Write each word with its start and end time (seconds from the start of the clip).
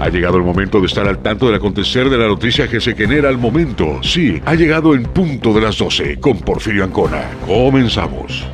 Ha 0.00 0.10
llegado 0.10 0.36
el 0.36 0.44
momento 0.44 0.80
de 0.80 0.86
estar 0.86 1.08
al 1.08 1.18
tanto 1.18 1.46
del 1.46 1.56
acontecer 1.56 2.08
de 2.08 2.16
la 2.16 2.28
noticia 2.28 2.68
que 2.68 2.80
se 2.80 2.94
genera 2.94 3.28
al 3.28 3.36
momento. 3.36 4.00
Sí, 4.02 4.40
ha 4.44 4.54
llegado 4.54 4.94
en 4.94 5.02
punto 5.02 5.52
de 5.52 5.60
las 5.60 5.76
12 5.76 6.20
con 6.20 6.38
Porfirio 6.38 6.84
Ancona. 6.84 7.24
Comenzamos. 7.44 8.46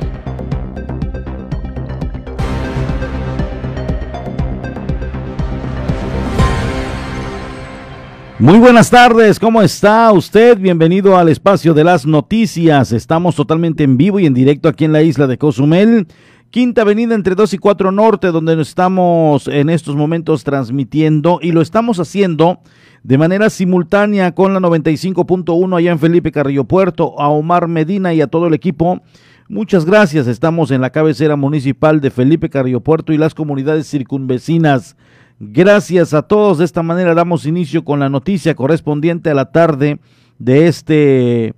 Muy 8.39 8.57
buenas 8.57 8.89
tardes, 8.89 9.39
¿cómo 9.39 9.61
está 9.61 10.11
usted? 10.11 10.57
Bienvenido 10.57 11.15
al 11.17 11.29
espacio 11.29 11.73
de 11.73 11.83
las 11.83 12.05
noticias. 12.05 12.91
Estamos 12.91 13.35
totalmente 13.35 13.83
en 13.83 13.97
vivo 13.97 14.19
y 14.19 14.25
en 14.25 14.33
directo 14.33 14.67
aquí 14.67 14.83
en 14.83 14.91
la 14.91 15.03
isla 15.03 15.25
de 15.25 15.37
Cozumel 15.37 16.07
Quinta 16.55 16.83
Avenida 16.83 17.15
entre 17.15 17.35
2 17.35 17.55
y 17.55 17.57
4 17.57 17.91
Norte, 17.91 18.27
donde 18.27 18.61
estamos 18.61 19.49
en 19.49 19.69
estos 19.69 19.97
momentos 19.97 20.45
transmitiendo 20.45 21.39
y 21.41 21.51
lo 21.51 21.61
estamos 21.61 21.99
haciendo 21.99 22.61
de 23.03 23.17
manera 23.17 23.49
simultánea 23.49 24.33
con 24.33 24.53
la 24.53 24.61
95.1 24.61 25.77
allá 25.77 25.91
en 25.91 25.99
Felipe 25.99 26.31
Carrillo 26.31 26.63
Puerto, 26.63 27.19
a 27.19 27.27
Omar 27.27 27.67
Medina 27.67 28.13
y 28.13 28.21
a 28.21 28.27
todo 28.27 28.47
el 28.47 28.53
equipo. 28.53 29.01
Muchas 29.49 29.83
gracias, 29.83 30.27
estamos 30.27 30.71
en 30.71 30.79
la 30.79 30.91
cabecera 30.91 31.35
municipal 31.35 31.99
de 31.99 32.09
Felipe 32.09 32.49
Carrillo 32.49 32.79
Puerto 32.79 33.11
y 33.11 33.17
las 33.17 33.35
comunidades 33.35 33.89
circunvecinas. 33.89 34.95
Gracias 35.41 36.13
a 36.13 36.21
todos, 36.21 36.59
de 36.59 36.63
esta 36.63 36.83
manera 36.83 37.13
damos 37.13 37.45
inicio 37.45 37.83
con 37.83 37.99
la 37.99 38.07
noticia 38.07 38.55
correspondiente 38.55 39.29
a 39.29 39.33
la 39.33 39.51
tarde 39.51 39.99
de 40.39 40.67
este 40.69 41.53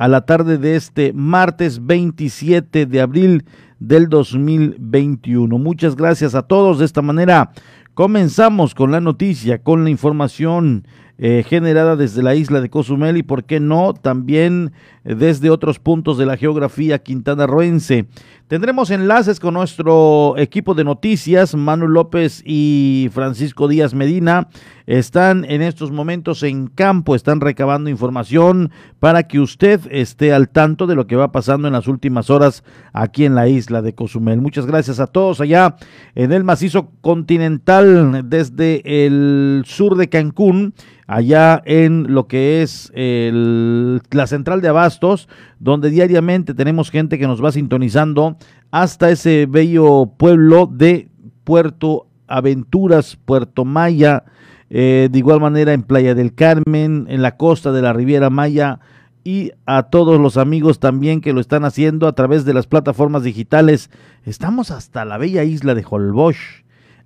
a 0.00 0.08
la 0.08 0.22
tarde 0.22 0.56
de 0.56 0.76
este 0.76 1.12
martes 1.12 1.84
27 1.84 2.86
de 2.86 3.00
abril 3.02 3.44
del 3.80 4.08
2021. 4.08 5.58
Muchas 5.58 5.94
gracias 5.94 6.34
a 6.34 6.40
todos. 6.40 6.78
De 6.78 6.86
esta 6.86 7.02
manera 7.02 7.52
comenzamos 7.92 8.74
con 8.74 8.92
la 8.92 9.02
noticia, 9.02 9.62
con 9.62 9.84
la 9.84 9.90
información 9.90 10.86
eh, 11.18 11.44
generada 11.46 11.96
desde 11.96 12.22
la 12.22 12.34
isla 12.34 12.62
de 12.62 12.70
Cozumel 12.70 13.18
y, 13.18 13.22
por 13.22 13.44
qué 13.44 13.60
no, 13.60 13.92
también 13.92 14.72
eh, 15.04 15.14
desde 15.14 15.50
otros 15.50 15.78
puntos 15.78 16.16
de 16.16 16.24
la 16.24 16.38
geografía 16.38 17.00
quintanarroense. 17.00 18.06
Tendremos 18.50 18.90
enlaces 18.90 19.38
con 19.38 19.54
nuestro 19.54 20.34
equipo 20.36 20.74
de 20.74 20.82
noticias, 20.82 21.54
Manu 21.54 21.86
López 21.86 22.42
y 22.44 23.08
Francisco 23.12 23.68
Díaz 23.68 23.94
Medina. 23.94 24.48
Están 24.86 25.44
en 25.44 25.62
estos 25.62 25.92
momentos 25.92 26.42
en 26.42 26.66
campo, 26.66 27.14
están 27.14 27.40
recabando 27.40 27.90
información 27.90 28.72
para 28.98 29.28
que 29.28 29.38
usted 29.38 29.80
esté 29.92 30.32
al 30.32 30.48
tanto 30.48 30.88
de 30.88 30.96
lo 30.96 31.06
que 31.06 31.14
va 31.14 31.30
pasando 31.30 31.68
en 31.68 31.74
las 31.74 31.86
últimas 31.86 32.28
horas 32.28 32.64
aquí 32.92 33.24
en 33.24 33.36
la 33.36 33.46
isla 33.46 33.82
de 33.82 33.94
Cozumel. 33.94 34.40
Muchas 34.40 34.66
gracias 34.66 34.98
a 34.98 35.06
todos 35.06 35.40
allá 35.40 35.76
en 36.16 36.32
el 36.32 36.42
macizo 36.42 36.90
continental 37.02 38.28
desde 38.28 39.06
el 39.06 39.62
sur 39.64 39.96
de 39.96 40.08
Cancún 40.08 40.74
allá 41.06 41.60
en 41.66 42.12
lo 42.14 42.28
que 42.28 42.62
es 42.62 42.92
la 42.94 44.26
central 44.26 44.60
de 44.60 44.68
abastos, 44.68 45.28
donde 45.58 45.90
diariamente 45.90 46.54
tenemos 46.54 46.90
gente 46.90 47.18
que 47.18 47.26
nos 47.26 47.44
va 47.44 47.50
sintonizando 47.50 48.36
hasta 48.70 49.10
ese 49.10 49.46
bello 49.46 50.12
pueblo 50.16 50.66
de 50.66 51.08
Puerto 51.44 52.06
Aventuras, 52.26 53.16
Puerto 53.16 53.64
Maya, 53.64 54.24
eh, 54.70 55.08
de 55.10 55.18
igual 55.18 55.40
manera 55.40 55.72
en 55.72 55.82
Playa 55.82 56.14
del 56.14 56.34
Carmen, 56.34 57.06
en 57.08 57.22
la 57.22 57.36
costa 57.36 57.72
de 57.72 57.82
la 57.82 57.92
Riviera 57.92 58.30
Maya 58.30 58.80
y 59.24 59.52
a 59.66 59.84
todos 59.84 60.20
los 60.20 60.36
amigos 60.36 60.78
también 60.78 61.20
que 61.20 61.32
lo 61.32 61.40
están 61.40 61.64
haciendo 61.64 62.06
a 62.06 62.14
través 62.14 62.44
de 62.44 62.54
las 62.54 62.66
plataformas 62.66 63.22
digitales. 63.24 63.90
Estamos 64.24 64.70
hasta 64.70 65.04
la 65.04 65.18
bella 65.18 65.44
isla 65.44 65.74
de 65.74 65.84
Holbox 65.88 66.36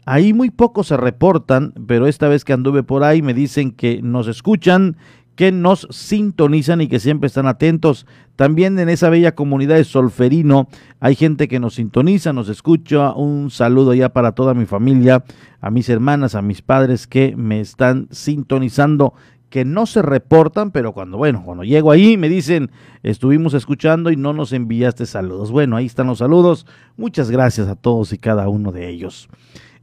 Ahí 0.06 0.34
muy 0.34 0.51
pocos 0.51 0.89
se 0.89 0.97
reportan, 0.99 1.72
pero 1.87 2.06
esta 2.06 2.28
vez 2.28 2.45
que 2.45 2.53
anduve 2.53 2.83
por 2.83 3.05
ahí 3.05 3.22
me 3.22 3.33
dicen 3.33 3.71
que 3.71 4.03
nos 4.03 4.28
escuchan, 4.28 4.97
que 5.37 5.53
nos 5.53 5.89
sintonizan 5.91 6.81
y 6.81 6.89
que 6.89 7.00
siempre 7.00 7.27
están 7.27 7.47
atentos. 7.47 8.06
También 8.37 8.78
en 8.78 8.89
esa 8.89 9.11
bella 9.11 9.34
comunidad 9.34 9.77
de 9.77 9.84
Solferino 9.84 10.69
hay 11.00 11.15
gente 11.15 11.49
que 11.49 11.61
nos 11.61 11.75
sintoniza, 11.75 12.33
nos 12.33 12.49
escucha. 12.49 13.12
Un 13.12 13.50
saludo 13.50 13.95
ya 13.95 14.11
para 14.11 14.33
toda 14.33 14.55
mi 14.55 14.67
familia, 14.67 15.25
a 15.61 15.71
mis 15.71 15.89
hermanas, 15.89 16.34
a 16.34 16.43
mis 16.43 16.62
padres 16.62 17.06
que 17.06 17.34
me 17.37 17.61
están 17.61 18.09
sintonizando 18.11 19.15
que 19.55 19.65
no 19.65 19.87
se 19.87 20.03
reportan, 20.03 20.72
pero 20.72 20.93
cuando, 20.93 21.17
bueno, 21.17 21.45
cuando 21.45 21.62
llego 21.62 21.93
ahí 21.93 22.16
me 22.16 22.28
dicen, 22.28 22.72
estuvimos 23.05 23.55
escuchando 23.55 24.11
y 24.11 24.16
no 24.16 24.33
nos 24.33 24.53
enviaste 24.53 25.06
saludos. 25.06 25.53
Bueno, 25.53 25.77
ahí 25.77 25.87
están 25.87 26.09
los 26.09 26.19
saludos. 26.19 26.66
Muchas 26.97 27.31
gracias 27.31 27.69
a 27.69 27.77
todos 27.77 28.12
y 28.12 28.19
cada 28.19 28.49
uno 28.49 28.72
de 28.72 28.89
ellos. 28.89 29.28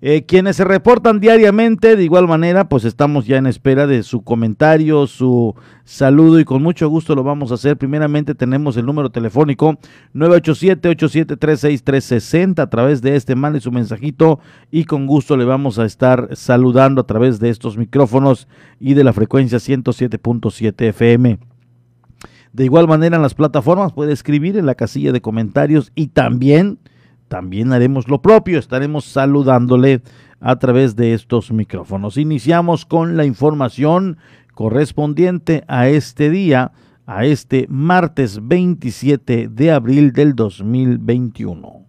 Eh, 0.03 0.25
quienes 0.25 0.55
se 0.55 0.63
reportan 0.63 1.19
diariamente, 1.19 1.95
de 1.95 2.03
igual 2.03 2.27
manera, 2.27 2.67
pues 2.67 2.85
estamos 2.85 3.27
ya 3.27 3.37
en 3.37 3.45
espera 3.45 3.85
de 3.85 4.01
su 4.01 4.23
comentario, 4.23 5.05
su 5.05 5.53
saludo 5.83 6.39
y 6.39 6.43
con 6.43 6.63
mucho 6.63 6.89
gusto 6.89 7.13
lo 7.13 7.23
vamos 7.23 7.51
a 7.51 7.53
hacer. 7.53 7.77
Primeramente 7.77 8.33
tenemos 8.33 8.77
el 8.77 8.87
número 8.87 9.11
telefónico 9.11 9.77
987-8736-360 10.15 12.63
a 12.63 12.69
través 12.71 13.03
de 13.03 13.15
este, 13.15 13.35
mande 13.35 13.61
su 13.61 13.71
mensajito 13.71 14.39
y 14.71 14.85
con 14.85 15.05
gusto 15.05 15.37
le 15.37 15.45
vamos 15.45 15.77
a 15.77 15.85
estar 15.85 16.35
saludando 16.35 17.01
a 17.01 17.05
través 17.05 17.39
de 17.39 17.49
estos 17.49 17.77
micrófonos 17.77 18.47
y 18.79 18.95
de 18.95 19.03
la 19.03 19.13
frecuencia 19.13 19.59
107.7 19.59 20.83
FM. 20.87 21.37
De 22.53 22.65
igual 22.65 22.87
manera 22.87 23.17
en 23.17 23.21
las 23.21 23.35
plataformas 23.35 23.93
puede 23.93 24.13
escribir 24.13 24.57
en 24.57 24.65
la 24.65 24.73
casilla 24.73 25.11
de 25.11 25.21
comentarios 25.21 25.91
y 25.93 26.07
también 26.07 26.79
también 27.31 27.71
haremos 27.71 28.09
lo 28.09 28.21
propio, 28.21 28.59
estaremos 28.59 29.05
saludándole 29.05 30.01
a 30.41 30.57
través 30.57 30.97
de 30.97 31.13
estos 31.13 31.49
micrófonos. 31.53 32.17
Iniciamos 32.17 32.85
con 32.85 33.15
la 33.15 33.23
información 33.23 34.17
correspondiente 34.53 35.63
a 35.69 35.87
este 35.87 36.29
día, 36.29 36.73
a 37.05 37.23
este 37.23 37.67
martes 37.69 38.45
27 38.45 39.47
de 39.49 39.71
abril 39.71 40.11
del 40.11 40.35
2021. 40.35 41.85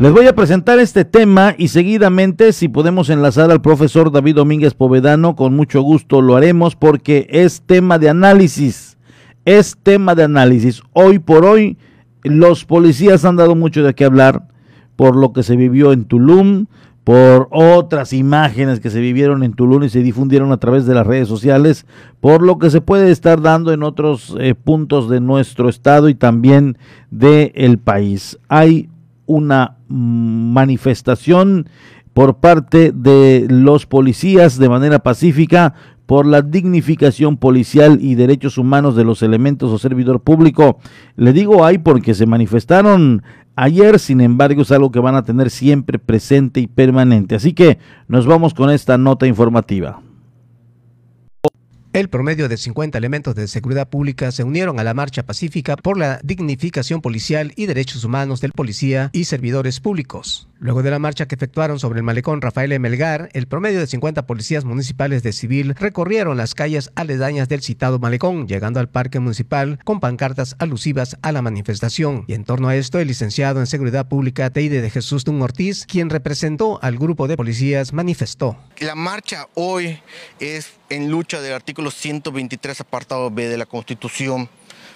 Les 0.00 0.12
voy 0.12 0.26
a 0.26 0.34
presentar 0.34 0.80
este 0.80 1.04
tema 1.04 1.54
y 1.56 1.68
seguidamente 1.68 2.52
si 2.52 2.66
podemos 2.66 3.10
enlazar 3.10 3.52
al 3.52 3.62
profesor 3.62 4.10
David 4.10 4.34
Domínguez 4.34 4.74
Povedano, 4.74 5.36
con 5.36 5.54
mucho 5.54 5.82
gusto 5.82 6.20
lo 6.20 6.34
haremos 6.34 6.74
porque 6.74 7.28
es 7.30 7.62
tema 7.62 8.00
de 8.00 8.08
análisis 8.08 8.97
es 9.56 9.78
tema 9.82 10.14
de 10.14 10.24
análisis. 10.24 10.82
Hoy 10.92 11.18
por 11.18 11.46
hoy, 11.46 11.78
los 12.22 12.66
policías 12.66 13.24
han 13.24 13.36
dado 13.36 13.54
mucho 13.54 13.82
de 13.82 13.94
qué 13.94 14.04
hablar 14.04 14.46
por 14.94 15.16
lo 15.16 15.32
que 15.32 15.42
se 15.42 15.56
vivió 15.56 15.92
en 15.92 16.04
Tulum, 16.04 16.66
por 17.02 17.48
otras 17.50 18.12
imágenes 18.12 18.78
que 18.80 18.90
se 18.90 19.00
vivieron 19.00 19.42
en 19.42 19.54
Tulum 19.54 19.84
y 19.84 19.88
se 19.88 20.02
difundieron 20.02 20.52
a 20.52 20.58
través 20.58 20.84
de 20.84 20.92
las 20.92 21.06
redes 21.06 21.28
sociales, 21.28 21.86
por 22.20 22.42
lo 22.42 22.58
que 22.58 22.68
se 22.68 22.82
puede 22.82 23.10
estar 23.10 23.40
dando 23.40 23.72
en 23.72 23.82
otros 23.84 24.36
eh, 24.38 24.54
puntos 24.54 25.08
de 25.08 25.20
nuestro 25.20 25.70
estado 25.70 26.10
y 26.10 26.14
también 26.14 26.76
del 27.10 27.50
el 27.54 27.78
país. 27.78 28.38
Hay 28.48 28.90
una 29.24 29.78
manifestación 29.88 31.70
por 32.12 32.36
parte 32.36 32.92
de 32.94 33.46
los 33.48 33.86
policías 33.86 34.58
de 34.58 34.68
manera 34.68 34.98
pacífica 34.98 35.72
por 36.08 36.24
la 36.24 36.40
dignificación 36.40 37.36
policial 37.36 37.98
y 38.00 38.14
derechos 38.14 38.56
humanos 38.56 38.96
de 38.96 39.04
los 39.04 39.22
elementos 39.22 39.70
o 39.70 39.76
servidor 39.76 40.22
público. 40.22 40.78
Le 41.16 41.34
digo 41.34 41.66
ahí 41.66 41.76
porque 41.76 42.14
se 42.14 42.24
manifestaron 42.24 43.22
ayer, 43.56 43.98
sin 43.98 44.22
embargo 44.22 44.62
es 44.62 44.72
algo 44.72 44.90
que 44.90 45.00
van 45.00 45.16
a 45.16 45.24
tener 45.24 45.50
siempre 45.50 45.98
presente 45.98 46.60
y 46.60 46.66
permanente. 46.66 47.34
Así 47.34 47.52
que 47.52 47.76
nos 48.06 48.24
vamos 48.26 48.54
con 48.54 48.70
esta 48.70 48.96
nota 48.96 49.26
informativa. 49.26 50.00
El 51.98 52.08
promedio 52.08 52.48
de 52.48 52.56
50 52.56 52.96
elementos 52.96 53.34
de 53.34 53.48
seguridad 53.48 53.88
pública 53.88 54.30
se 54.30 54.44
unieron 54.44 54.78
a 54.78 54.84
la 54.84 54.94
marcha 54.94 55.24
pacífica 55.24 55.74
por 55.74 55.98
la 55.98 56.20
dignificación 56.22 57.00
policial 57.00 57.52
y 57.56 57.66
derechos 57.66 58.04
humanos 58.04 58.40
del 58.40 58.52
policía 58.52 59.10
y 59.12 59.24
servidores 59.24 59.80
públicos. 59.80 60.48
Luego 60.60 60.82
de 60.82 60.90
la 60.90 60.98
marcha 60.98 61.26
que 61.26 61.36
efectuaron 61.36 61.78
sobre 61.78 61.98
el 61.98 62.04
malecón 62.04 62.40
Rafael 62.40 62.78
Melgar, 62.80 63.28
el 63.32 63.46
promedio 63.46 63.78
de 63.78 63.86
50 63.86 64.26
policías 64.26 64.64
municipales 64.64 65.22
de 65.22 65.32
civil 65.32 65.74
recorrieron 65.76 66.36
las 66.36 66.54
calles 66.54 66.90
aledañas 66.96 67.48
del 67.48 67.62
citado 67.62 68.00
malecón, 68.00 68.48
llegando 68.48 68.80
al 68.80 68.88
parque 68.88 69.20
municipal 69.20 69.78
con 69.84 70.00
pancartas 70.00 70.56
alusivas 70.58 71.16
a 71.22 71.30
la 71.30 71.42
manifestación. 71.42 72.24
Y 72.26 72.34
en 72.34 72.44
torno 72.44 72.68
a 72.68 72.76
esto, 72.76 72.98
el 72.98 73.06
licenciado 73.08 73.60
en 73.60 73.66
Seguridad 73.66 74.08
Pública 74.08 74.50
Teide 74.50 74.82
de 74.82 74.90
Jesús 74.90 75.24
Dun 75.24 75.42
Ortiz, 75.42 75.86
quien 75.86 76.10
representó 76.10 76.80
al 76.82 76.98
grupo 76.98 77.28
de 77.28 77.36
policías, 77.36 77.92
manifestó. 77.92 78.56
La 78.80 78.96
marcha 78.96 79.48
hoy 79.54 80.00
es 80.40 80.72
en 80.90 81.10
lucha 81.10 81.40
del 81.40 81.52
artículo 81.52 81.87
123 81.90 82.80
apartado 82.80 83.30
B 83.30 83.48
de 83.48 83.56
la 83.56 83.66
Constitución 83.66 84.48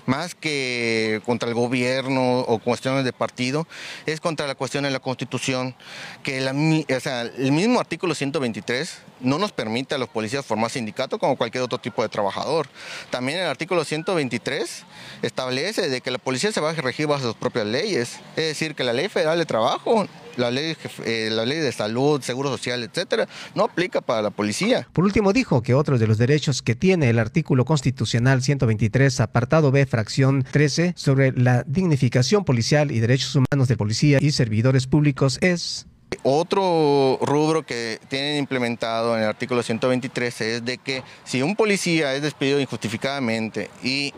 más 0.07 0.35
que 0.35 1.21
contra 1.25 1.49
el 1.49 1.55
gobierno 1.55 2.41
o 2.41 2.59
cuestiones 2.59 3.05
de 3.05 3.13
partido, 3.13 3.67
es 4.07 4.21
contra 4.21 4.47
la 4.47 4.55
cuestión 4.55 4.85
de 4.85 4.91
la 4.91 5.01
Constitución, 5.01 5.75
que 6.23 6.39
el 6.39 7.53
mismo 7.53 7.81
artículo 7.81 8.15
123 8.15 8.99
no 9.21 9.39
nos 9.39 9.53
permite 9.53 9.95
a 9.95 9.99
los 9.99 10.09
policías 10.09 10.45
formar 10.45 10.71
sindicato 10.71 11.19
como 11.19 11.37
cualquier 11.37 11.63
otro 11.63 11.79
tipo 11.79 12.03
de 12.03 12.09
trabajador. 12.09 12.69
También 13.11 13.39
el 13.39 13.47
artículo 13.47 13.85
123 13.85 14.85
establece 15.23 15.89
de 15.89 16.01
que 16.01 16.11
la 16.11 16.19
policía 16.19 16.51
se 16.53 16.61
va 16.61 16.71
a 16.71 16.75
regir 16.75 17.07
bajo 17.07 17.23
sus 17.23 17.37
propias 17.37 17.67
leyes, 17.67 18.19
es 18.37 18.45
decir, 18.45 18.75
que 18.75 18.85
la 18.85 18.93
ley 18.93 19.09
federal 19.09 19.39
de 19.39 19.47
trabajo 19.47 20.07
la 20.37 20.51
ley, 20.51 20.77
eh, 21.05 21.29
la 21.31 21.45
ley 21.45 21.59
de 21.59 21.73
salud, 21.73 22.21
seguro 22.23 22.51
social, 22.51 22.83
etcétera, 22.83 23.29
no 23.55 23.65
aplica 23.65 24.01
para 24.01 24.23
la 24.23 24.31
policía. 24.31 24.89
Por 24.93 25.05
último, 25.05 25.33
dijo 25.33 25.63
que 25.63 25.75
otros 25.75 26.01
de 26.01 26.07
los 26.07 26.19
derechos 26.19 26.63
que 26.63 26.75
tiene 26.75 27.11
el 27.11 27.19
artículo 27.19 27.65
constitucional 27.65 28.43
123, 28.43 29.21
apartado 29.21 29.71
B, 29.71 29.87
fracción 29.87 30.45
13, 30.51 30.95
sobre 30.97 31.33
la 31.33 31.65
dignificación 31.67 32.45
policial 32.45 32.91
y 32.91 33.01
derechos 33.01 33.37
humanos 33.37 33.69
de 33.69 33.77
policía 33.77 34.19
y 34.21 34.33
servidores 34.33 34.87
públicos 34.87 35.39
es 35.41 35.87
otro 36.23 37.19
rubro 37.23 37.65
que 37.65 37.99
tienen 38.09 38.37
implementado 38.37 39.17
en 39.17 39.23
el 39.23 39.29
artículo 39.29 39.63
123 39.63 40.41
es 40.43 40.65
de 40.65 40.79
que 40.79 41.03
si 41.25 41.43
un 41.43 41.57
policía 41.57 42.15
es 42.15 42.23
despedido 42.23 42.61
injustificadamente 42.61 43.71
y 43.83 44.13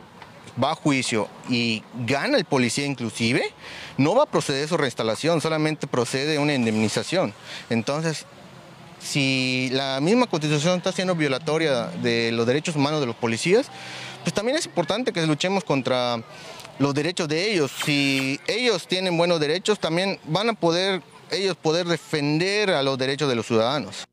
va 0.63 0.73
a 0.73 0.75
juicio 0.75 1.29
y 1.49 1.83
gana 2.07 2.39
el 2.39 2.45
policía 2.45 2.87
inclusive, 2.87 3.53
no 3.97 4.15
va 4.15 4.25
a 4.25 4.27
proceder 4.27 4.69
su 4.69 4.77
reinstalación, 4.77 5.41
solamente 5.41 5.87
procede 5.87 6.39
una 6.39 6.55
indemnización. 6.55 7.35
Entonces, 7.71 8.27
si 9.01 9.69
la 9.73 10.01
misma 10.01 10.27
constitución 10.27 10.79
está 10.79 10.93
siendo 10.93 11.15
violatoria 11.15 11.89
de 12.03 12.33
los 12.33 12.47
derechos 12.47 12.77
humanos 12.77 13.01
de 13.01 13.07
los 13.07 13.17
policías, 13.17 13.67
pues 14.23 14.33
también 14.33 14.57
es 14.57 14.67
importante 14.67 15.13
que 15.13 15.27
luchemos 15.27 15.65
contra 15.65 16.23
los 16.79 16.95
derechos 16.95 17.29
de 17.29 17.53
ellos. 17.53 17.71
Si 17.85 18.41
ellos 18.47 18.87
tienen 18.89 19.17
buenos 19.17 19.41
derechos, 19.41 19.79
también 19.79 20.19
van 20.25 20.51
a 20.51 20.55
poder 20.55 21.03
ellos 21.31 21.57
poder 21.57 21.87
defender 21.87 22.71
a 22.71 22.83
los 22.83 22.97
derechos 22.99 23.29
de 23.29 23.35
los 23.35 23.47
ciudadanos. 23.47 24.07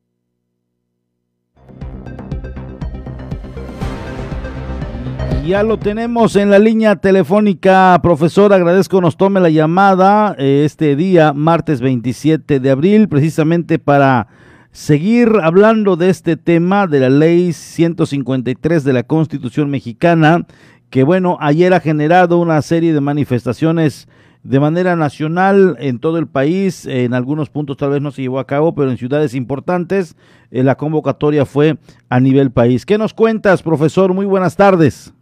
Ya 5.44 5.64
lo 5.64 5.76
tenemos 5.76 6.36
en 6.36 6.50
la 6.50 6.60
línea 6.60 6.94
telefónica, 6.94 7.98
profesor. 8.00 8.52
Agradezco 8.52 9.00
nos 9.00 9.16
tome 9.16 9.40
la 9.40 9.50
llamada 9.50 10.36
eh, 10.38 10.62
este 10.64 10.94
día, 10.94 11.32
martes 11.32 11.80
27 11.80 12.60
de 12.60 12.70
abril, 12.70 13.08
precisamente 13.08 13.80
para 13.80 14.28
seguir 14.70 15.32
hablando 15.42 15.96
de 15.96 16.10
este 16.10 16.36
tema 16.36 16.86
de 16.86 17.00
la 17.00 17.10
ley 17.10 17.52
153 17.52 18.84
de 18.84 18.92
la 18.92 19.02
Constitución 19.02 19.68
mexicana, 19.68 20.46
que 20.90 21.02
bueno, 21.02 21.38
ayer 21.40 21.74
ha 21.74 21.80
generado 21.80 22.38
una 22.38 22.62
serie 22.62 22.94
de 22.94 23.00
manifestaciones 23.00 24.06
de 24.44 24.60
manera 24.60 24.94
nacional 24.94 25.76
en 25.80 25.98
todo 25.98 26.18
el 26.18 26.28
país. 26.28 26.86
En 26.86 27.14
algunos 27.14 27.50
puntos 27.50 27.76
tal 27.76 27.90
vez 27.90 28.00
no 28.00 28.12
se 28.12 28.22
llevó 28.22 28.38
a 28.38 28.46
cabo, 28.46 28.76
pero 28.76 28.92
en 28.92 28.96
ciudades 28.96 29.34
importantes 29.34 30.14
eh, 30.52 30.62
la 30.62 30.76
convocatoria 30.76 31.44
fue 31.44 31.78
a 32.08 32.20
nivel 32.20 32.52
país. 32.52 32.86
¿Qué 32.86 32.96
nos 32.96 33.12
cuentas, 33.12 33.60
profesor? 33.60 34.14
Muy 34.14 34.24
buenas 34.24 34.54
tardes. 34.54 35.12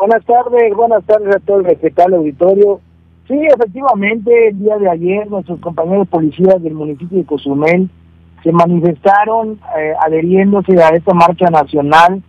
Buenas 0.00 0.24
tardes, 0.24 0.74
buenas 0.74 1.04
tardes 1.04 1.36
a 1.36 1.40
todo 1.40 1.58
el 1.58 1.66
respetable 1.66 2.16
auditorio. 2.16 2.80
Sí, 3.28 3.34
efectivamente, 3.34 4.48
el 4.48 4.58
día 4.58 4.78
de 4.78 4.88
ayer 4.88 5.30
nuestros 5.30 5.60
compañeros 5.60 6.08
policías 6.08 6.62
del 6.62 6.72
municipio 6.72 7.18
de 7.18 7.26
Cozumel 7.26 7.90
se 8.42 8.50
manifestaron 8.50 9.60
eh, 9.78 9.92
adheriéndose 10.00 10.82
a 10.82 10.88
esta 10.88 11.12
marcha 11.12 11.50
nacional 11.50 12.22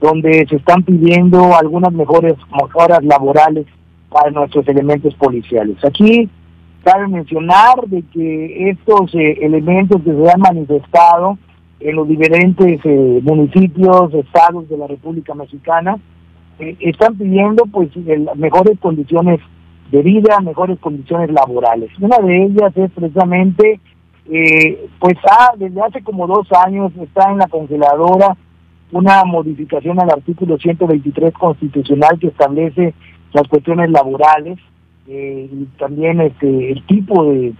donde 0.00 0.46
se 0.48 0.56
están 0.56 0.82
pidiendo 0.82 1.54
algunas 1.54 1.92
mejores 1.92 2.36
mejoras 2.58 3.04
laborales 3.04 3.66
para 4.08 4.30
nuestros 4.30 4.66
elementos 4.66 5.14
policiales. 5.16 5.76
Aquí 5.84 6.26
cabe 6.84 7.06
mencionar 7.06 7.86
de 7.86 8.00
que 8.14 8.70
estos 8.70 9.14
eh, 9.14 9.36
elementos 9.42 10.00
que 10.02 10.14
se 10.14 10.30
han 10.30 10.40
manifestado 10.40 11.36
en 11.80 11.96
los 11.96 12.08
diferentes 12.08 12.80
eh, 12.82 13.20
municipios, 13.22 14.14
estados 14.14 14.70
de 14.70 14.78
la 14.78 14.86
República 14.86 15.34
Mexicana, 15.34 15.98
eh, 16.60 16.76
están 16.80 17.16
pidiendo 17.16 17.64
pues 17.64 17.88
mejores 18.36 18.78
condiciones 18.80 19.40
de 19.90 20.02
vida, 20.02 20.38
mejores 20.40 20.78
condiciones 20.78 21.30
laborales. 21.30 21.90
Una 22.00 22.18
de 22.18 22.44
ellas 22.44 22.76
es 22.76 22.90
precisamente, 22.90 23.80
eh, 24.30 24.88
pues 24.98 25.16
ah, 25.30 25.52
desde 25.56 25.80
hace 25.80 26.02
como 26.02 26.26
dos 26.26 26.46
años 26.64 26.92
está 27.00 27.30
en 27.32 27.38
la 27.38 27.48
congeladora 27.48 28.36
una 28.92 29.24
modificación 29.24 30.00
al 30.00 30.10
artículo 30.10 30.58
123 30.58 31.32
constitucional 31.34 32.18
que 32.18 32.26
establece 32.26 32.92
las 33.32 33.46
cuestiones 33.48 33.90
laborales 33.90 34.58
eh, 35.08 35.48
y 35.50 35.64
también 35.78 36.20
este 36.20 36.72
el 36.72 36.84
tipo 36.86 37.24
de, 37.24 37.54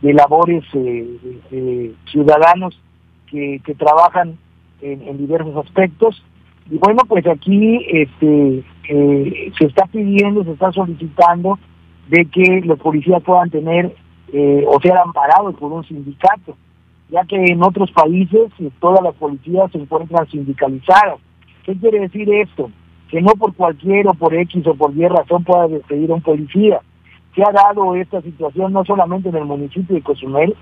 labores 0.00 0.64
de, 0.72 1.92
ciudadanos 2.10 2.80
que, 3.26 3.60
trabajan 3.76 4.38
en 4.80 5.18
diversos 5.18 5.56
aspectos 5.66 6.22
y 6.70 6.78
bueno, 6.78 7.02
pues 7.06 7.26
aquí 7.26 7.80
este, 7.88 8.64
eh, 8.88 9.52
se 9.56 9.66
está 9.66 9.86
pidiendo, 9.86 10.42
se 10.44 10.52
está 10.52 10.72
solicitando 10.72 11.58
de 12.08 12.24
que 12.26 12.62
los 12.64 12.78
policías 12.78 13.22
puedan 13.22 13.50
tener 13.50 13.94
eh, 14.32 14.64
o 14.66 14.80
ser 14.80 14.96
amparados 14.96 15.54
por 15.56 15.72
un 15.72 15.84
sindicato, 15.84 16.56
ya 17.08 17.24
que 17.24 17.36
en 17.36 17.62
otros 17.62 17.90
países 17.92 18.50
eh, 18.58 18.70
todas 18.80 19.00
las 19.02 19.14
policías 19.14 19.70
se 19.70 19.78
encuentran 19.78 20.28
sindicalizadas. 20.28 21.18
¿Qué 21.64 21.76
quiere 21.76 22.00
decir 22.00 22.28
esto? 22.32 22.70
Que 23.10 23.22
no 23.22 23.32
por 23.32 23.54
cualquier 23.54 24.08
o 24.08 24.14
por 24.14 24.34
X 24.34 24.66
o 24.66 24.74
por 24.74 24.96
Y 24.96 25.06
razón 25.06 25.44
pueda 25.44 25.68
despedir 25.68 26.10
a 26.10 26.14
un 26.14 26.22
policía. 26.22 26.80
Se 27.36 27.42
ha 27.42 27.52
dado 27.52 27.94
esta 27.94 28.20
situación 28.22 28.72
no 28.72 28.84
solamente 28.84 29.28
en 29.28 29.36
el 29.36 29.44
municipio 29.44 29.94
de 29.94 30.02
Cozumel, 30.02 30.56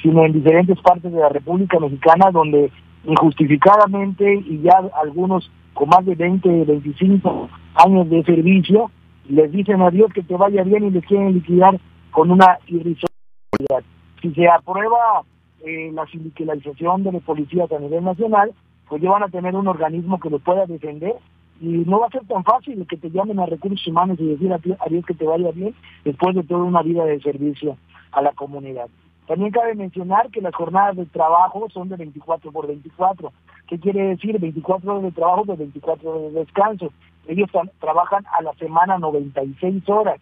sino 0.00 0.24
en 0.24 0.32
diferentes 0.32 0.80
partes 0.80 1.12
de 1.12 1.18
la 1.18 1.28
República 1.28 1.78
Mexicana 1.78 2.30
donde 2.30 2.70
injustificadamente 3.04 4.34
y 4.34 4.60
ya 4.62 4.80
algunos 5.00 5.50
con 5.74 5.88
más 5.88 6.04
de 6.04 6.14
20, 6.14 6.64
25 6.64 7.48
años 7.74 8.10
de 8.10 8.22
servicio, 8.24 8.90
les 9.28 9.50
dicen 9.52 9.80
a 9.82 9.90
Dios 9.90 10.12
que 10.12 10.22
te 10.22 10.34
vaya 10.34 10.62
bien 10.62 10.84
y 10.84 10.90
les 10.90 11.04
quieren 11.06 11.34
liquidar 11.34 11.78
con 12.10 12.30
una 12.30 12.58
irrisoriedad. 12.66 13.84
Si 14.20 14.34
se 14.34 14.48
aprueba 14.48 15.22
eh, 15.64 15.90
la 15.94 16.06
sindicalización 16.06 17.04
de 17.04 17.12
los 17.12 17.22
policías 17.22 17.70
a 17.72 17.78
nivel 17.78 18.04
nacional, 18.04 18.52
pues 18.88 19.00
ya 19.00 19.10
van 19.10 19.22
a 19.22 19.28
tener 19.28 19.54
un 19.54 19.68
organismo 19.68 20.18
que 20.18 20.30
los 20.30 20.42
pueda 20.42 20.66
defender 20.66 21.14
y 21.60 21.66
no 21.66 22.00
va 22.00 22.06
a 22.06 22.10
ser 22.10 22.26
tan 22.26 22.42
fácil 22.42 22.86
que 22.86 22.96
te 22.96 23.10
llamen 23.10 23.38
a 23.38 23.46
recursos 23.46 23.86
humanos 23.86 24.18
y 24.18 24.26
decir 24.26 24.52
a 24.52 24.88
Dios 24.88 25.06
que 25.06 25.14
te 25.14 25.26
vaya 25.26 25.50
bien 25.52 25.74
después 26.04 26.34
de 26.34 26.42
toda 26.42 26.64
una 26.64 26.82
vida 26.82 27.04
de 27.04 27.20
servicio 27.20 27.76
a 28.12 28.22
la 28.22 28.32
comunidad. 28.32 28.88
También 29.30 29.52
cabe 29.52 29.76
mencionar 29.76 30.28
que 30.32 30.40
las 30.40 30.52
jornadas 30.52 30.96
de 30.96 31.06
trabajo 31.06 31.68
son 31.70 31.88
de 31.88 31.94
24 31.94 32.50
por 32.50 32.66
24. 32.66 33.32
¿Qué 33.68 33.78
quiere 33.78 34.08
decir? 34.08 34.36
24 34.40 34.90
horas 34.90 35.04
de 35.04 35.12
trabajo 35.12 35.44
por 35.44 35.56
24 35.56 36.10
horas 36.10 36.32
de 36.32 36.40
descanso. 36.40 36.92
Ellos 37.28 37.48
trabajan 37.78 38.24
a 38.36 38.42
la 38.42 38.52
semana 38.54 38.98
96 38.98 39.88
horas, 39.88 40.20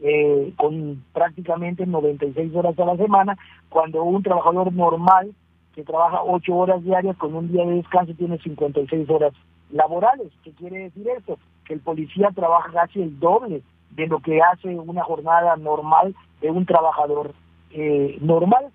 eh, 0.00 0.52
con 0.56 1.02
prácticamente 1.12 1.84
96 1.84 2.54
horas 2.54 2.78
a 2.78 2.84
la 2.84 2.96
semana, 2.96 3.36
cuando 3.70 4.04
un 4.04 4.22
trabajador 4.22 4.72
normal 4.72 5.34
que 5.74 5.82
trabaja 5.82 6.22
8 6.22 6.54
horas 6.54 6.84
diarias 6.84 7.16
con 7.16 7.34
un 7.34 7.50
día 7.50 7.66
de 7.66 7.74
descanso 7.74 8.14
tiene 8.14 8.38
56 8.38 9.10
horas 9.10 9.32
laborales. 9.72 10.30
¿Qué 10.44 10.52
quiere 10.52 10.78
decir 10.84 11.08
esto? 11.08 11.40
Que 11.64 11.74
el 11.74 11.80
policía 11.80 12.30
trabaja 12.32 12.70
casi 12.70 13.02
el 13.02 13.18
doble 13.18 13.62
de 13.90 14.06
lo 14.06 14.20
que 14.20 14.40
hace 14.40 14.68
una 14.78 15.02
jornada 15.02 15.56
normal 15.56 16.14
de 16.40 16.52
un 16.52 16.64
trabajador 16.66 17.34
eh, 17.74 18.18
normal. 18.20 18.66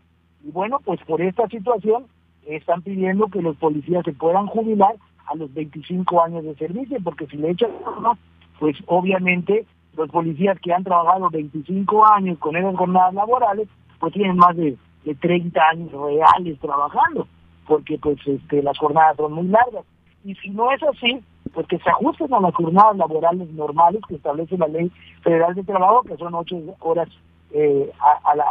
Y 0.44 0.52
bueno, 0.52 0.80
pues 0.84 1.00
por 1.08 1.22
esta 1.22 1.48
situación 1.48 2.06
están 2.46 2.82
pidiendo 2.82 3.28
que 3.28 3.42
los 3.42 3.56
policías 3.58 4.04
se 4.04 4.14
puedan 4.14 4.48
jubilar 4.48 4.96
a 5.28 5.36
los 5.36 5.54
25 5.54 6.24
años 6.24 6.44
de 6.44 6.56
servicio, 6.56 6.98
porque 7.04 7.28
si 7.28 7.38
le 7.38 7.52
echan 7.52 7.72
pues 8.60 8.76
obviamente 8.88 9.66
los 9.96 10.10
policías 10.10 10.60
que 10.60 10.74
han 10.74 10.84
trabajado 10.84 11.30
25 11.30 12.06
años 12.06 12.38
con 12.40 12.56
esas 12.56 12.76
jornadas 12.76 13.14
laborales, 13.14 13.68
pues 14.00 14.14
tienen 14.14 14.38
más 14.38 14.56
de, 14.56 14.78
de 15.06 15.16
30 15.16 15.62
años 15.62 15.92
reales 15.92 16.60
trabajando, 16.60 17.28
porque 17.68 17.98
pues 17.98 18.18
este, 18.26 18.62
las 18.62 18.78
jornadas 18.78 19.18
son 19.18 19.34
muy 19.34 19.48
largas. 19.48 19.86
y 20.26 20.36
si 20.36 20.50
no 20.50 20.72
es 20.72 20.84
así, 20.84 21.22
pues 21.54 21.68
que 21.68 21.80
se 21.80 21.90
ajusten 21.90 22.34
a 22.34 22.40
las 22.40 22.54
jornadas 22.54 22.98
laborales 22.98 23.50
normales 23.52 24.02
que 24.08 24.16
establece 24.16 24.58
la 24.58 24.68
Ley 24.68 24.92
Federal 25.22 25.56
de 25.56 25.64
Trabajo, 25.64 26.04
que 26.04 26.18
son 26.18 26.36
ocho 26.36 26.58
horas 26.80 27.10
eh, 27.52 27.92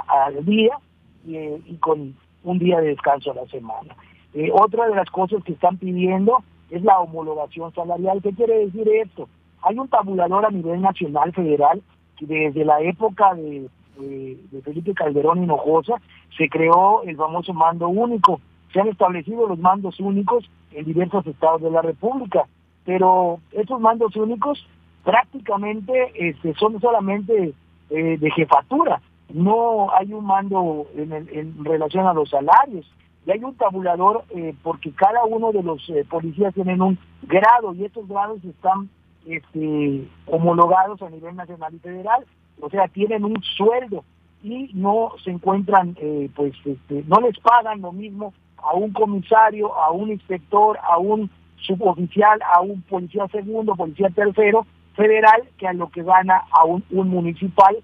al 0.08 0.44
día 0.44 0.78
y, 1.26 1.74
con 1.80 2.14
un 2.44 2.58
día 2.58 2.80
de 2.80 2.88
descanso 2.88 3.32
a 3.32 3.34
la 3.34 3.46
semana. 3.46 3.94
Eh, 4.34 4.50
otra 4.52 4.86
de 4.86 4.94
las 4.94 5.10
cosas 5.10 5.42
que 5.44 5.52
están 5.52 5.76
pidiendo 5.78 6.42
es 6.70 6.82
la 6.82 6.98
homologación 7.00 7.72
salarial. 7.74 8.20
¿Qué 8.22 8.32
quiere 8.32 8.66
decir 8.66 8.88
esto? 8.88 9.28
Hay 9.62 9.78
un 9.78 9.88
tabulador 9.88 10.46
a 10.46 10.50
nivel 10.50 10.80
nacional 10.80 11.32
federal 11.32 11.82
que 12.16 12.26
desde 12.26 12.64
la 12.64 12.80
época 12.80 13.34
de, 13.34 13.68
de 13.98 14.62
Felipe 14.62 14.94
Calderón 14.94 15.42
Hinojosa 15.42 15.94
se 16.36 16.48
creó 16.48 17.02
el 17.02 17.16
famoso 17.16 17.52
mando 17.52 17.88
único. 17.88 18.40
Se 18.72 18.80
han 18.80 18.88
establecido 18.88 19.48
los 19.48 19.58
mandos 19.58 19.98
únicos 19.98 20.48
en 20.72 20.84
diversos 20.84 21.26
estados 21.26 21.62
de 21.62 21.70
la 21.70 21.82
República, 21.82 22.44
pero 22.84 23.40
esos 23.52 23.80
mandos 23.80 24.14
únicos 24.16 24.66
prácticamente 25.04 26.12
este, 26.14 26.54
son 26.54 26.80
solamente 26.80 27.54
eh, 27.90 28.18
de 28.18 28.30
jefatura, 28.30 29.00
no 29.32 29.90
hay 29.94 30.12
un 30.12 30.24
mando 30.24 30.86
en, 30.94 31.12
en, 31.12 31.64
relación 31.64 32.06
a 32.06 32.12
los 32.12 32.30
salarios, 32.30 32.90
y 33.26 33.30
hay 33.30 33.42
un 33.42 33.54
tabulador 33.54 34.24
eh, 34.30 34.54
porque 34.62 34.90
cada 34.92 35.24
uno 35.24 35.52
de 35.52 35.62
los 35.62 35.88
eh, 35.90 36.04
policías 36.08 36.54
tienen 36.54 36.80
un 36.80 36.98
grado 37.22 37.74
y 37.74 37.84
estos 37.84 38.08
grados 38.08 38.42
están 38.44 38.88
este, 39.26 40.08
homologados 40.26 41.02
a 41.02 41.10
nivel 41.10 41.36
nacional 41.36 41.74
y 41.74 41.78
federal, 41.78 42.24
o 42.60 42.70
sea, 42.70 42.88
tienen 42.88 43.24
un 43.24 43.42
sueldo 43.56 44.04
y 44.42 44.70
no 44.74 45.12
se 45.22 45.30
encuentran, 45.30 45.96
pues, 46.34 46.54
este, 46.64 47.04
no 47.06 47.20
les 47.20 47.38
pagan 47.40 47.80
lo 47.80 47.92
mismo 47.92 48.32
a 48.56 48.74
un 48.74 48.92
comisario, 48.92 49.74
a 49.74 49.90
un 49.90 50.10
inspector, 50.10 50.78
a 50.82 50.98
un 50.98 51.30
suboficial, 51.60 52.40
a 52.54 52.60
un 52.60 52.82
policía 52.82 53.26
segundo, 53.28 53.74
policía 53.74 54.08
tercero, 54.10 54.66
federal, 54.98 55.44
que 55.56 55.68
a 55.68 55.72
lo 55.72 55.88
que 55.90 56.02
gana 56.02 56.42
a 56.50 56.64
un, 56.64 56.82
municipal, 56.90 57.76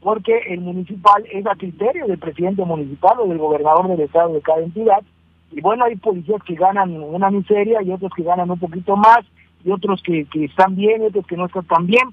porque 0.00 0.36
el 0.48 0.60
municipal 0.60 1.24
es 1.32 1.46
a 1.46 1.54
criterio 1.54 2.06
del 2.06 2.18
presidente 2.18 2.64
municipal 2.64 3.18
o 3.18 3.26
del 3.26 3.38
gobernador 3.38 3.88
del 3.88 4.00
estado 4.00 4.34
de 4.34 4.42
cada 4.42 4.60
entidad. 4.60 5.02
Y 5.50 5.62
bueno, 5.62 5.86
hay 5.86 5.96
policías 5.96 6.42
que 6.42 6.54
ganan 6.54 6.92
una 7.02 7.30
miseria 7.30 7.82
y 7.82 7.90
otros 7.90 8.12
que 8.14 8.22
ganan 8.22 8.50
un 8.50 8.58
poquito 8.58 8.94
más 8.94 9.20
y 9.64 9.70
otros 9.70 10.02
que, 10.02 10.26
que 10.26 10.44
están 10.44 10.76
bien 10.76 11.02
y 11.02 11.06
otros 11.06 11.26
que 11.26 11.36
no 11.36 11.46
están 11.46 11.64
tan 11.64 11.86
bien. 11.86 12.08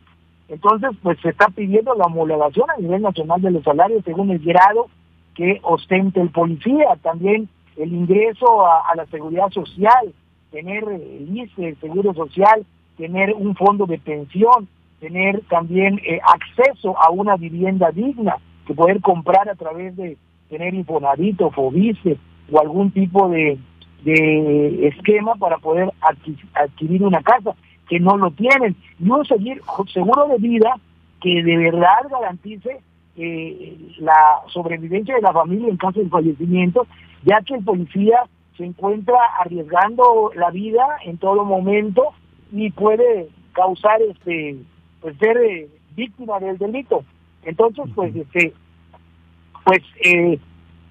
Entonces, 0.47 0.91
pues 1.03 1.19
se 1.19 1.29
está 1.29 1.47
pidiendo 1.49 1.93
la 1.95 2.05
homologación 2.05 2.69
a 2.69 2.79
nivel 2.79 3.01
nacional 3.01 3.41
de 3.41 3.51
los 3.51 3.63
salarios 3.63 4.03
según 4.05 4.31
el 4.31 4.39
grado 4.39 4.87
que 5.35 5.59
ostente 5.61 6.21
el 6.21 6.29
policía. 6.29 6.97
También 7.03 7.49
el 7.75 7.93
ingreso 7.93 8.65
a, 8.65 8.95
la 8.95 9.05
seguridad 9.07 9.49
social, 9.51 10.13
tener 10.51 10.85
el 10.85 11.37
ICE, 11.37 11.69
el 11.69 11.79
seguro 11.81 12.13
social, 12.13 12.65
tener 12.97 13.33
un 13.33 13.55
fondo 13.55 13.85
de 13.85 13.99
pensión, 13.99 14.67
tener 14.99 15.41
también 15.49 15.99
eh, 16.03 16.19
acceso 16.33 16.97
a 16.99 17.11
una 17.11 17.35
vivienda 17.37 17.91
digna, 17.91 18.37
que 18.65 18.73
poder 18.73 19.01
comprar 19.01 19.47
a 19.49 19.55
través 19.55 19.95
de 19.95 20.17
tener 20.49 20.73
Infonavit 20.73 21.41
o 21.41 21.51
Fobice 21.51 22.17
o 22.51 22.59
algún 22.59 22.91
tipo 22.91 23.29
de, 23.29 23.57
esquema 24.05 25.35
para 25.35 25.57
poder 25.57 25.91
adquirir 26.53 27.03
una 27.03 27.21
casa, 27.21 27.53
que 27.89 27.99
no 27.99 28.15
lo 28.15 28.31
tienen, 28.31 28.75
y 28.99 29.09
un 29.09 29.25
seguro 29.25 30.27
de 30.29 30.37
vida 30.37 30.75
que 31.19 31.43
de 31.43 31.57
verdad 31.57 32.07
garantice 32.09 32.79
eh, 33.17 33.77
la 33.99 34.41
sobrevivencia 34.47 35.15
de 35.15 35.21
la 35.21 35.33
familia 35.33 35.67
en 35.67 35.77
caso 35.77 35.99
de 35.99 36.07
fallecimiento 36.07 36.85
ya 37.23 37.41
que 37.41 37.55
el 37.55 37.63
policía 37.63 38.23
se 38.55 38.65
encuentra 38.65 39.17
arriesgando 39.39 40.31
la 40.35 40.51
vida 40.51 40.85
en 41.03 41.17
todo 41.17 41.43
momento 41.43 42.13
y 42.51 42.71
puede 42.71 43.29
causar 43.53 44.01
este 44.01 44.57
pues 45.01 45.17
ser 45.17 45.37
eh, 45.37 45.69
víctima 45.95 46.39
del 46.39 46.57
delito 46.57 47.03
entonces 47.43 47.85
pues 47.95 48.15
este 48.15 48.53
pues 49.65 49.81
eh, 50.03 50.39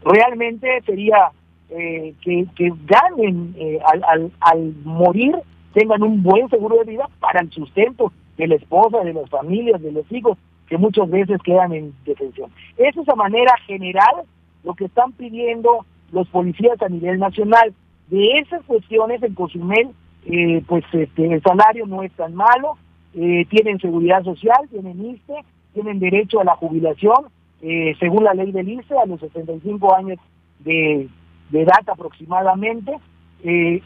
realmente 0.05 0.83
sería 0.83 1.31
eh, 1.71 2.15
que, 2.21 2.47
que 2.55 2.73
ganen 2.87 3.55
al, 3.85 4.05
al, 4.05 4.33
al 4.41 4.75
morir 4.85 5.35
tengan 5.77 6.03
un 6.03 6.23
buen 6.23 6.49
seguro 6.49 6.77
de 6.79 6.93
vida 6.93 7.09
para 7.21 7.41
el 7.41 7.51
sustento 7.53 8.13
de 8.39 8.47
la 8.47 8.55
esposa, 8.55 9.01
de 9.01 9.13
las 9.13 9.29
familias, 9.29 9.81
de 9.83 9.93
los 9.93 10.11
hijos, 10.11 10.39
que 10.69 10.79
muchas 10.79 11.09
veces 11.11 11.41
quedan 11.43 11.73
en 11.73 11.95
detención. 12.05 12.51
Esa 12.77 13.01
es 13.01 13.07
la 13.07 13.15
manera 13.15 13.55
general 13.67 14.25
lo 14.65 14.75
que 14.75 14.87
están 14.87 15.13
pidiendo 15.13 15.85
los 16.13 16.29
policías 16.29 16.81
a 16.81 16.89
nivel 16.89 17.19
nacional. 17.19 17.75
De 18.09 18.39
esas 18.39 18.63
cuestiones 18.65 19.23
en 19.23 19.35
Cozumel, 19.35 19.91
eh, 20.27 20.63
pues 20.67 20.85
este, 20.93 21.33
el 21.33 21.43
salario 21.43 21.87
no 21.87 22.03
es 22.03 22.13
tan 22.13 22.35
malo, 22.35 22.77
eh, 23.15 23.47
tienen 23.49 23.81
seguridad 23.81 24.23
social, 24.25 24.69
tienen 24.71 25.05
ISTE, 25.05 25.35
tienen 25.73 25.99
derecho 25.99 26.41
a 26.41 26.45
la 26.45 26.57
jubilación, 26.57 27.27
eh, 27.63 27.95
según 27.99 28.25
la 28.25 28.35
ley 28.35 28.53
del 28.53 28.69
ISTE, 28.69 28.99
a 28.99 29.07
los 29.07 29.21
65 29.21 29.95
años 29.95 30.19
de, 30.61 31.09
edad 31.53 31.89
aproximadamente, 31.89 32.93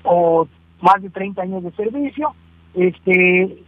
o 0.05 0.49
más 0.81 1.03
de 1.03 1.11
30 1.11 1.43
años 1.43 1.63
de 1.63 1.71
servicio, 1.73 2.35
este 2.75 3.59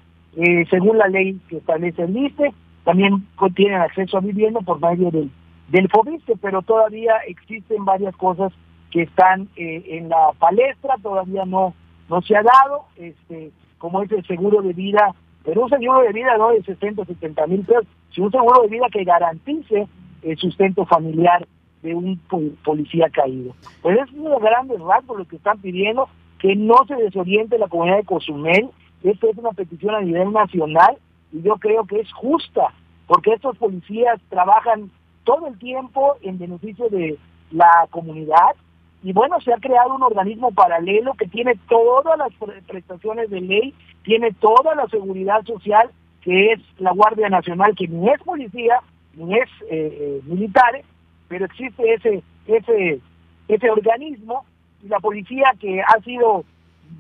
según 0.71 0.97
la 0.97 1.09
ley 1.09 1.39
que 1.49 1.59
establece 1.59 2.03
el 2.05 2.17
ISTE, 2.17 2.55
también 2.85 3.27
tienen 3.55 3.83
acceso 3.83 4.17
a 4.17 4.21
vivienda 4.21 4.61
por 4.61 4.81
medio 4.81 5.11
del 5.11 5.31
del 5.73 5.89
FOBISTE, 5.89 6.37
pero 6.37 6.63
todavía 6.63 7.15
existen 7.27 7.85
varias 7.85 8.15
cosas 8.17 8.53
que 8.91 9.03
están 9.03 9.49
eh, 9.57 9.83
en 9.89 10.11
la 10.11 10.33
palestra, 10.39 10.97
todavía 11.03 11.47
no, 11.47 11.75
no 12.13 12.21
se 12.21 12.37
ha 12.37 12.43
dado, 12.43 12.85
este, 12.97 13.51
como 13.79 14.03
es 14.03 14.13
el 14.13 14.25
seguro 14.27 14.61
de 14.61 14.75
vida, 14.75 15.15
pero 15.45 15.63
un 15.63 15.71
seguro 15.71 16.03
de 16.03 16.13
vida 16.13 16.37
no 16.37 16.51
de 16.51 16.63
60, 16.63 17.07
70 17.07 17.47
mil 17.47 17.65
pesos, 17.65 17.87
sino 18.11 18.27
un 18.27 18.33
seguro 18.33 18.63
de 18.63 18.69
vida 18.69 18.87
que 18.93 19.03
garantice 19.03 19.89
el 20.23 20.37
sustento 20.37 20.85
familiar 20.85 21.49
de 21.83 21.95
un 21.95 22.21
policía 22.63 23.09
caído. 23.09 23.55
Pues 23.81 23.99
es 23.99 24.13
uno 24.13 24.25
de 24.25 24.31
los 24.31 24.43
grandes 24.43 24.79
rasgos 24.81 25.19
lo 25.19 25.25
que 25.25 25.37
están 25.37 25.59
pidiendo, 25.59 26.07
que 26.39 26.55
no 26.55 26.85
se 26.87 26.97
desoriente 26.97 27.59
la 27.59 27.69
comunidad 27.69 27.97
de 27.97 28.05
Cozumel, 28.05 28.69
esto 29.03 29.31
es 29.31 29.39
una 29.39 29.51
petición 29.51 29.95
a 29.95 30.01
nivel 30.01 30.33
nacional 30.33 30.97
y 31.33 31.41
yo 31.43 31.57
creo 31.57 31.87
que 31.87 32.01
es 32.01 32.13
justa, 32.13 32.75
porque 33.07 33.33
estos 33.33 33.57
policías 33.57 34.21
trabajan 34.29 34.91
todo 35.25 35.47
el 35.47 35.59
tiempo 35.59 36.17
en 36.21 36.39
beneficio 36.39 36.89
de 36.91 37.19
la 37.51 37.87
comunidad. 37.91 38.55
Y 39.03 39.13
bueno, 39.13 39.41
se 39.41 39.53
ha 39.53 39.59
creado 39.59 39.95
un 39.95 40.03
organismo 40.03 40.53
paralelo 40.53 41.15
que 41.15 41.27
tiene 41.27 41.57
todas 41.69 42.17
las 42.19 42.33
prestaciones 42.67 43.31
de 43.31 43.41
ley, 43.41 43.75
tiene 44.05 44.33
toda 44.33 44.75
la 44.75 44.87
seguridad 44.89 45.45
social, 45.45 45.91
que 46.23 46.53
es 46.53 46.61
la 46.79 46.93
Guardia 46.93 47.29
Nacional, 47.29 47.75
que 47.77 47.89
ni 47.89 48.09
es 48.09 48.21
policía, 48.23 48.81
ni 49.15 49.35
es 49.35 49.49
eh, 49.63 49.69
eh, 49.71 50.21
militar, 50.25 50.83
pero 51.29 51.47
existe 51.47 51.95
ese, 51.95 52.23
ese, 52.47 53.01
ese 53.49 53.71
organismo 53.71 54.45
y 54.83 54.89
la 54.89 55.01
policía 55.01 55.53
que 55.59 55.81
ha 55.81 56.01
sido 56.03 56.45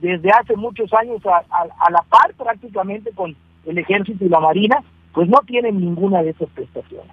desde 0.00 0.30
hace 0.30 0.56
muchos 0.56 0.92
años 0.94 1.20
a, 1.26 1.90
la 1.90 2.02
par 2.02 2.32
prácticamente 2.34 3.10
con 3.12 3.36
el 3.66 3.78
ejército 3.78 4.24
y 4.24 4.28
la 4.28 4.40
marina, 4.40 4.82
pues 5.12 5.28
no 5.28 5.38
tienen 5.46 5.78
ninguna 5.78 6.22
de 6.22 6.30
esas 6.30 6.48
prestaciones. 6.50 7.12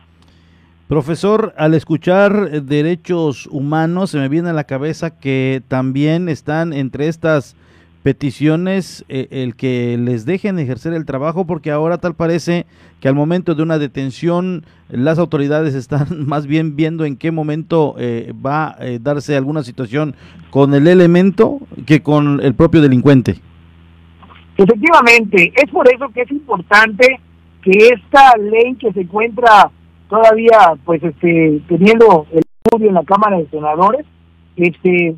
Profesor, 0.89 1.53
al 1.55 1.75
escuchar 1.75 2.63
derechos 2.63 3.46
humanos 3.51 4.10
se 4.10 4.17
me 4.17 4.27
viene 4.27 4.50
a 4.50 4.53
la 4.53 4.63
cabeza 4.63 5.19
que 5.19 5.62
también 5.67 6.27
están 6.29 6.74
entre 6.74 7.08
estas 7.08 7.55
peticiones 8.01 9.05
eh, 9.08 9.27
el 9.29 9.55
que 9.55 10.00
les 10.00 10.25
dejen 10.25 10.58
ejercer 10.58 10.93
el 10.93 11.05
trabajo 11.05 11.46
porque 11.46 11.69
ahora 11.69 12.00
tal 12.00 12.15
parece 12.15 12.65
que 13.01 13.08
al 13.08 13.13
momento 13.13 13.53
de 13.53 13.62
una 13.62 13.77
detención 13.77 14.65
las 14.89 15.19
autoridades 15.19 15.75
están 15.75 16.08
más 16.25 16.48
bien 16.48 16.75
viendo 16.75 17.05
en 17.05 17.17
qué 17.17 17.29
momento 17.29 17.93
eh, 18.00 18.34
va 18.43 18.69
a 18.69 18.88
eh, 18.88 18.98
darse 19.00 19.38
alguna 19.38 19.62
situación 19.62 20.15
con 20.50 20.74
el 20.74 20.88
elemento 20.88 21.60
que 21.86 22.01
con 22.01 22.41
el 22.41 22.55
propio 22.55 22.81
delincuente. 22.81 23.36
Efectivamente, 24.58 25.53
es 25.55 25.69
por 25.69 25.88
eso 25.88 26.10
que 26.10 26.24
es 26.24 26.31
importante 26.31 27.19
que 27.62 27.89
esta 27.93 28.36
ley 28.38 28.74
que 28.74 28.91
se 28.91 29.01
encuentra 29.01 29.69
todavía 30.10 30.75
pues 30.84 31.01
este 31.04 31.62
teniendo 31.68 32.25
el 32.32 32.42
estudio 32.63 32.89
en 32.89 32.96
la 32.96 33.04
Cámara 33.04 33.38
de 33.38 33.48
Senadores, 33.48 34.06
este 34.58 35.16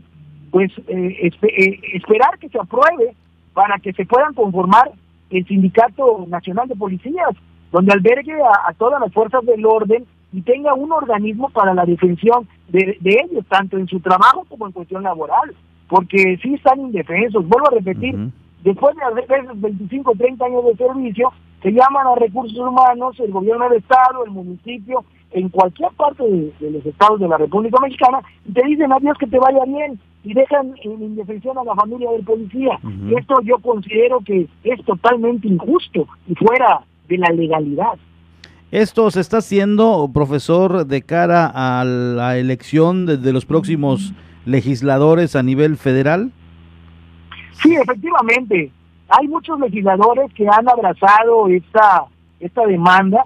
pues 0.51 0.71
eh, 0.88 1.29
eh, 1.41 1.79
esperar 1.93 2.38
que 2.38 2.50
se 2.50 2.60
apruebe 2.60 3.15
para 3.53 3.79
que 3.79 3.93
se 3.93 4.05
puedan 4.05 4.33
conformar 4.33 4.91
el 5.29 5.45
Sindicato 5.48 6.25
Nacional 6.27 6.67
de 6.67 6.75
Policías, 6.75 7.31
donde 7.71 7.93
albergue 7.93 8.33
a, 8.33 8.74
todas 8.74 9.00
las 9.00 9.13
fuerzas 9.13 9.45
del 9.45 9.65
orden 9.65 10.05
y 10.33 10.41
tenga 10.41 10.74
un 10.74 10.91
organismo 10.91 11.50
para 11.50 11.74
la 11.74 11.86
defensión 11.86 12.48
de, 12.69 12.98
ellos, 13.01 13.45
tanto 13.50 13.77
en 13.77 13.88
su 13.88 14.00
trabajo 14.01 14.45
como 14.50 14.67
en 14.67 14.74
cuestión 14.74 15.03
laboral, 15.03 15.53
porque 15.88 16.38
sí 16.41 16.53
están 16.53 16.79
indefensos. 16.81 17.48
Vuelvo 17.48 17.67
a 17.69 17.75
repetir, 17.75 18.17
después 18.63 18.95
de 18.95 19.21
veces 19.21 19.62
25, 19.62 20.13
30 20.17 20.45
años 20.45 20.65
de 20.65 20.75
servicio, 20.75 21.31
se 21.62 21.72
llaman 21.72 22.08
a 22.08 22.15
recursos 22.15 22.58
humanos, 22.58 23.20
el 23.20 23.32
gobierno 23.32 23.70
del 23.70 23.80
estado, 23.80 24.25
el 24.25 24.32
municipio, 24.32 25.03
en 25.32 25.50
cualquier 25.50 25.91
parte 25.91 26.24
de, 26.24 26.72
los 26.72 26.86
estados 26.86 27.20
de 27.20 27.27
la 27.27 27.38
República 27.38 27.80
Mexicana 27.82 28.20
y 28.48 28.53
te 28.53 28.65
dicen 28.65 28.91
adiós 28.91 29.18
que 29.18 29.27
te 29.27 29.39
vaya 29.39 29.63
bien 29.65 30.00
y 30.24 30.34
dejan 30.34 30.74
en 30.84 31.01
indefensión 31.01 31.58
a 31.58 31.63
la 31.63 31.75
familia 31.75 32.12
del 32.12 32.24
policía. 32.24 32.80
Esto 33.18 33.36
yo 33.44 33.58
considero 33.60 34.20
que 34.20 34.48
es 34.63 34.86
totalmente 34.86 35.48
injusto 35.48 36.08
y 36.27 36.36
fuera 36.36 36.82
de 37.08 37.18
la 37.18 37.30
legalidad. 37.30 37.98
¿Esto 38.72 39.10
se 39.12 39.20
está 39.20 39.38
haciendo, 39.38 40.10
profesor, 40.13 40.86
de 40.86 41.01
cara 41.01 41.51
a 41.53 41.84
la 41.84 42.38
elección 42.38 43.06
de 43.06 43.34
los 43.34 43.46
próximos 43.46 44.13
legisladores 44.46 45.36
a 45.36 45.44
nivel 45.44 45.75
federal? 45.77 46.32
Sí, 47.62 47.75
efectivamente. 47.75 48.72
Hay 49.12 49.27
muchos 49.27 49.60
legisladores 49.60 50.34
que 50.34 50.48
han 50.48 50.70
abrazado 50.70 51.48
esta, 51.50 52.06
esta 52.39 52.65
demanda, 52.65 53.25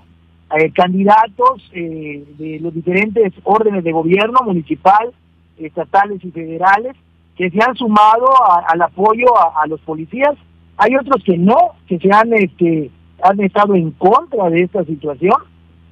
eh, 0.58 0.72
candidatos 0.72 1.70
eh, 1.74 2.24
de 2.38 2.60
los 2.60 2.74
diferentes 2.74 3.34
órdenes 3.44 3.84
de 3.84 3.92
gobierno, 3.92 4.40
municipal, 4.44 5.12
estatales 5.58 6.24
y 6.24 6.32
federales, 6.32 6.96
que 7.38 7.50
se 7.50 7.60
han 7.62 7.76
sumado 7.76 8.28
al 8.68 8.82
apoyo 8.82 9.28
a, 9.38 9.68
los 9.68 9.80
policías. 9.82 10.36
Hay 10.78 10.96
otros 10.96 11.24
que 11.24 11.38
no, 11.38 11.58
que 11.88 12.00
se 12.00 12.10
han, 12.12 12.34
este, 12.34 12.90
han 13.22 13.40
estado 13.42 13.76
en 13.76 13.92
contra 13.92 14.50
de 14.50 14.62
esta 14.62 14.84
situación, 14.86 15.38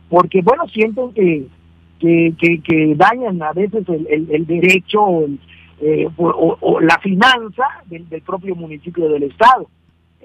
porque, 0.10 0.42
bueno, 0.42 0.68
sienten 0.70 1.14
que, 1.14 1.46
que, 2.00 2.62
que, 2.64 2.96
dañan 2.96 3.42
a 3.44 3.54
veces 3.54 3.88
el, 3.88 4.28
el, 4.30 4.46
derecho 4.46 5.02
o, 5.02 5.28
eh, 5.82 6.08
o, 6.18 6.80
la 6.80 6.98
finanza 7.00 7.66
del, 7.86 8.06
propio 8.26 8.56
municipio 8.56 9.10
del 9.10 9.24
Estado. 9.24 9.68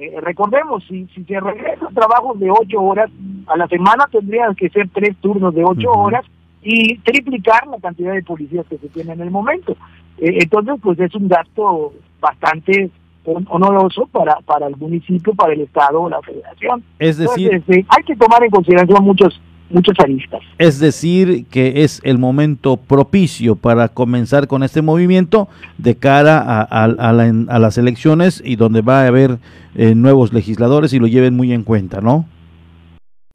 Eh, 0.00 0.14
recordemos, 0.20 0.84
si, 0.88 1.06
si 1.14 1.24
se 1.24 1.40
regresa 1.40 1.88
trabajos 1.92 2.38
de 2.38 2.50
ocho 2.50 2.80
horas 2.80 3.10
a 3.48 3.56
la 3.56 3.66
semana, 3.66 4.06
tendrían 4.10 4.54
que 4.54 4.68
ser 4.68 4.88
tres 4.90 5.16
turnos 5.20 5.52
de 5.54 5.64
ocho 5.64 5.90
horas 5.90 6.24
y 6.62 6.98
triplicar 6.98 7.66
la 7.66 7.78
cantidad 7.78 8.12
de 8.12 8.22
policías 8.22 8.64
que 8.66 8.78
se 8.78 8.88
tiene 8.88 9.14
en 9.14 9.20
el 9.22 9.30
momento. 9.30 9.72
Eh, 10.18 10.38
entonces, 10.40 10.76
pues 10.80 11.00
es 11.00 11.12
un 11.16 11.26
gasto 11.26 11.92
bastante 12.20 12.90
honoroso 13.24 14.06
para, 14.06 14.36
para 14.40 14.68
el 14.68 14.76
municipio, 14.76 15.34
para 15.34 15.52
el 15.52 15.62
Estado 15.62 16.00
o 16.00 16.08
la 16.08 16.22
Federación. 16.22 16.82
Es 16.98 17.18
decir, 17.18 17.52
este, 17.52 17.84
hay 17.88 18.02
que 18.04 18.16
tomar 18.16 18.42
en 18.44 18.50
consideración 18.50 19.04
muchos 19.04 19.40
muchos 19.70 19.94
aristas. 19.98 20.40
Es 20.58 20.80
decir, 20.80 21.46
que 21.46 21.84
es 21.84 22.00
el 22.04 22.18
momento 22.18 22.76
propicio 22.76 23.56
para 23.56 23.88
comenzar 23.88 24.46
con 24.48 24.62
este 24.62 24.82
movimiento 24.82 25.48
de 25.76 25.96
cara 25.96 26.38
a, 26.38 26.62
a, 26.62 27.58
las 27.58 27.78
elecciones 27.78 28.42
y 28.44 28.56
donde 28.56 28.82
va 28.82 29.02
a 29.02 29.06
haber 29.06 29.38
eh, 29.74 29.94
nuevos 29.94 30.32
legisladores 30.32 30.92
y 30.92 30.98
lo 30.98 31.06
lleven 31.06 31.36
muy 31.36 31.52
en 31.52 31.64
cuenta, 31.64 32.00
¿no? 32.00 32.26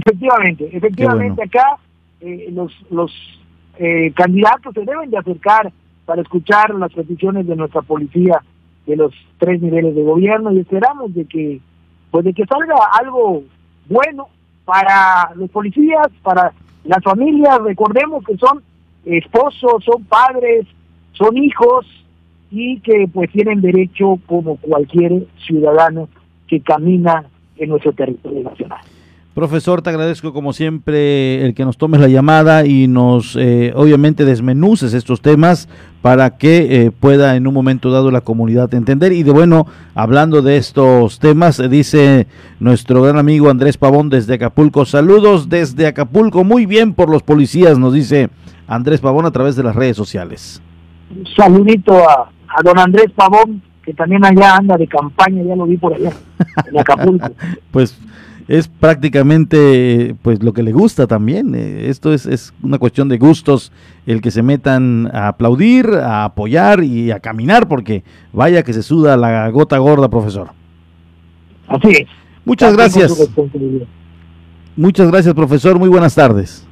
Efectivamente, 0.06 0.70
efectivamente 0.72 1.44
acá 1.44 1.78
eh, 2.20 2.50
los, 2.52 2.72
los 2.90 3.12
eh, 3.78 4.12
candidatos 4.16 4.74
se 4.74 4.82
deben 4.82 5.10
de 5.10 5.18
acercar 5.18 5.72
para 6.06 6.22
escuchar 6.22 6.74
las 6.76 6.92
peticiones 6.94 7.48
de 7.48 7.56
nuestra 7.56 7.82
policía 7.82 8.42
de 8.86 8.98
los 8.98 9.14
tres 9.38 9.62
niveles 9.62 9.96
de 9.96 10.04
gobierno 10.04 10.52
y 10.52 10.60
esperamos 10.60 11.14
de 11.14 11.26
que 11.26 11.62
pues 12.12 12.26
de 12.26 12.34
que 12.34 12.46
salga 12.46 12.76
algo 13.00 13.44
bueno 13.88 14.28
para 14.66 15.32
los 15.36 15.50
policías, 15.50 16.08
para 16.22 16.54
las 16.84 17.04
familias, 17.04 17.60
recordemos 17.62 18.24
que 18.26 18.38
son 18.38 18.62
esposos, 19.06 19.84
son 19.84 20.04
padres, 20.06 20.66
son 21.14 21.38
hijos 21.38 21.86
y 22.52 22.80
que 22.82 23.08
pues 23.12 23.32
tienen 23.32 23.62
derecho 23.62 24.20
como 24.26 24.58
cualquier 24.58 25.28
ciudadano 25.46 26.08
que 26.48 26.62
camina 26.62 27.26
en 27.58 27.70
nuestro 27.70 27.94
territorio 27.94 28.44
nacional. 28.44 28.80
Profesor, 29.34 29.82
te 29.82 29.90
agradezco 29.90 30.32
como 30.32 30.54
siempre 30.54 31.44
el 31.44 31.56
que 31.56 31.66
nos 31.66 31.78
tomes 31.78 32.00
la 32.00 32.08
llamada 32.08 32.68
y 32.68 32.88
nos 32.88 33.36
eh, 33.36 33.74
obviamente 33.76 34.26
desmenuces 34.26 34.94
estos 34.94 35.22
temas 35.22 35.68
para 36.04 36.32
que 36.32 36.84
eh, 36.84 36.92
pueda 36.92 37.38
en 37.38 37.48
un 37.48 37.54
momento 37.54 37.90
dado 37.90 38.12
la 38.12 38.20
comunidad 38.20 38.74
entender. 38.74 39.14
Y 39.14 39.24
de 39.24 39.32
bueno, 39.32 39.68
hablando 39.96 40.42
de 40.42 40.58
estos 40.58 41.18
temas, 41.18 41.62
dice 41.70 42.28
nuestro 42.60 43.04
gran 43.04 43.18
amigo 43.18 43.50
Andrés 43.50 43.78
Pavón 43.78 44.10
desde 44.10 44.34
Acapulco. 44.34 44.84
Saludos 44.84 45.48
desde 45.48 45.88
Acapulco, 45.88 46.44
muy 46.44 46.66
bien 46.66 46.94
por 46.94 47.10
los 47.10 47.24
policías, 47.24 47.80
nos 47.80 47.94
dice 47.94 48.30
Andrés 48.68 49.00
Pavón 49.00 49.26
a 49.26 49.32
través 49.32 49.56
de 49.56 49.64
las 49.64 49.78
redes 49.78 49.96
sociales. 49.96 50.62
Un 51.10 51.26
saludito 51.38 51.94
a, 51.94 52.30
a 52.50 52.62
don 52.62 52.78
Andrés 52.78 53.10
Pavón, 53.16 53.62
que 53.82 53.94
también 53.94 54.26
allá 54.26 54.58
anda 54.58 54.76
de 54.76 54.88
campaña, 54.88 55.42
ya 55.42 55.56
lo 55.56 55.66
vi 55.66 55.78
por 55.78 55.94
allá, 55.94 56.12
en 56.70 56.80
Acapulco. 56.80 57.30
pues 57.72 57.98
es 58.48 58.68
prácticamente 58.68 60.16
pues 60.22 60.44
lo 60.44 60.54
que 60.54 60.64
le 60.64 60.72
gusta 60.72 61.08
también. 61.08 61.56
Eh, 61.56 61.90
esto 61.90 62.14
es, 62.14 62.26
es, 62.26 62.54
una 62.62 62.78
cuestión 62.78 63.10
de 63.10 63.18
gustos, 63.18 63.72
el 64.06 64.22
que 64.22 64.32
se 64.32 64.44
metan 64.44 65.10
a 65.14 65.30
aplaudir, 65.30 65.88
a 65.88 66.26
apoyar 66.26 66.84
y 66.84 67.12
a 67.12 67.20
caminar, 67.20 67.68
porque 67.68 68.04
vaya 68.32 68.64
que 68.64 68.74
se 68.74 68.84
suda 68.84 69.18
la 69.18 69.50
gota 69.50 69.78
gorda, 69.78 70.10
profesor. 70.10 70.52
Así 71.68 71.90
es. 71.90 72.08
Muchas 72.46 72.76
gracias. 72.76 73.30
Muchas 74.76 75.10
gracias, 75.10 75.34
profesor. 75.34 75.80
Muy 75.80 75.90
buenas 75.90 76.16
tardes. 76.16 76.68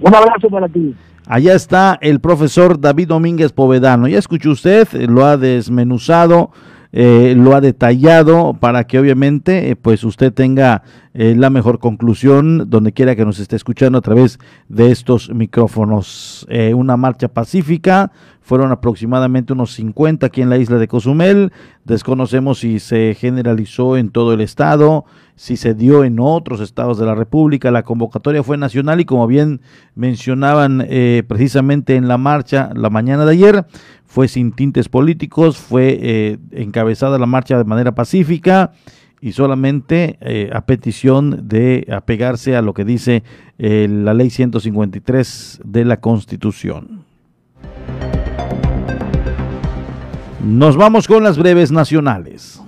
Un 0.00 0.14
abrazo 0.14 0.48
para 0.48 0.68
ti. 0.68 0.94
Allá 1.26 1.54
está 1.54 1.98
el 2.02 2.20
profesor 2.20 2.78
David 2.78 3.08
Domínguez 3.08 3.52
Povedano. 3.52 4.08
Ya 4.08 4.18
escuchó 4.18 4.50
usted, 4.50 4.88
lo 5.08 5.24
ha 5.24 5.36
desmenuzado 5.36 6.50
eh, 6.96 7.34
lo 7.36 7.56
ha 7.56 7.60
detallado 7.60 8.54
para 8.54 8.84
que 8.84 9.00
obviamente 9.00 9.70
eh, 9.70 9.74
pues 9.74 10.04
usted 10.04 10.32
tenga 10.32 10.84
eh, 11.14 11.34
la 11.36 11.48
mejor 11.48 11.78
conclusión 11.78 12.68
donde 12.68 12.92
quiera 12.92 13.16
que 13.16 13.24
nos 13.24 13.38
esté 13.38 13.56
escuchando 13.56 13.98
a 13.98 14.00
través 14.02 14.38
de 14.68 14.90
estos 14.90 15.30
micrófonos. 15.30 16.46
una 16.74 16.96
marcha 16.96 17.28
pacífica, 17.28 18.12
fueron 18.40 18.72
aproximadamente 18.72 19.54
unos 19.54 19.72
50 19.72 20.26
aquí 20.26 20.42
en 20.42 20.50
la 20.50 20.58
isla 20.58 20.76
de 20.76 20.86
Cozumel, 20.86 21.52
desconocemos 21.84 22.58
si 22.58 22.78
se 22.78 23.16
generalizó 23.18 23.96
en 23.96 24.10
todo 24.10 24.34
el 24.34 24.42
estado, 24.42 25.06
si 25.34 25.56
se 25.56 25.72
dio 25.72 26.04
en 26.04 26.20
otros 26.20 26.60
estados 26.60 26.98
de 26.98 27.06
la 27.06 27.14
República, 27.14 27.70
la 27.70 27.84
convocatoria 27.84 28.42
fue 28.42 28.58
nacional 28.58 29.00
y 29.00 29.06
como 29.06 29.26
bien 29.26 29.62
mencionaban 29.94 30.86
precisamente 31.26 31.96
en 31.96 32.06
la 32.06 32.18
marcha 32.18 32.70
la 32.74 32.90
mañana 32.90 33.24
de 33.24 33.32
ayer, 33.32 33.66
fue 34.14 34.28
sin 34.28 34.52
tintes 34.52 34.88
políticos, 34.88 35.56
fue 35.56 35.98
eh, 36.00 36.38
encabezada 36.52 37.18
la 37.18 37.26
marcha 37.26 37.58
de 37.58 37.64
manera 37.64 37.96
pacífica 37.96 38.70
y 39.20 39.32
solamente 39.32 40.18
eh, 40.20 40.50
a 40.52 40.66
petición 40.66 41.48
de 41.48 41.86
apegarse 41.90 42.56
a 42.56 42.62
lo 42.62 42.74
que 42.74 42.84
dice 42.84 43.22
eh, 43.58 43.86
la 43.88 44.14
ley 44.14 44.30
153 44.30 45.60
de 45.64 45.84
la 45.84 46.00
Constitución. 46.00 47.04
Nos 50.44 50.76
vamos 50.76 51.08
con 51.08 51.22
las 51.22 51.38
breves 51.38 51.72
nacionales. 51.72 52.60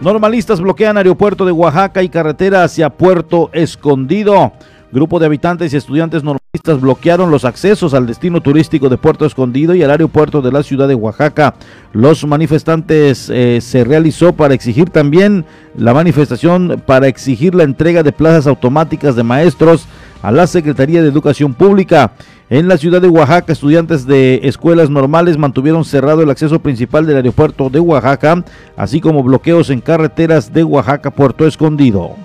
Normalistas 0.00 0.60
bloquean 0.60 0.96
aeropuerto 0.96 1.44
de 1.44 1.50
Oaxaca 1.50 2.04
y 2.04 2.08
carretera 2.08 2.62
hacia 2.62 2.90
Puerto 2.90 3.50
Escondido. 3.52 4.52
Grupo 4.90 5.18
de 5.18 5.26
habitantes 5.26 5.74
y 5.74 5.76
estudiantes 5.76 6.24
normalistas 6.24 6.80
bloquearon 6.80 7.30
los 7.30 7.44
accesos 7.44 7.92
al 7.92 8.06
destino 8.06 8.40
turístico 8.40 8.88
de 8.88 8.96
Puerto 8.96 9.26
Escondido 9.26 9.74
y 9.74 9.82
al 9.82 9.90
aeropuerto 9.90 10.40
de 10.40 10.50
la 10.50 10.62
ciudad 10.62 10.88
de 10.88 10.94
Oaxaca. 10.94 11.54
Los 11.92 12.26
manifestantes 12.26 13.28
eh, 13.28 13.60
se 13.60 13.84
realizó 13.84 14.32
para 14.32 14.54
exigir 14.54 14.88
también 14.88 15.44
la 15.76 15.92
manifestación 15.92 16.82
para 16.86 17.06
exigir 17.06 17.54
la 17.54 17.64
entrega 17.64 18.02
de 18.02 18.12
plazas 18.12 18.46
automáticas 18.46 19.14
de 19.14 19.24
maestros 19.24 19.86
a 20.22 20.32
la 20.32 20.46
Secretaría 20.46 21.02
de 21.02 21.08
Educación 21.08 21.52
Pública. 21.52 22.12
En 22.48 22.66
la 22.66 22.78
ciudad 22.78 23.02
de 23.02 23.08
Oaxaca, 23.08 23.52
estudiantes 23.52 24.06
de 24.06 24.40
escuelas 24.44 24.88
normales 24.88 25.36
mantuvieron 25.36 25.84
cerrado 25.84 26.22
el 26.22 26.30
acceso 26.30 26.60
principal 26.60 27.04
del 27.04 27.16
aeropuerto 27.16 27.68
de 27.68 27.78
Oaxaca, 27.78 28.42
así 28.74 29.02
como 29.02 29.22
bloqueos 29.22 29.68
en 29.68 29.82
carreteras 29.82 30.50
de 30.50 30.64
Oaxaca 30.64 31.10
Puerto 31.10 31.46
Escondido. 31.46 32.16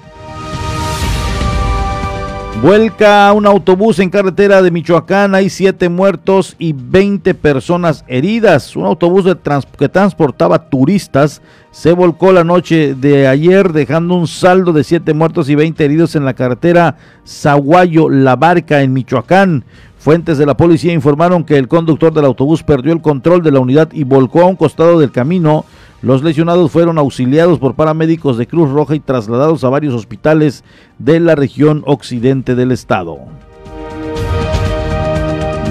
Vuelca 2.64 3.34
un 3.34 3.46
autobús 3.46 4.00
en 4.00 4.10
carretera 4.10 4.62
de 4.62 4.72
Michoacán. 4.72 5.36
Hay 5.36 5.50
siete 5.50 5.90
muertos 5.90 6.56
y 6.58 6.72
20 6.72 7.34
personas 7.34 8.06
heridas. 8.08 8.78
Un 8.78 8.86
autobús 8.86 9.26
que 9.78 9.90
transportaba 9.90 10.70
turistas 10.70 11.42
se 11.72 11.92
volcó 11.92 12.32
la 12.32 12.46
noche 12.46 12.96
de 12.96 13.28
ayer, 13.28 13.74
dejando 13.74 14.16
un 14.16 14.28
saldo 14.28 14.72
de 14.72 14.86
siete 14.86 15.14
muertos 15.14 15.50
y 15.50 15.56
20 15.56 15.84
heridos 15.84 16.16
en 16.16 16.24
la 16.24 16.36
carretera 16.36 16.96
Zaguayo-La 17.28 18.38
Barca 18.38 18.82
en 18.82 18.94
Michoacán. 18.94 19.66
Fuentes 20.04 20.38
de 20.38 20.46
la 20.46 20.58
policía 20.58 20.92
informaron 20.92 21.46
que 21.46 21.58
el 21.58 21.70
conductor 21.70 22.14
del 22.14 22.26
autobús 22.26 22.62
perdió 22.62 22.92
el 22.92 23.02
control 23.02 23.42
de 23.42 23.54
la 23.54 23.62
unidad 23.62 23.88
y 23.94 24.04
volcó 24.04 24.42
a 24.42 24.48
un 24.48 24.58
costado 24.58 25.00
del 25.00 25.14
camino 25.14 25.64
los 26.02 26.22
lesionados 26.22 26.70
fueron 26.70 26.98
auxiliados 26.98 27.58
por 27.58 27.76
paramédicos 27.76 28.38
de 28.38 28.46
Cruz 28.46 28.70
Roja 28.70 28.96
y 28.96 29.00
trasladados 29.00 29.64
a 29.64 29.70
varios 29.70 29.94
hospitales 29.94 30.66
de 31.00 31.22
la 31.22 31.36
región 31.36 31.84
occidente 31.86 32.56
del 32.56 32.74
estado. 32.74 33.20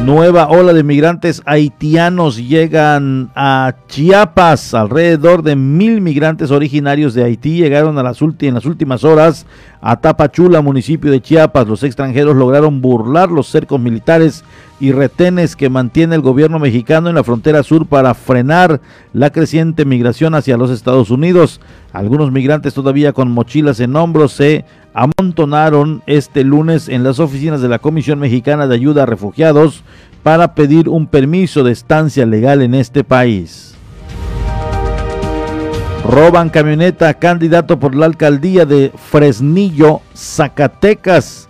Nueva 0.04 0.48
ola 0.48 0.72
de 0.72 0.82
migrantes 0.82 1.42
haitianos 1.46 2.36
llegan 2.36 3.30
a 3.36 3.72
Chiapas. 3.86 4.74
Alrededor 4.74 5.44
de 5.44 5.54
mil 5.54 6.00
migrantes 6.00 6.50
originarios 6.50 7.14
de 7.14 7.22
Haití 7.22 7.58
llegaron 7.58 7.96
a 7.96 8.12
en 8.40 8.54
las 8.54 8.66
últimas 8.66 9.04
horas 9.04 9.46
a 9.80 10.00
Tapachula, 10.00 10.60
municipio 10.60 11.08
de 11.12 11.20
Chiapas. 11.20 11.68
Los 11.68 11.84
extranjeros 11.84 12.34
lograron 12.34 12.80
burlar 12.80 13.30
los 13.30 13.46
cercos 13.46 13.80
militares 13.80 14.42
y 14.80 14.90
retenes 14.90 15.54
que 15.54 15.70
mantiene 15.70 16.16
el 16.16 16.20
gobierno 16.20 16.58
mexicano 16.58 17.08
en 17.08 17.14
la 17.14 17.22
frontera 17.22 17.62
sur 17.62 17.86
para 17.86 18.12
frenar 18.14 18.80
la 19.12 19.30
creciente 19.30 19.84
migración 19.84 20.34
hacia 20.34 20.56
los 20.56 20.72
Estados 20.72 21.10
Unidos. 21.10 21.60
Algunos 21.92 22.32
migrantes 22.32 22.74
todavía 22.74 23.12
con 23.12 23.30
mochilas 23.30 23.78
en 23.78 23.94
hombros 23.94 24.32
se 24.32 24.64
amontonaron 24.94 26.02
este 26.06 26.44
lunes 26.44 26.88
en 26.88 27.02
las 27.02 27.18
oficinas 27.18 27.60
de 27.62 27.68
la 27.68 27.78
Comisión 27.78 28.18
Mexicana 28.18 28.66
de 28.66 28.74
Ayuda 28.74 29.04
a 29.04 29.06
Refugiados 29.06 29.82
para 30.22 30.54
pedir 30.54 30.88
un 30.88 31.06
permiso 31.06 31.64
de 31.64 31.72
estancia 31.72 32.26
legal 32.26 32.62
en 32.62 32.74
este 32.74 33.04
país. 33.04 33.74
Roban 36.04 36.50
camioneta 36.50 37.14
candidato 37.14 37.78
por 37.78 37.94
la 37.94 38.06
alcaldía 38.06 38.66
de 38.66 38.92
Fresnillo, 39.10 40.00
Zacatecas. 40.14 41.48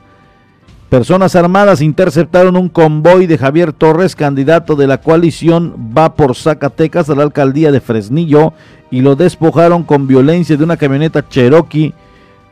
Personas 0.90 1.35
armadas 1.35 1.81
interceptaron 1.81 2.57
un 2.57 2.68
convoy 2.68 3.26
de 3.26 3.38
Javier 3.38 3.72
Torres, 3.72 4.14
candidato 4.14 4.76
de 4.76 4.87
la 4.87 4.98
coalición 4.98 5.94
Va 5.96 6.14
por 6.14 6.37
Zacatecas 6.37 7.09
a 7.09 7.14
la 7.14 7.22
alcaldía 7.22 7.72
de 7.72 7.81
Fresnillo, 7.81 8.52
y 8.90 9.00
lo 9.00 9.16
despojaron 9.16 9.85
con 9.85 10.07
violencia 10.07 10.55
de 10.55 10.64
una 10.64 10.76
camioneta 10.76 11.26
Cherokee 11.26 11.94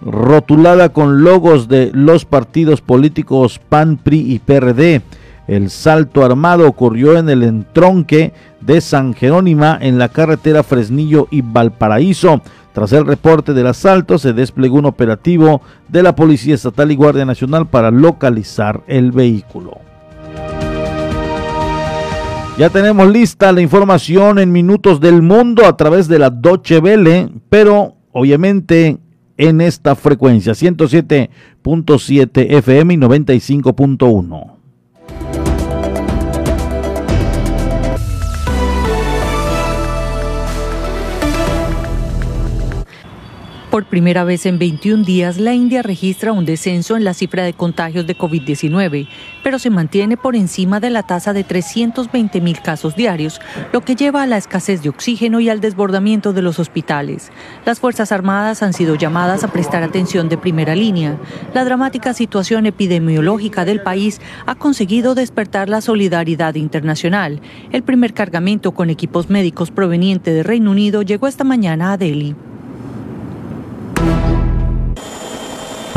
rotulada 0.02 0.90
con 0.90 1.22
logos 1.22 1.68
de 1.68 1.90
los 1.92 2.24
partidos 2.24 2.80
políticos 2.80 3.60
PAN, 3.68 3.96
PRI 3.96 4.32
y 4.32 4.38
PRD. 4.38 5.02
El 5.46 5.70
salto 5.70 6.24
armado 6.24 6.68
ocurrió 6.68 7.18
en 7.18 7.28
el 7.28 7.42
entronque 7.42 8.32
de 8.60 8.80
San 8.80 9.14
Jerónima 9.14 9.76
en 9.80 9.98
la 9.98 10.08
carretera 10.08 10.62
Fresnillo 10.62 11.26
y 11.30 11.42
Valparaíso. 11.42 12.40
Tras 12.72 12.92
el 12.92 13.04
reporte 13.04 13.52
del 13.52 13.66
asalto 13.66 14.16
se 14.18 14.32
desplegó 14.32 14.78
un 14.78 14.86
operativo 14.86 15.60
de 15.88 16.04
la 16.04 16.14
Policía 16.14 16.54
Estatal 16.54 16.92
y 16.92 16.94
Guardia 16.94 17.24
Nacional 17.24 17.66
para 17.66 17.90
localizar 17.90 18.82
el 18.86 19.10
vehículo. 19.10 19.78
Ya 22.58 22.68
tenemos 22.68 23.08
lista 23.08 23.52
la 23.52 23.62
información 23.62 24.38
en 24.38 24.52
minutos 24.52 25.00
del 25.00 25.22
mundo 25.22 25.66
a 25.66 25.76
través 25.76 26.08
de 26.08 26.18
la 26.18 26.30
Doche 26.30 26.80
Vele, 26.80 27.28
pero 27.48 27.94
obviamente 28.12 28.98
en 29.40 29.62
esta 29.62 29.96
frecuencia 29.96 30.52
107.7 30.52 32.58
FM 32.58 32.94
y 32.94 32.96
95.1. 32.98 34.49
Por 43.70 43.84
primera 43.84 44.24
vez 44.24 44.46
en 44.46 44.58
21 44.58 45.04
días, 45.04 45.38
la 45.38 45.54
India 45.54 45.80
registra 45.82 46.32
un 46.32 46.44
descenso 46.44 46.96
en 46.96 47.04
la 47.04 47.14
cifra 47.14 47.44
de 47.44 47.52
contagios 47.52 48.04
de 48.04 48.18
COVID-19, 48.18 49.06
pero 49.44 49.60
se 49.60 49.70
mantiene 49.70 50.16
por 50.16 50.34
encima 50.34 50.80
de 50.80 50.90
la 50.90 51.04
tasa 51.04 51.32
de 51.32 51.44
320 51.44 52.40
mil 52.40 52.60
casos 52.62 52.96
diarios, 52.96 53.40
lo 53.72 53.82
que 53.82 53.94
lleva 53.94 54.24
a 54.24 54.26
la 54.26 54.38
escasez 54.38 54.82
de 54.82 54.88
oxígeno 54.88 55.38
y 55.38 55.48
al 55.48 55.60
desbordamiento 55.60 56.32
de 56.32 56.42
los 56.42 56.58
hospitales. 56.58 57.30
Las 57.64 57.78
Fuerzas 57.78 58.10
Armadas 58.10 58.64
han 58.64 58.72
sido 58.72 58.96
llamadas 58.96 59.44
a 59.44 59.52
prestar 59.52 59.84
atención 59.84 60.28
de 60.28 60.36
primera 60.36 60.74
línea. 60.74 61.16
La 61.54 61.64
dramática 61.64 62.12
situación 62.12 62.66
epidemiológica 62.66 63.64
del 63.64 63.82
país 63.82 64.20
ha 64.46 64.56
conseguido 64.56 65.14
despertar 65.14 65.68
la 65.68 65.80
solidaridad 65.80 66.56
internacional. 66.56 67.40
El 67.70 67.84
primer 67.84 68.14
cargamento 68.14 68.72
con 68.72 68.90
equipos 68.90 69.30
médicos 69.30 69.70
proveniente 69.70 70.32
de 70.32 70.42
Reino 70.42 70.72
Unido 70.72 71.02
llegó 71.02 71.28
esta 71.28 71.44
mañana 71.44 71.92
a 71.92 71.96
Delhi. 71.96 72.34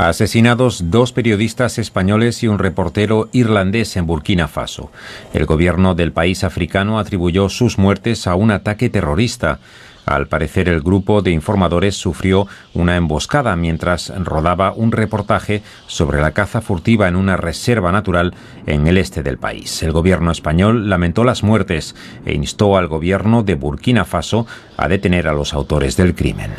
Asesinados 0.10 0.92
dos 0.92 1.14
periodistas 1.14 1.80
españoles 1.80 2.44
y 2.44 2.50
un 2.50 2.60
reportero 2.60 3.30
irlandés 3.32 3.96
en 3.96 4.06
Burkina 4.06 4.50
Faso. 4.50 4.92
El 5.34 5.46
gobierno 5.46 5.96
del 5.96 6.12
país 6.12 6.44
africano 6.44 7.00
atribuyó 7.00 7.48
sus 7.48 7.78
muertes 7.78 8.28
a 8.28 8.36
un 8.36 8.52
ataque 8.52 8.90
terrorista. 8.90 9.60
Al 10.06 10.28
parecer, 10.28 10.68
el 10.68 10.82
grupo 10.82 11.22
de 11.22 11.32
informadores 11.32 11.96
sufrió 11.96 12.48
una 12.74 12.98
emboscada 12.98 13.56
mientras 13.56 14.12
rodaba 14.26 14.74
un 14.74 14.92
reportaje 14.92 15.64
sobre 15.88 16.20
la 16.20 16.32
caza 16.32 16.60
furtiva 16.60 17.08
en 17.08 17.16
una 17.16 17.38
reserva 17.38 17.94
natural 17.94 18.34
en 18.66 18.86
el 18.88 18.98
este 18.98 19.24
del 19.24 19.38
país. 19.38 19.84
El 19.84 19.94
gobierno 19.94 20.32
español 20.32 20.90
lamentó 20.90 21.24
las 21.24 21.44
muertes 21.44 21.96
e 22.26 22.34
instó 22.34 22.76
al 22.76 22.90
gobierno 22.90 23.42
de 23.42 23.56
Burkina 23.56 24.04
Faso 24.04 24.48
a 24.76 24.90
detener 24.90 25.30
a 25.30 25.34
los 25.34 25.54
autores 25.54 25.96
del 25.96 26.14
crimen. 26.14 26.52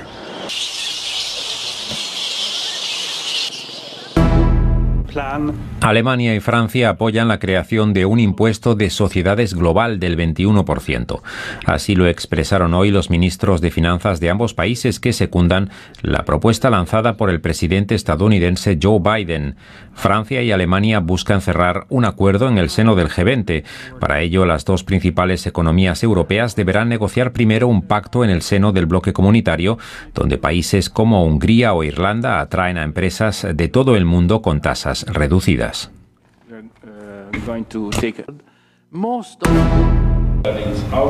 Alemania 5.80 6.34
y 6.34 6.40
Francia 6.40 6.90
apoyan 6.90 7.28
la 7.28 7.38
creación 7.38 7.92
de 7.92 8.06
un 8.06 8.18
impuesto 8.18 8.74
de 8.74 8.90
sociedades 8.90 9.54
global 9.54 10.00
del 10.00 10.16
21%. 10.16 11.20
Así 11.66 11.94
lo 11.94 12.06
expresaron 12.06 12.74
hoy 12.74 12.90
los 12.90 13.10
ministros 13.10 13.60
de 13.60 13.70
Finanzas 13.70 14.18
de 14.18 14.30
ambos 14.30 14.54
países 14.54 14.98
que 14.98 15.12
secundan 15.12 15.70
la 16.02 16.24
propuesta 16.24 16.70
lanzada 16.70 17.16
por 17.16 17.30
el 17.30 17.40
presidente 17.40 17.94
estadounidense 17.94 18.78
Joe 18.82 19.00
Biden. 19.00 19.56
Francia 19.92 20.42
y 20.42 20.50
Alemania 20.50 21.00
buscan 21.00 21.40
cerrar 21.40 21.86
un 21.88 22.04
acuerdo 22.04 22.48
en 22.48 22.58
el 22.58 22.70
seno 22.70 22.96
del 22.96 23.08
G20. 23.08 23.64
Para 24.00 24.20
ello, 24.20 24.46
las 24.46 24.64
dos 24.64 24.82
principales 24.82 25.46
economías 25.46 26.02
europeas 26.02 26.56
deberán 26.56 26.88
negociar 26.88 27.32
primero 27.32 27.68
un 27.68 27.82
pacto 27.82 28.24
en 28.24 28.30
el 28.30 28.42
seno 28.42 28.72
del 28.72 28.86
bloque 28.86 29.12
comunitario, 29.12 29.78
donde 30.14 30.38
países 30.38 30.90
como 30.90 31.24
Hungría 31.24 31.74
o 31.74 31.84
Irlanda 31.84 32.40
atraen 32.40 32.78
a 32.78 32.82
empresas 32.82 33.46
de 33.54 33.68
todo 33.68 33.96
el 33.96 34.04
mundo 34.04 34.42
con 34.42 34.60
tasas 34.60 35.03
reducidas. 35.06 35.90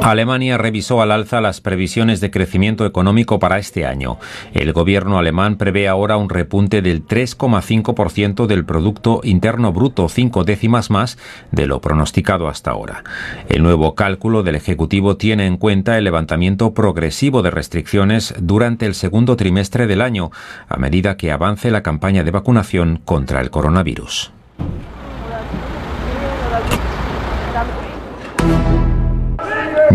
Alemania 0.03 0.59
revisó 0.59 1.03
al 1.03 1.11
alza 1.11 1.41
las 1.41 1.61
previsiones 1.61 2.21
de 2.21 2.31
crecimiento 2.31 2.87
económico 2.87 3.39
para 3.39 3.59
este 3.59 3.87
año. 3.87 4.19
El 4.53 4.73
gobierno 4.73 5.19
alemán 5.19 5.57
prevé 5.57 5.89
ahora 5.89 6.17
un 6.17 6.29
repunte 6.29 6.83
del 6.83 7.07
3,5% 7.07 8.47
del 8.47 8.65
Producto 8.65 9.21
Interno 9.25 9.73
Bruto, 9.73 10.09
cinco 10.09 10.45
décimas 10.45 10.91
más 10.91 11.19
de 11.53 11.67
lo 11.67 11.81
pronosticado 11.81 12.49
hasta 12.49 12.71
ahora. 12.71 13.03
El 13.49 13.63
nuevo 13.63 13.95
cálculo 13.95 14.43
del 14.43 14.57
Ejecutivo 14.57 15.17
tiene 15.17 15.47
en 15.47 15.57
cuenta 15.57 15.99
el 15.99 16.05
levantamiento 16.05 16.75
progresivo 16.75 17.43
de 17.43 17.51
restricciones 17.51 18.35
durante 18.39 18.87
el 18.87 18.95
segundo 18.95 19.37
trimestre 19.37 19.87
del 19.87 20.01
año, 20.01 20.31
a 20.69 20.77
medida 20.77 21.17
que 21.17 21.33
avance 21.33 21.71
la 21.71 21.83
campaña 21.83 22.25
de 22.25 22.31
vacunación 22.31 23.01
contra 23.05 23.41
el 23.41 23.51
coronavirus. 23.51 24.33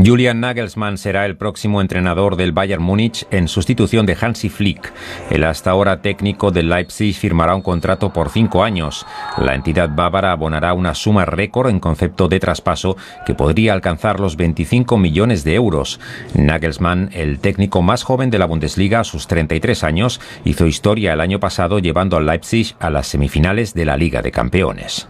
Julian 0.06 0.40
Nagelsmann 0.40 0.98
será 0.98 1.26
el 1.26 1.36
próximo 1.36 1.82
entrenador 1.82 2.38
del 2.38 2.54
Bayern 2.54 2.82
Múnich 2.82 3.28
en 3.32 3.50
sustitución 3.50 4.06
de 4.06 4.16
Hansi 4.20 4.48
Flick. 4.48 4.94
El 5.30 5.44
hasta 5.44 5.72
ahora 5.72 6.02
técnico 6.02 6.52
del 6.52 6.70
Leipzig 6.70 7.14
firmará 7.14 7.54
un 7.54 7.62
contrato 7.62 8.14
por 8.14 8.30
cinco 8.30 8.64
años. 8.64 9.06
La 9.38 9.56
entidad 9.56 9.90
bávara 9.94 10.32
abonará 10.32 10.74
una 10.74 10.96
suma 10.96 11.26
récord 11.26 11.70
en 11.70 11.82
concepto 11.82 12.30
de 12.30 12.40
traspaso 12.40 12.96
que 13.26 13.34
podría 13.34 13.74
alcanzar 13.74 14.22
los 14.22 14.38
25 14.38 14.98
millones 14.98 15.44
de 15.44 15.56
euros. 15.56 16.00
Nagelsmann, 16.34 17.10
el 17.12 17.40
técnico 17.40 17.82
más 17.82 18.04
joven 18.04 18.30
de 18.30 18.40
la 18.40 18.46
Bundesliga 18.46 19.02
a 19.02 19.04
sus 19.04 19.28
33 19.28 19.84
años, 19.84 20.22
hizo 20.46 20.66
historia 20.66 21.12
el 21.12 21.20
año 21.20 21.42
pasado 21.42 21.80
llevando 21.80 22.16
al 22.16 22.26
Leipzig 22.26 22.74
a 22.80 22.90
las 22.90 23.08
semifinales 23.08 23.74
de 23.74 23.86
la 23.86 23.98
Liga 23.98 24.22
de 24.22 24.32
Campeones. 24.32 25.10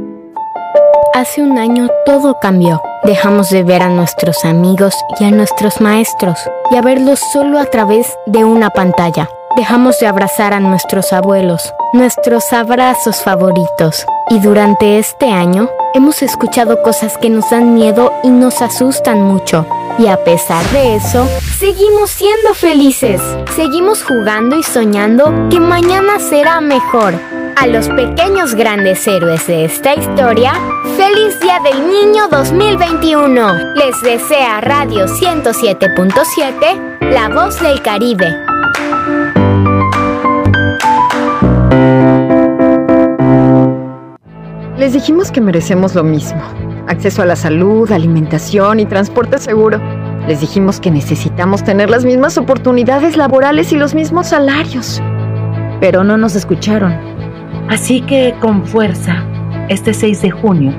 Hace 1.13 1.41
un 1.41 1.57
año 1.57 1.89
todo 2.05 2.39
cambió. 2.39 2.81
Dejamos 3.03 3.49
de 3.49 3.63
ver 3.63 3.81
a 3.81 3.89
nuestros 3.89 4.45
amigos 4.45 4.95
y 5.19 5.25
a 5.25 5.31
nuestros 5.31 5.81
maestros 5.81 6.39
y 6.71 6.77
a 6.77 6.81
verlos 6.81 7.19
solo 7.33 7.59
a 7.59 7.65
través 7.65 8.07
de 8.27 8.45
una 8.45 8.69
pantalla. 8.69 9.27
Dejamos 9.57 9.99
de 9.99 10.07
abrazar 10.07 10.53
a 10.53 10.61
nuestros 10.61 11.11
abuelos, 11.11 11.73
nuestros 11.91 12.53
abrazos 12.53 13.21
favoritos. 13.23 14.05
Y 14.29 14.39
durante 14.39 14.99
este 14.99 15.29
año 15.29 15.67
hemos 15.93 16.21
escuchado 16.21 16.81
cosas 16.81 17.17
que 17.17 17.29
nos 17.29 17.49
dan 17.49 17.73
miedo 17.73 18.13
y 18.23 18.29
nos 18.29 18.61
asustan 18.61 19.21
mucho. 19.21 19.65
Y 19.99 20.07
a 20.07 20.23
pesar 20.23 20.63
de 20.71 20.95
eso, 20.95 21.27
seguimos 21.57 22.09
siendo 22.09 22.53
felices. 22.53 23.21
Seguimos 23.55 24.03
jugando 24.03 24.55
y 24.55 24.63
soñando 24.63 25.49
que 25.49 25.59
mañana 25.59 26.19
será 26.19 26.61
mejor. 26.61 27.13
A 27.55 27.67
los 27.67 27.89
pequeños 27.89 28.55
grandes 28.55 29.05
héroes 29.07 29.45
de 29.45 29.65
esta 29.65 29.93
historia, 29.93 30.53
feliz 30.97 31.39
Día 31.39 31.59
del 31.59 31.87
Niño 31.87 32.27
2021. 32.29 33.75
Les 33.75 34.01
desea 34.01 34.61
Radio 34.61 35.05
107.7, 35.05 37.11
La 37.11 37.29
Voz 37.29 37.61
del 37.61 37.81
Caribe. 37.81 38.35
Les 44.77 44.93
dijimos 44.93 45.31
que 45.31 45.41
merecemos 45.41 45.93
lo 45.93 46.03
mismo. 46.03 46.41
Acceso 46.87 47.21
a 47.21 47.25
la 47.25 47.35
salud, 47.35 47.91
alimentación 47.91 48.79
y 48.79 48.85
transporte 48.85 49.37
seguro. 49.37 49.79
Les 50.27 50.41
dijimos 50.41 50.79
que 50.79 50.91
necesitamos 50.91 51.63
tener 51.63 51.89
las 51.89 52.05
mismas 52.05 52.37
oportunidades 52.37 53.17
laborales 53.17 53.71
y 53.71 53.77
los 53.77 53.95
mismos 53.95 54.27
salarios. 54.27 55.01
Pero 55.79 56.03
no 56.03 56.17
nos 56.17 56.35
escucharon. 56.35 56.93
Así 57.69 58.01
que 58.01 58.35
con 58.39 58.65
fuerza, 58.65 59.23
este 59.69 59.93
6 59.93 60.21
de 60.21 60.31
junio, 60.31 60.73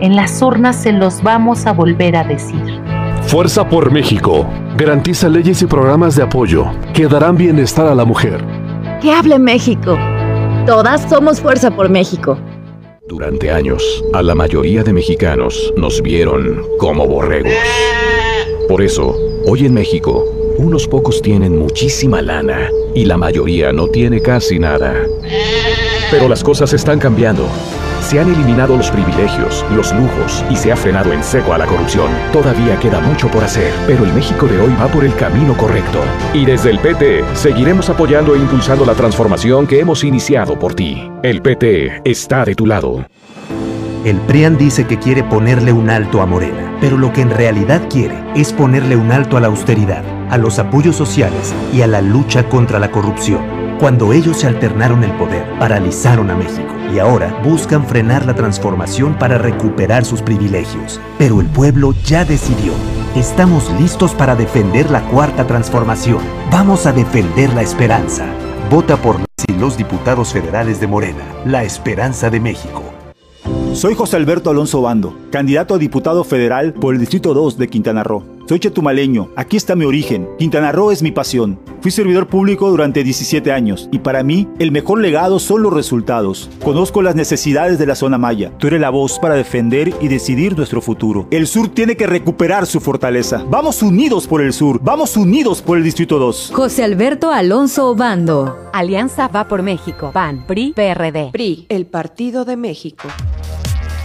en 0.00 0.16
las 0.16 0.42
urnas 0.42 0.76
se 0.76 0.92
los 0.92 1.22
vamos 1.22 1.66
a 1.66 1.72
volver 1.72 2.16
a 2.16 2.24
decir. 2.24 2.82
Fuerza 3.22 3.68
por 3.68 3.90
México. 3.90 4.46
Garantiza 4.76 5.28
leyes 5.28 5.62
y 5.62 5.66
programas 5.66 6.16
de 6.16 6.22
apoyo 6.22 6.66
que 6.92 7.06
darán 7.06 7.36
bienestar 7.36 7.86
a 7.86 7.94
la 7.94 8.04
mujer. 8.04 8.44
Que 9.00 9.12
hable 9.12 9.38
México. 9.38 9.96
Todas 10.66 11.08
somos 11.08 11.40
Fuerza 11.40 11.70
por 11.70 11.88
México. 11.88 12.36
Durante 13.12 13.50
años, 13.50 14.02
a 14.14 14.22
la 14.22 14.34
mayoría 14.34 14.82
de 14.82 14.94
mexicanos 14.94 15.70
nos 15.76 16.00
vieron 16.00 16.66
como 16.78 17.06
borregos. 17.06 17.52
Por 18.66 18.80
eso, 18.80 19.14
hoy 19.44 19.66
en 19.66 19.74
México, 19.74 20.24
unos 20.56 20.88
pocos 20.88 21.20
tienen 21.20 21.58
muchísima 21.58 22.22
lana 22.22 22.70
y 22.94 23.04
la 23.04 23.18
mayoría 23.18 23.70
no 23.70 23.88
tiene 23.88 24.22
casi 24.22 24.58
nada. 24.58 24.94
Pero 26.10 26.26
las 26.26 26.42
cosas 26.42 26.72
están 26.72 26.98
cambiando. 26.98 27.46
Se 28.02 28.18
han 28.18 28.28
eliminado 28.28 28.76
los 28.76 28.90
privilegios, 28.90 29.64
los 29.74 29.94
lujos 29.94 30.44
y 30.50 30.56
se 30.56 30.72
ha 30.72 30.76
frenado 30.76 31.12
en 31.12 31.22
seco 31.22 31.54
a 31.54 31.58
la 31.58 31.66
corrupción. 31.66 32.10
Todavía 32.32 32.78
queda 32.78 33.00
mucho 33.00 33.30
por 33.30 33.44
hacer, 33.44 33.72
pero 33.86 34.04
el 34.04 34.12
México 34.12 34.46
de 34.46 34.60
hoy 34.60 34.74
va 34.78 34.88
por 34.88 35.04
el 35.04 35.14
camino 35.14 35.56
correcto. 35.56 36.00
Y 36.34 36.44
desde 36.44 36.70
el 36.70 36.80
PT 36.80 37.24
seguiremos 37.34 37.88
apoyando 37.88 38.34
e 38.34 38.38
impulsando 38.38 38.84
la 38.84 38.94
transformación 38.94 39.66
que 39.66 39.80
hemos 39.80 40.04
iniciado 40.04 40.58
por 40.58 40.74
ti. 40.74 41.10
El 41.22 41.40
PT 41.40 42.02
está 42.04 42.44
de 42.44 42.54
tu 42.56 42.66
lado. 42.66 43.06
El 44.04 44.16
PRIAN 44.16 44.58
dice 44.58 44.84
que 44.84 44.98
quiere 44.98 45.22
ponerle 45.22 45.72
un 45.72 45.88
alto 45.88 46.20
a 46.20 46.26
Morena, 46.26 46.76
pero 46.80 46.98
lo 46.98 47.12
que 47.12 47.20
en 47.20 47.30
realidad 47.30 47.82
quiere 47.88 48.16
es 48.34 48.52
ponerle 48.52 48.96
un 48.96 49.12
alto 49.12 49.36
a 49.36 49.40
la 49.40 49.46
austeridad, 49.46 50.02
a 50.28 50.38
los 50.38 50.58
apoyos 50.58 50.96
sociales 50.96 51.54
y 51.72 51.82
a 51.82 51.86
la 51.86 52.02
lucha 52.02 52.48
contra 52.48 52.80
la 52.80 52.90
corrupción. 52.90 53.61
Cuando 53.82 54.12
ellos 54.12 54.36
se 54.36 54.46
alternaron 54.46 55.02
el 55.02 55.10
poder, 55.16 55.44
paralizaron 55.58 56.30
a 56.30 56.36
México 56.36 56.72
y 56.94 57.00
ahora 57.00 57.42
buscan 57.42 57.84
frenar 57.84 58.24
la 58.24 58.32
transformación 58.32 59.18
para 59.18 59.38
recuperar 59.38 60.04
sus 60.04 60.22
privilegios. 60.22 61.00
Pero 61.18 61.40
el 61.40 61.48
pueblo 61.48 61.92
ya 62.04 62.24
decidió. 62.24 62.74
Estamos 63.16 63.68
listos 63.80 64.14
para 64.14 64.36
defender 64.36 64.88
la 64.88 65.00
cuarta 65.08 65.48
transformación. 65.48 66.20
Vamos 66.52 66.86
a 66.86 66.92
defender 66.92 67.52
la 67.54 67.62
esperanza. 67.62 68.24
Vota 68.70 68.96
por 68.96 69.16
los 69.58 69.76
diputados 69.76 70.32
federales 70.32 70.78
de 70.78 70.86
Morena, 70.86 71.24
la 71.44 71.64
esperanza 71.64 72.30
de 72.30 72.38
México. 72.38 72.84
Soy 73.74 73.96
José 73.96 74.14
Alberto 74.14 74.50
Alonso 74.50 74.80
Bando, 74.80 75.18
candidato 75.32 75.74
a 75.74 75.78
diputado 75.78 76.22
federal 76.22 76.72
por 76.72 76.94
el 76.94 77.00
Distrito 77.00 77.34
2 77.34 77.58
de 77.58 77.66
Quintana 77.66 78.04
Roo. 78.04 78.31
Soy 78.48 78.58
chetumaleño, 78.58 79.30
aquí 79.36 79.56
está 79.56 79.76
mi 79.76 79.84
origen. 79.84 80.28
Quintana 80.38 80.72
Roo 80.72 80.90
es 80.90 81.02
mi 81.02 81.12
pasión. 81.12 81.60
Fui 81.80 81.90
servidor 81.90 82.26
público 82.26 82.70
durante 82.70 83.04
17 83.04 83.52
años 83.52 83.88
y 83.92 84.00
para 84.00 84.22
mí 84.22 84.48
el 84.58 84.72
mejor 84.72 85.00
legado 85.00 85.38
son 85.38 85.62
los 85.62 85.72
resultados. 85.72 86.50
Conozco 86.62 87.02
las 87.02 87.14
necesidades 87.14 87.78
de 87.78 87.86
la 87.86 87.94
zona 87.94 88.18
maya. 88.18 88.52
Tú 88.58 88.66
eres 88.66 88.80
la 88.80 88.90
voz 88.90 89.18
para 89.18 89.34
defender 89.36 89.94
y 90.00 90.08
decidir 90.08 90.56
nuestro 90.56 90.80
futuro. 90.80 91.28
El 91.30 91.46
sur 91.46 91.68
tiene 91.68 91.96
que 91.96 92.06
recuperar 92.06 92.66
su 92.66 92.80
fortaleza. 92.80 93.44
Vamos 93.48 93.82
unidos 93.82 94.26
por 94.26 94.42
el 94.42 94.52
sur. 94.52 94.80
Vamos 94.82 95.16
unidos 95.16 95.62
por 95.62 95.78
el 95.78 95.84
Distrito 95.84 96.18
2. 96.18 96.52
José 96.54 96.84
Alberto 96.84 97.30
Alonso 97.30 97.88
Obando. 97.88 98.56
Alianza 98.72 99.28
va 99.28 99.48
por 99.48 99.62
México. 99.62 100.10
PAN, 100.12 100.44
PRI, 100.46 100.72
PRD. 100.74 101.30
PRI, 101.32 101.66
el 101.68 101.86
Partido 101.86 102.44
de 102.44 102.56
México. 102.56 103.08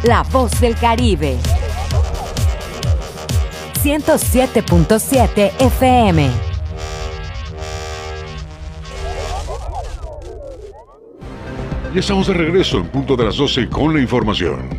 La 0.03 0.23
voz 0.23 0.61
del 0.61 0.75
Caribe. 0.75 1.37
107.7 3.77 5.51
FM. 5.59 6.29
Ya 11.93 11.99
estamos 11.99 12.27
de 12.27 12.33
regreso 12.33 12.79
en 12.79 12.87
punto 12.87 13.15
de 13.15 13.25
las 13.25 13.37
12 13.37 13.69
con 13.69 13.93
la 13.93 14.01
información. 14.01 14.69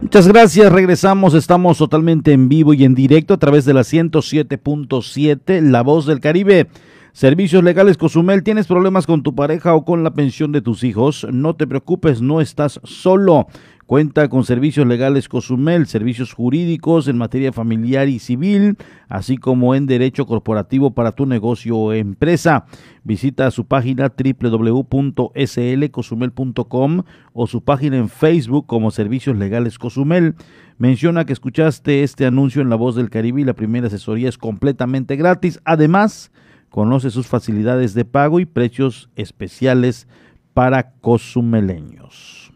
Muchas 0.00 0.26
gracias, 0.26 0.72
regresamos, 0.72 1.34
estamos 1.34 1.78
totalmente 1.78 2.32
en 2.32 2.48
vivo 2.48 2.74
y 2.74 2.82
en 2.82 2.96
directo 2.96 3.32
a 3.32 3.38
través 3.38 3.64
de 3.64 3.74
la 3.74 3.82
107.7, 3.82 5.60
La 5.62 5.82
Voz 5.82 6.04
del 6.04 6.18
Caribe. 6.18 6.66
Servicios 7.12 7.64
Legales 7.64 7.96
Cozumel, 7.96 8.44
¿tienes 8.44 8.68
problemas 8.68 9.06
con 9.06 9.22
tu 9.22 9.34
pareja 9.34 9.74
o 9.74 9.84
con 9.84 10.04
la 10.04 10.14
pensión 10.14 10.52
de 10.52 10.62
tus 10.62 10.84
hijos? 10.84 11.26
No 11.32 11.56
te 11.56 11.66
preocupes, 11.66 12.22
no 12.22 12.40
estás 12.40 12.80
solo. 12.84 13.48
Cuenta 13.84 14.28
con 14.28 14.44
Servicios 14.44 14.86
Legales 14.86 15.28
Cozumel, 15.28 15.88
servicios 15.88 16.32
jurídicos 16.32 17.08
en 17.08 17.18
materia 17.18 17.52
familiar 17.52 18.08
y 18.08 18.20
civil, 18.20 18.76
así 19.08 19.36
como 19.36 19.74
en 19.74 19.86
derecho 19.86 20.26
corporativo 20.26 20.92
para 20.92 21.10
tu 21.10 21.26
negocio 21.26 21.76
o 21.76 21.92
empresa. 21.92 22.66
Visita 23.02 23.50
su 23.50 23.66
página 23.66 24.12
www.slcozumel.com 24.16 27.02
o 27.32 27.46
su 27.48 27.64
página 27.64 27.96
en 27.96 28.08
Facebook 28.08 28.68
como 28.68 28.92
Servicios 28.92 29.36
Legales 29.36 29.80
Cozumel. 29.80 30.36
Menciona 30.78 31.24
que 31.24 31.32
escuchaste 31.32 32.04
este 32.04 32.26
anuncio 32.26 32.62
en 32.62 32.70
La 32.70 32.76
Voz 32.76 32.94
del 32.94 33.10
Caribe 33.10 33.40
y 33.40 33.44
la 33.44 33.54
primera 33.54 33.88
asesoría 33.88 34.28
es 34.28 34.38
completamente 34.38 35.16
gratis. 35.16 35.60
Además, 35.64 36.30
conoce 36.70 37.10
sus 37.10 37.26
facilidades 37.26 37.92
de 37.92 38.06
pago 38.06 38.40
y 38.40 38.46
precios 38.46 39.10
especiales 39.16 40.08
para 40.54 40.92
cozumeleños. 40.92 42.52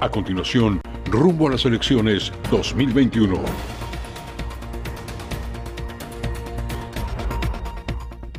A 0.00 0.08
continuación, 0.08 0.80
rumbo 1.10 1.48
a 1.48 1.52
las 1.52 1.64
elecciones 1.64 2.32
2021. 2.50 3.77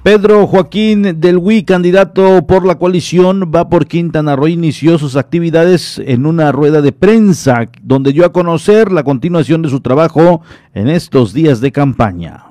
Pedro 0.01 0.47
Joaquín 0.47 1.19
del 1.19 1.37
WI, 1.37 1.63
candidato 1.63 2.47
por 2.47 2.65
la 2.65 2.75
coalición, 2.75 3.51
va 3.53 3.67
por 3.67 3.85
Quintana 3.85 4.37
Roo, 4.37 4.47
inició 4.47 4.97
sus 4.97 5.17
actividades 5.17 6.01
en 6.05 6.25
una 6.25 6.53
rueda 6.53 6.81
de 6.81 6.93
prensa, 6.93 7.69
donde 7.81 8.13
dio 8.13 8.25
a 8.25 8.31
conocer 8.31 8.93
la 8.93 9.03
continuación 9.03 9.61
de 9.61 9.69
su 9.69 9.81
trabajo 9.81 10.41
en 10.73 10.87
estos 10.87 11.33
días 11.33 11.59
de 11.59 11.73
campaña. 11.73 12.48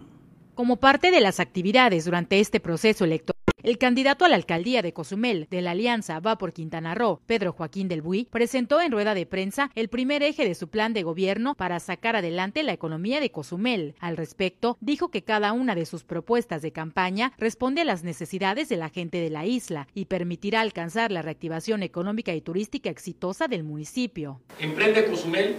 Como 0.59 0.75
parte 0.75 1.12
de 1.12 1.21
las 1.21 1.38
actividades 1.38 2.05
durante 2.05 2.40
este 2.40 2.59
proceso 2.59 3.05
electoral, 3.05 3.40
el 3.62 3.79
candidato 3.79 4.25
a 4.25 4.29
la 4.29 4.35
alcaldía 4.35 4.83
de 4.83 4.92
Cozumel 4.92 5.47
de 5.49 5.62
la 5.62 5.71
Alianza 5.71 6.18
Va 6.18 6.37
por 6.37 6.53
Quintana 6.53 6.97
Roo, 6.97 7.21
Pedro 7.27 7.53
Joaquín 7.53 7.87
del 7.87 8.03
Buy, 8.03 8.25
presentó 8.25 8.81
en 8.81 8.90
rueda 8.90 9.14
de 9.14 9.25
prensa 9.25 9.71
el 9.77 9.88
primer 9.88 10.25
eje 10.25 10.44
de 10.44 10.57
su 10.57 10.66
plan 10.66 10.94
de 10.94 11.05
gobierno 11.05 11.55
para 11.55 11.79
sacar 11.79 12.16
adelante 12.16 12.64
la 12.64 12.73
economía 12.73 13.21
de 13.21 13.31
Cozumel. 13.31 13.94
Al 14.01 14.16
respecto, 14.16 14.77
dijo 14.81 15.12
que 15.12 15.23
cada 15.23 15.53
una 15.53 15.77
de 15.77 15.87
sus 15.87 16.03
propuestas 16.03 16.61
de 16.61 16.73
campaña 16.73 17.35
responde 17.38 17.83
a 17.83 17.85
las 17.85 18.03
necesidades 18.03 18.68
de 18.68 18.79
la 18.79 18.88
gente 18.88 19.18
de 19.18 19.31
la 19.31 19.47
isla 19.47 19.87
y 19.94 20.07
permitirá 20.07 20.61
alcanzar 20.61 21.12
la 21.12 21.23
reactivación 21.23 21.85
económica 21.85 22.35
y 22.35 22.40
turística 22.40 22.90
exitosa 22.90 23.47
del 23.47 23.62
municipio. 23.62 24.40
Emprende 24.59 25.07
Cozumel. 25.07 25.55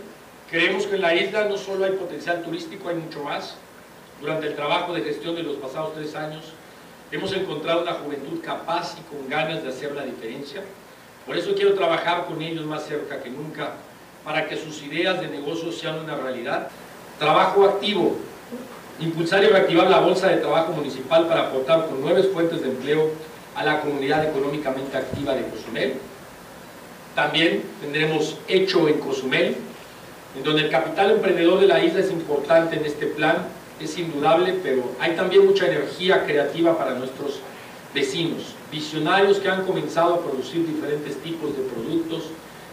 Creemos 0.49 0.87
que 0.87 0.95
en 0.95 1.01
la 1.03 1.15
isla 1.15 1.45
no 1.47 1.55
solo 1.55 1.85
hay 1.85 1.93
potencial 1.93 2.43
turístico, 2.43 2.89
hay 2.89 2.95
mucho 2.97 3.23
más. 3.23 3.57
Durante 4.21 4.47
el 4.47 4.55
trabajo 4.55 4.93
de 4.93 5.01
gestión 5.01 5.35
de 5.35 5.43
los 5.43 5.57
pasados 5.57 5.93
tres 5.95 6.15
años, 6.15 6.53
Hemos 7.11 7.33
encontrado 7.33 7.81
una 7.81 7.93
juventud 7.93 8.39
capaz 8.45 8.95
y 8.99 9.01
con 9.11 9.27
ganas 9.27 9.63
de 9.63 9.69
hacer 9.69 9.95
la 9.95 10.03
diferencia. 10.03 10.61
Por 11.25 11.35
eso 11.35 11.55
quiero 11.55 11.73
trabajar 11.73 12.25
con 12.25 12.39
ellos 12.39 12.65
más 12.65 12.85
cerca 12.85 13.23
que 13.23 13.31
nunca, 13.31 13.71
para 14.23 14.47
que 14.47 14.55
sus 14.55 14.83
ideas 14.83 15.19
de 15.19 15.27
negocio 15.27 15.71
sean 15.71 15.97
una 15.97 16.15
realidad. 16.15 16.67
Trabajo 17.17 17.65
activo, 17.65 18.15
impulsar 18.99 19.43
y 19.43 19.47
reactivar 19.47 19.89
la 19.89 20.01
bolsa 20.01 20.27
de 20.27 20.37
trabajo 20.37 20.71
municipal 20.71 21.27
para 21.27 21.47
aportar 21.47 21.87
con 21.87 21.99
nuevas 21.99 22.27
fuentes 22.27 22.61
de 22.61 22.69
empleo 22.69 23.09
a 23.55 23.63
la 23.63 23.81
comunidad 23.81 24.27
económicamente 24.27 24.95
activa 24.95 25.33
de 25.33 25.47
Cozumel. 25.47 25.95
También 27.15 27.63
tendremos 27.81 28.37
Hecho 28.47 28.87
en 28.87 28.99
Cozumel, 28.99 29.55
en 30.37 30.43
donde 30.43 30.61
el 30.61 30.69
capital 30.69 31.09
emprendedor 31.09 31.59
de 31.59 31.65
la 31.65 31.83
isla 31.83 32.01
es 32.01 32.11
importante 32.11 32.75
en 32.75 32.85
este 32.85 33.07
plan 33.07 33.47
es 33.85 33.97
indudable, 33.97 34.59
pero 34.63 34.91
hay 34.99 35.15
también 35.15 35.45
mucha 35.45 35.67
energía 35.67 36.25
creativa 36.25 36.77
para 36.77 36.95
nuestros 36.95 37.39
vecinos, 37.93 38.55
visionarios 38.71 39.39
que 39.39 39.49
han 39.49 39.65
comenzado 39.65 40.15
a 40.15 40.21
producir 40.21 40.65
diferentes 40.65 41.17
tipos 41.17 41.55
de 41.55 41.63
productos 41.63 42.25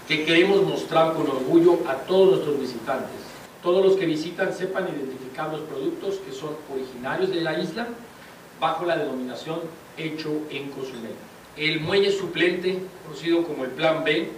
que 0.07 0.25
queremos 0.25 0.63
mostrar 0.63 1.15
con 1.15 1.29
orgullo 1.29 1.79
a 1.89 1.95
todos 1.95 2.31
nuestros 2.31 2.61
visitantes. 2.61 3.17
Todos 3.63 3.85
los 3.85 3.97
que 3.97 4.07
visitan 4.07 4.53
sepan 4.53 4.89
identificar 4.89 5.51
los 5.51 5.63
productos 5.63 6.17
que 6.17 6.33
son 6.33 6.51
originarios 6.73 7.31
de 7.31 7.41
la 7.41 7.59
isla 7.59 7.89
bajo 8.61 8.85
la 8.85 8.97
denominación 8.97 9.61
hecho 9.97 10.31
en 10.51 10.71
Cozumel. 10.71 11.13
El 11.57 11.81
muelle 11.81 12.13
suplente, 12.13 12.79
conocido 13.05 13.43
como 13.43 13.65
el 13.65 13.71
Plan 13.71 14.05
B, 14.05 14.29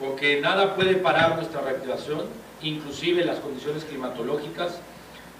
porque 0.00 0.40
nada 0.40 0.74
puede 0.74 0.96
parar 0.96 1.36
nuestra 1.36 1.60
reactivación, 1.60 2.22
inclusive 2.60 3.24
las 3.24 3.38
condiciones 3.38 3.84
climatológicas, 3.84 4.80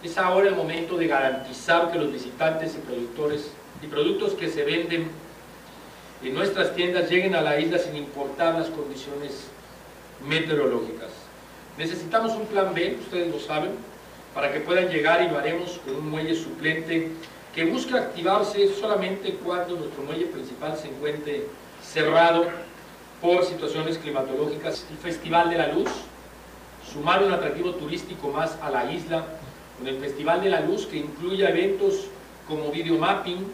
es 0.05 0.19
ahora 0.19 0.49
el 0.49 0.55
momento 0.55 0.99
de 0.99 1.07
garantizar 1.07 1.91
que 1.91 1.99
los 1.99 2.13
visitantes 2.13 2.75
y 2.75 2.79
productores 2.79 3.51
y 3.83 3.87
productos 3.87 4.35
que 4.35 4.51
se 4.51 4.63
venden 4.63 5.09
en 6.23 6.35
nuestras 6.35 6.75
tiendas 6.75 7.09
lleguen 7.11 7.35
a 7.35 7.41
la 7.41 7.59
isla 7.59 7.79
sin 7.79 7.97
importar 7.97 8.55
las 8.55 8.69
condiciones 8.69 9.47
meteorológicas. 10.27 11.09
Necesitamos 11.79 12.33
un 12.33 12.47
plan 12.47 12.75
B, 12.75 12.99
ustedes 13.01 13.33
lo 13.33 13.41
saben, 13.41 13.71
para 14.35 14.53
que 14.53 14.61
puedan 14.61 14.89
llegar 14.91 15.23
y 15.23 15.31
lo 15.31 15.39
haremos 15.39 15.81
con 15.85 15.97
un 15.97 16.11
muelle 16.11 16.35
suplente 16.35 17.11
que 17.55 17.65
busca 17.65 17.97
activarse 17.97 18.75
solamente 18.75 19.35
cuando 19.43 19.77
nuestro 19.77 20.03
muelle 20.03 20.27
principal 20.27 20.77
se 20.77 20.89
encuentre 20.89 21.47
cerrado 21.83 22.47
por 23.23 23.45
situaciones 23.45 23.97
climatológicas. 23.97 24.87
El 24.91 24.99
Festival 24.99 25.49
de 25.49 25.59
la 25.59 25.69
Luz, 25.69 25.89
sumar 26.93 27.23
un 27.23 27.33
atractivo 27.33 27.73
turístico 27.75 28.29
más 28.29 28.59
a 28.61 28.71
la 28.71 28.93
isla 28.93 29.25
con 29.79 29.89
el 29.89 29.99
Festival 29.99 30.43
de 30.43 30.51
la 30.51 30.61
Luz 30.61 30.87
que 30.87 30.99
incluye 30.99 31.49
eventos 31.49 32.07
como 32.49 32.71
videomapping 32.71 33.45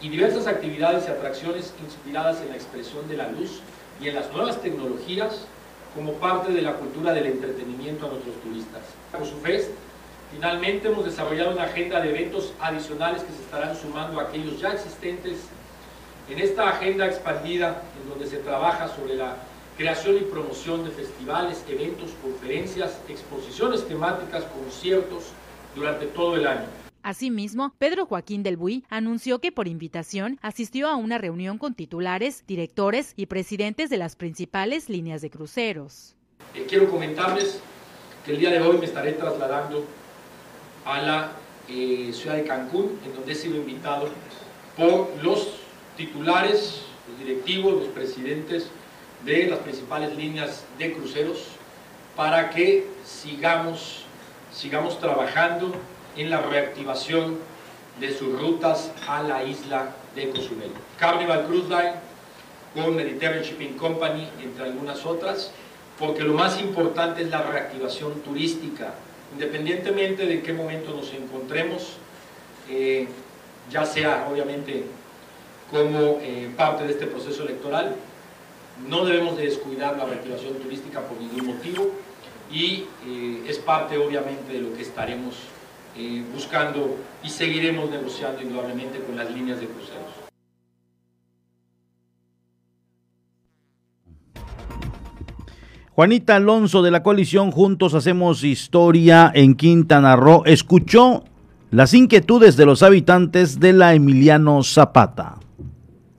y 0.00 0.08
diversas 0.08 0.46
actividades 0.46 1.06
y 1.06 1.10
atracciones 1.10 1.74
inspiradas 1.84 2.40
en 2.40 2.50
la 2.50 2.56
expresión 2.56 3.08
de 3.08 3.16
la 3.16 3.28
luz 3.28 3.60
y 4.00 4.08
en 4.08 4.14
las 4.14 4.32
nuevas 4.32 4.60
tecnologías 4.62 5.46
como 5.94 6.12
parte 6.14 6.52
de 6.52 6.62
la 6.62 6.74
cultura 6.74 7.12
del 7.12 7.26
entretenimiento 7.26 8.06
a 8.06 8.10
nuestros 8.10 8.36
turistas. 8.42 8.82
Con 9.12 9.24
su 9.26 9.36
fest, 9.38 9.70
finalmente 10.32 10.88
hemos 10.88 11.04
desarrollado 11.04 11.50
una 11.50 11.64
agenda 11.64 12.00
de 12.00 12.10
eventos 12.10 12.52
adicionales 12.60 13.22
que 13.22 13.32
se 13.32 13.42
estarán 13.42 13.76
sumando 13.76 14.20
a 14.20 14.24
aquellos 14.24 14.60
ya 14.60 14.72
existentes 14.72 15.38
en 16.30 16.38
esta 16.38 16.68
agenda 16.68 17.06
expandida 17.06 17.82
en 18.00 18.08
donde 18.08 18.26
se 18.26 18.36
trabaja 18.36 18.88
sobre 18.88 19.16
la 19.16 19.36
creación 19.76 20.16
y 20.16 20.20
promoción 20.20 20.84
de 20.84 20.90
festivales, 20.90 21.64
eventos, 21.68 22.10
conferencias, 22.22 22.98
exposiciones 23.08 23.86
temáticas, 23.86 24.44
conciertos, 24.44 25.24
durante 25.78 26.06
todo 26.06 26.36
el 26.36 26.46
año. 26.46 26.66
Asimismo, 27.02 27.72
Pedro 27.78 28.06
Joaquín 28.06 28.42
del 28.42 28.56
Buy 28.56 28.84
anunció 28.90 29.40
que 29.40 29.52
por 29.52 29.68
invitación 29.68 30.38
asistió 30.42 30.88
a 30.88 30.96
una 30.96 31.16
reunión 31.16 31.56
con 31.56 31.74
titulares, 31.74 32.44
directores 32.46 33.14
y 33.16 33.26
presidentes 33.26 33.88
de 33.88 33.96
las 33.96 34.16
principales 34.16 34.90
líneas 34.90 35.22
de 35.22 35.30
cruceros. 35.30 36.16
Eh, 36.54 36.66
quiero 36.68 36.90
comentarles 36.90 37.60
que 38.24 38.32
el 38.32 38.38
día 38.40 38.50
de 38.50 38.60
hoy 38.60 38.78
me 38.78 38.84
estaré 38.84 39.12
trasladando 39.12 39.86
a 40.84 41.00
la 41.00 41.32
eh, 41.68 42.10
ciudad 42.12 42.36
de 42.36 42.44
Cancún, 42.44 42.98
en 43.04 43.14
donde 43.14 43.32
he 43.32 43.34
sido 43.34 43.56
invitado 43.56 44.08
por 44.76 45.08
los 45.22 45.60
titulares, 45.96 46.82
los 47.08 47.18
directivos, 47.18 47.74
los 47.74 47.88
presidentes 47.88 48.68
de 49.24 49.46
las 49.46 49.60
principales 49.60 50.14
líneas 50.16 50.64
de 50.78 50.92
cruceros 50.92 51.46
para 52.16 52.50
que 52.50 52.86
sigamos 53.04 54.04
sigamos 54.52 54.98
trabajando 55.00 55.72
en 56.16 56.30
la 56.30 56.40
reactivación 56.40 57.38
de 58.00 58.16
sus 58.16 58.40
rutas 58.40 58.90
a 59.06 59.22
la 59.22 59.44
isla 59.44 59.94
de 60.14 60.30
Cozumel. 60.30 60.70
Carnival 60.98 61.46
Cruise 61.46 61.68
Line 61.68 61.94
con 62.74 62.94
Mediterranean 62.94 63.44
Shipping 63.44 63.76
Company, 63.76 64.28
entre 64.42 64.64
algunas 64.64 65.04
otras, 65.04 65.52
porque 65.98 66.22
lo 66.22 66.34
más 66.34 66.60
importante 66.60 67.22
es 67.22 67.30
la 67.30 67.42
reactivación 67.42 68.20
turística, 68.22 68.94
independientemente 69.32 70.26
de 70.26 70.42
qué 70.42 70.52
momento 70.52 70.94
nos 70.94 71.12
encontremos, 71.12 71.96
eh, 72.68 73.08
ya 73.70 73.84
sea 73.84 74.28
obviamente 74.30 74.84
como 75.70 76.18
eh, 76.22 76.50
parte 76.56 76.84
de 76.84 76.92
este 76.92 77.06
proceso 77.06 77.42
electoral, 77.42 77.96
no 78.86 79.04
debemos 79.04 79.36
de 79.36 79.44
descuidar 79.44 79.96
la 79.96 80.04
reactivación 80.04 80.54
turística 80.54 81.00
por 81.00 81.18
ningún 81.18 81.46
motivo, 81.46 81.90
y 82.52 82.84
eh, 83.06 83.44
es 83.46 83.58
parte 83.58 83.98
obviamente 83.98 84.52
de 84.52 84.60
lo 84.60 84.74
que 84.74 84.82
estaremos 84.82 85.34
eh, 85.96 86.22
buscando 86.32 86.96
y 87.22 87.28
seguiremos 87.28 87.90
negociando 87.90 88.40
indudablemente 88.42 89.00
con 89.00 89.16
las 89.16 89.30
líneas 89.30 89.60
de 89.60 89.66
cruceros. 89.66 90.08
Juanita 95.98 96.36
Alonso 96.36 96.82
de 96.82 96.92
la 96.92 97.02
coalición 97.02 97.50
Juntos 97.50 97.92
Hacemos 97.94 98.44
Historia 98.44 99.32
en 99.34 99.56
Quintana 99.56 100.14
Roo 100.14 100.44
escuchó 100.46 101.24
las 101.72 101.92
inquietudes 101.92 102.56
de 102.56 102.66
los 102.66 102.84
habitantes 102.84 103.58
de 103.58 103.72
la 103.72 103.94
Emiliano 103.94 104.62
Zapata. 104.62 105.37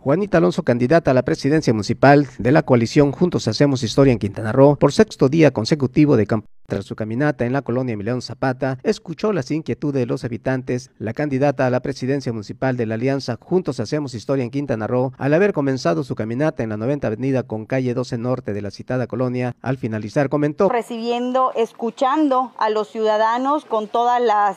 Juanita 0.02 0.38
Alonso, 0.38 0.64
candidata 0.64 1.12
a 1.12 1.14
la 1.14 1.24
presidencia 1.24 1.74
municipal 1.74 2.26
de 2.38 2.54
la 2.54 2.64
coalición 2.64 3.12
Juntos 3.12 3.50
Hacemos 3.50 3.84
Historia 3.84 4.14
en 4.14 4.20
Quintana 4.20 4.54
Roo, 4.54 4.78
por 4.78 4.94
sexto 4.94 5.28
día 5.28 5.52
consecutivo 5.52 6.16
de 6.16 6.26
campaña 6.26 6.48
tras 6.70 6.86
su 6.86 6.96
caminata 6.96 7.46
en 7.46 7.52
la 7.52 7.64
colonia 7.64 7.94
Emiliano 7.94 8.22
Zapata, 8.22 8.78
escuchó 8.84 9.34
las 9.34 9.52
inquietudes 9.52 10.00
de 10.00 10.06
los 10.06 10.24
habitantes. 10.24 10.92
La 11.00 11.14
candidata 11.14 11.66
a 11.66 11.70
la 11.70 11.82
presidencia 11.82 12.32
municipal 12.32 12.78
de 12.78 12.86
la 12.86 12.94
Alianza 12.96 13.38
Juntos 13.42 13.82
Hacemos 13.82 14.14
Historia 14.14 14.46
en 14.46 14.52
Quintana 14.52 14.88
Roo, 14.88 15.12
al 15.18 15.34
haber 15.34 15.52
comenzado 15.52 16.06
su 16.06 16.16
caminata 16.16 16.64
en 16.64 16.70
la 16.70 16.78
90 16.78 17.08
Avenida 17.08 17.44
con 17.44 17.66
calle 17.66 17.94
12 17.94 18.20
Norte 18.20 18.54
de 18.54 18.62
la 18.62 18.72
citada 18.72 19.08
colonia, 19.08 19.56
al 19.62 19.78
finalizar 19.78 20.30
comentó: 20.30 20.70
Recibiendo, 20.70 21.52
escuchando 21.56 22.54
a 22.58 22.70
los 22.70 22.88
ciudadanos 22.88 23.66
con 23.66 23.90
todas 23.90 24.22
las 24.22 24.56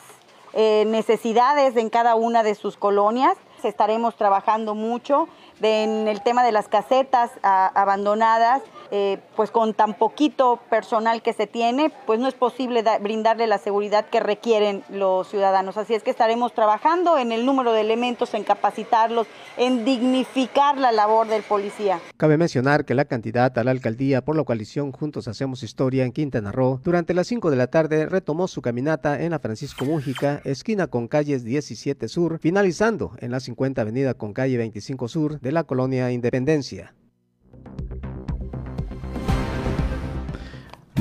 eh, 0.52 0.84
necesidades 0.86 1.76
en 1.76 1.88
cada 1.88 2.14
una 2.14 2.44
de 2.44 2.54
sus 2.54 2.76
colonias 2.76 3.38
estaremos 3.64 4.16
trabajando 4.16 4.74
mucho 4.74 5.28
en 5.60 6.08
el 6.08 6.22
tema 6.22 6.44
de 6.44 6.52
las 6.52 6.68
casetas 6.68 7.30
abandonadas 7.42 8.62
eh, 8.94 9.18
pues 9.36 9.50
con 9.50 9.72
tan 9.72 9.94
poquito 9.94 10.60
personal 10.68 11.22
que 11.22 11.32
se 11.32 11.46
tiene, 11.46 11.90
pues 12.06 12.20
no 12.20 12.28
es 12.28 12.34
posible 12.34 12.84
brindarle 13.00 13.46
la 13.46 13.56
seguridad 13.56 14.04
que 14.04 14.20
requieren 14.20 14.84
los 14.90 15.28
ciudadanos. 15.28 15.78
Así 15.78 15.94
es 15.94 16.02
que 16.02 16.10
estaremos 16.10 16.52
trabajando 16.52 17.16
en 17.16 17.32
el 17.32 17.46
número 17.46 17.72
de 17.72 17.80
elementos, 17.80 18.34
en 18.34 18.44
capacitarlos, 18.44 19.26
en 19.56 19.86
dignificar 19.86 20.76
la 20.76 20.92
labor 20.92 21.26
del 21.26 21.42
policía. 21.42 22.00
Cabe 22.18 22.36
mencionar 22.36 22.84
que 22.84 22.92
la 22.92 23.06
candidata 23.06 23.62
a 23.62 23.64
la 23.64 23.70
alcaldía 23.70 24.22
por 24.26 24.36
la 24.36 24.44
coalición 24.44 24.92
Juntos 24.92 25.26
Hacemos 25.26 25.62
Historia 25.62 26.04
en 26.04 26.12
Quintana 26.12 26.52
Roo, 26.52 26.78
durante 26.84 27.14
las 27.14 27.28
5 27.28 27.50
de 27.50 27.56
la 27.56 27.68
tarde 27.68 28.04
retomó 28.04 28.46
su 28.46 28.60
caminata 28.60 29.22
en 29.22 29.30
la 29.30 29.38
Francisco 29.38 29.86
Mújica, 29.86 30.42
esquina 30.44 30.88
con 30.88 31.08
calles 31.08 31.44
17 31.44 32.08
Sur, 32.08 32.38
finalizando 32.40 33.12
en 33.20 33.30
la 33.30 33.40
50 33.40 33.80
Avenida 33.80 34.12
con 34.12 34.34
calle 34.34 34.58
25 34.58 35.08
Sur 35.08 35.40
de 35.40 35.52
la 35.52 35.64
colonia 35.64 36.12
Independencia. 36.12 36.92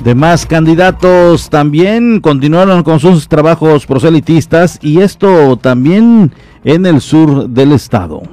Demás 0.03 0.47
candidatos 0.47 1.51
también 1.51 2.21
continuaron 2.21 2.81
con 2.81 2.99
sus 2.99 3.27
trabajos 3.27 3.85
proselitistas 3.85 4.79
y 4.81 5.01
esto 5.01 5.57
también 5.57 6.33
en 6.63 6.87
el 6.87 7.01
sur 7.01 7.47
del 7.47 7.71
estado. 7.71 8.23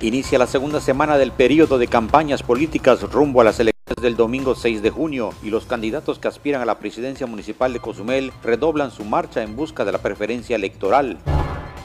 Inicia 0.00 0.38
la 0.38 0.46
segunda 0.46 0.80
semana 0.80 1.16
del 1.16 1.32
periodo 1.32 1.78
de 1.78 1.88
campañas 1.88 2.44
políticas 2.44 3.02
rumbo 3.10 3.40
a 3.40 3.44
las 3.44 3.58
elecciones 3.58 4.00
del 4.00 4.14
domingo 4.14 4.54
6 4.54 4.82
de 4.82 4.90
junio 4.90 5.30
y 5.42 5.50
los 5.50 5.64
candidatos 5.64 6.20
que 6.20 6.28
aspiran 6.28 6.62
a 6.62 6.66
la 6.66 6.78
presidencia 6.78 7.26
municipal 7.26 7.72
de 7.72 7.80
Cozumel 7.80 8.32
redoblan 8.44 8.92
su 8.92 9.04
marcha 9.04 9.42
en 9.42 9.56
busca 9.56 9.84
de 9.84 9.90
la 9.90 9.98
preferencia 9.98 10.54
electoral. 10.54 11.18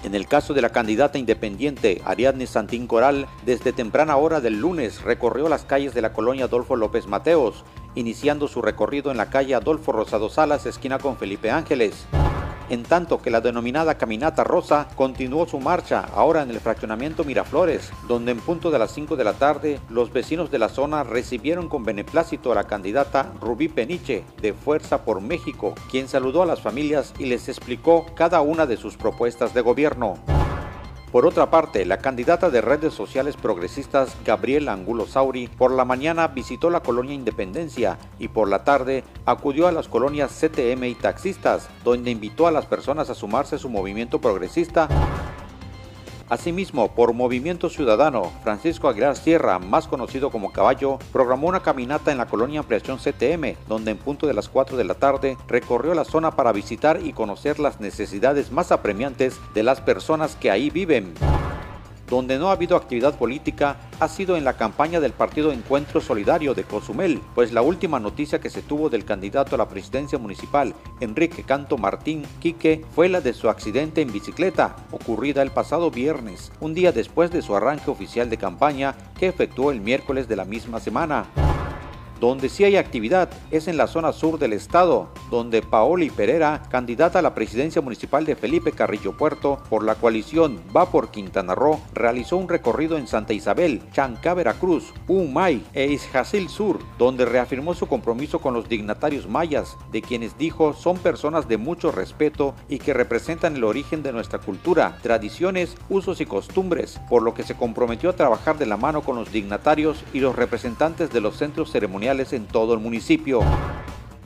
En 0.03 0.13
el 0.13 0.27
caso 0.27 0.53
de 0.53 0.61
la 0.61 0.69
candidata 0.69 1.17
independiente 1.17 2.01
Ariadne 2.05 2.45
Santín 2.45 2.85
Coral, 2.85 3.25
desde 3.45 3.73
temprana 3.73 4.15
hora 4.17 4.39
del 4.39 4.59
lunes 4.59 5.01
recorrió 5.01 5.49
las 5.49 5.63
calles 5.63 5.95
de 5.95 6.01
la 6.01 6.13
colonia 6.13 6.45
Adolfo 6.45 6.75
López 6.75 7.07
Mateos, 7.07 7.65
iniciando 7.95 8.47
su 8.47 8.61
recorrido 8.61 9.11
en 9.11 9.17
la 9.17 9.29
calle 9.29 9.55
Adolfo 9.55 9.91
Rosado 9.91 10.29
Salas, 10.29 10.65
esquina 10.65 10.99
con 10.99 11.17
Felipe 11.17 11.51
Ángeles 11.51 12.07
en 12.69 12.83
tanto 12.83 13.21
que 13.21 13.31
la 13.31 13.41
denominada 13.41 13.97
Caminata 13.97 14.43
Rosa 14.43 14.87
continuó 14.95 15.47
su 15.47 15.59
marcha 15.59 16.07
ahora 16.13 16.43
en 16.43 16.51
el 16.51 16.59
fraccionamiento 16.59 17.23
Miraflores, 17.23 17.91
donde 18.07 18.31
en 18.31 18.39
punto 18.39 18.71
de 18.71 18.79
las 18.79 18.91
5 18.91 19.15
de 19.15 19.23
la 19.23 19.33
tarde 19.33 19.79
los 19.89 20.13
vecinos 20.13 20.51
de 20.51 20.59
la 20.59 20.69
zona 20.69 21.03
recibieron 21.03 21.67
con 21.67 21.83
beneplácito 21.83 22.51
a 22.51 22.55
la 22.55 22.65
candidata 22.65 23.33
Rubí 23.41 23.67
Peniche 23.67 24.23
de 24.41 24.53
Fuerza 24.53 25.03
por 25.03 25.21
México, 25.21 25.73
quien 25.89 26.07
saludó 26.07 26.43
a 26.43 26.45
las 26.45 26.61
familias 26.61 27.13
y 27.17 27.25
les 27.25 27.49
explicó 27.49 28.05
cada 28.15 28.41
una 28.41 28.65
de 28.65 28.77
sus 28.77 28.97
propuestas 28.97 29.53
de 29.53 29.61
gobierno. 29.61 30.17
Por 31.11 31.25
otra 31.25 31.49
parte, 31.49 31.85
la 31.85 31.97
candidata 31.97 32.51
de 32.51 32.61
redes 32.61 32.93
sociales 32.93 33.35
progresistas 33.35 34.15
Gabriela 34.23 34.73
Angulo 34.73 35.07
Sauri 35.07 35.47
por 35.47 35.71
la 35.71 35.83
mañana 35.83 36.27
visitó 36.27 36.69
la 36.69 36.81
colonia 36.81 37.15
Independencia 37.15 37.97
y 38.19 38.27
por 38.27 38.47
la 38.47 38.63
tarde 38.63 39.03
acudió 39.25 39.67
a 39.67 39.71
las 39.71 39.87
colonias 39.87 40.39
CTM 40.39 40.83
y 40.83 40.93
taxistas, 40.93 41.67
donde 41.83 42.11
invitó 42.11 42.45
a 42.45 42.51
las 42.51 42.67
personas 42.67 43.09
a 43.09 43.15
sumarse 43.15 43.55
a 43.55 43.59
su 43.59 43.69
movimiento 43.69 44.21
progresista 44.21 44.87
Asimismo, 46.29 46.89
por 46.89 47.13
Movimiento 47.13 47.69
Ciudadano, 47.69 48.31
Francisco 48.43 48.87
Aguilar 48.87 49.17
Sierra, 49.17 49.57
más 49.57 49.87
conocido 49.87 50.29
como 50.29 50.53
Caballo, 50.53 50.99
programó 51.11 51.47
una 51.47 51.61
caminata 51.61 52.11
en 52.11 52.19
la 52.19 52.27
colonia 52.27 52.59
Ampliación 52.59 52.99
CTM, 52.99 53.55
donde 53.67 53.91
en 53.91 53.97
punto 53.97 54.27
de 54.27 54.35
las 54.35 54.47
4 54.47 54.77
de 54.77 54.83
la 54.83 54.93
tarde 54.93 55.37
recorrió 55.47 55.95
la 55.95 56.05
zona 56.05 56.35
para 56.35 56.51
visitar 56.51 56.99
y 57.03 57.13
conocer 57.13 57.57
las 57.57 57.79
necesidades 57.79 58.51
más 58.51 58.71
apremiantes 58.71 59.39
de 59.55 59.63
las 59.63 59.81
personas 59.81 60.35
que 60.35 60.51
ahí 60.51 60.69
viven. 60.69 61.15
Donde 62.09 62.39
no 62.39 62.49
ha 62.49 62.53
habido 62.53 62.75
actividad 62.75 63.15
política 63.15 63.77
ha 63.99 64.07
sido 64.07 64.35
en 64.35 64.43
la 64.43 64.57
campaña 64.57 64.99
del 64.99 65.13
partido 65.13 65.51
Encuentro 65.51 66.01
Solidario 66.01 66.53
de 66.53 66.63
Cozumel, 66.63 67.21
pues 67.35 67.53
la 67.53 67.61
última 67.61 67.99
noticia 67.99 68.39
que 68.39 68.49
se 68.49 68.61
tuvo 68.61 68.89
del 68.89 69.05
candidato 69.05 69.55
a 69.55 69.57
la 69.57 69.69
presidencia 69.69 70.17
municipal, 70.17 70.73
Enrique 70.99 71.43
Canto 71.43 71.77
Martín 71.77 72.23
Quique, 72.39 72.83
fue 72.95 73.09
la 73.09 73.21
de 73.21 73.33
su 73.33 73.49
accidente 73.49 74.01
en 74.01 74.11
bicicleta, 74.11 74.75
ocurrida 74.91 75.41
el 75.41 75.51
pasado 75.51 75.91
viernes, 75.91 76.51
un 76.59 76.73
día 76.73 76.91
después 76.91 77.29
de 77.31 77.41
su 77.41 77.55
arranque 77.55 77.91
oficial 77.91 78.29
de 78.29 78.37
campaña 78.37 78.95
que 79.19 79.27
efectuó 79.27 79.71
el 79.71 79.81
miércoles 79.81 80.27
de 80.27 80.35
la 80.35 80.45
misma 80.45 80.79
semana. 80.79 81.27
Donde 82.19 82.49
sí 82.49 82.65
hay 82.65 82.75
actividad 82.75 83.29
es 83.49 83.69
en 83.69 83.77
la 83.77 83.87
zona 83.87 84.11
sur 84.11 84.39
del 84.39 84.51
estado, 84.51 85.07
donde 85.31 85.61
Paoli 85.61 86.09
Pereira, 86.09 86.63
candidata 86.69 87.19
a 87.19 87.21
la 87.21 87.33
presidencia 87.33 87.81
municipal 87.81 88.25
de 88.25 88.35
Felipe 88.35 88.73
Carrillo 88.73 89.15
Puerto 89.15 89.59
por 89.69 89.85
la 89.85 89.95
coalición 89.95 90.59
Va 90.75 90.91
por 90.91 91.11
Quintana 91.11 91.55
Roo, 91.55 91.79
realizó 91.93 92.35
un 92.35 92.49
recorrido 92.49 92.97
en 92.97 93.07
Santa 93.07 93.31
Isabel, 93.31 93.81
Chancá, 93.93 94.33
Veracruz, 94.33 94.93
Umay 95.07 95.63
e 95.73 95.85
Isjacil 95.93 96.49
Sur, 96.49 96.79
donde 96.97 97.23
reafirmó 97.23 97.73
su 97.73 97.87
compromiso 97.87 98.39
con 98.39 98.53
los 98.53 98.67
dignatarios 98.67 99.29
mayas, 99.29 99.77
de 99.91 100.01
quienes 100.01 100.37
dijo 100.37 100.73
son 100.73 100.97
personas 100.97 101.47
de 101.47 101.57
mucho 101.57 101.91
respeto 101.91 102.53
y 102.67 102.79
que 102.79 102.93
representan 102.93 103.55
el 103.55 103.63
origen 103.63 104.03
de 104.03 104.11
nuestra 104.11 104.39
cultura, 104.39 104.97
tradiciones, 105.01 105.77
usos 105.87 106.19
y 106.19 106.25
costumbres, 106.25 106.99
por 107.09 107.21
lo 107.21 107.33
que 107.33 107.43
se 107.43 107.55
comprometió 107.55 108.09
a 108.09 108.15
trabajar 108.15 108.57
de 108.57 108.65
la 108.65 108.75
mano 108.75 109.03
con 109.03 109.15
los 109.15 109.31
dignatarios 109.31 110.03
y 110.13 110.19
los 110.19 110.35
representantes 110.35 111.11
de 111.13 111.21
los 111.21 111.37
centros 111.37 111.71
ceremoniales 111.71 112.08
en 112.09 112.47
todo 112.47 112.73
el 112.73 112.79
municipio. 112.79 113.41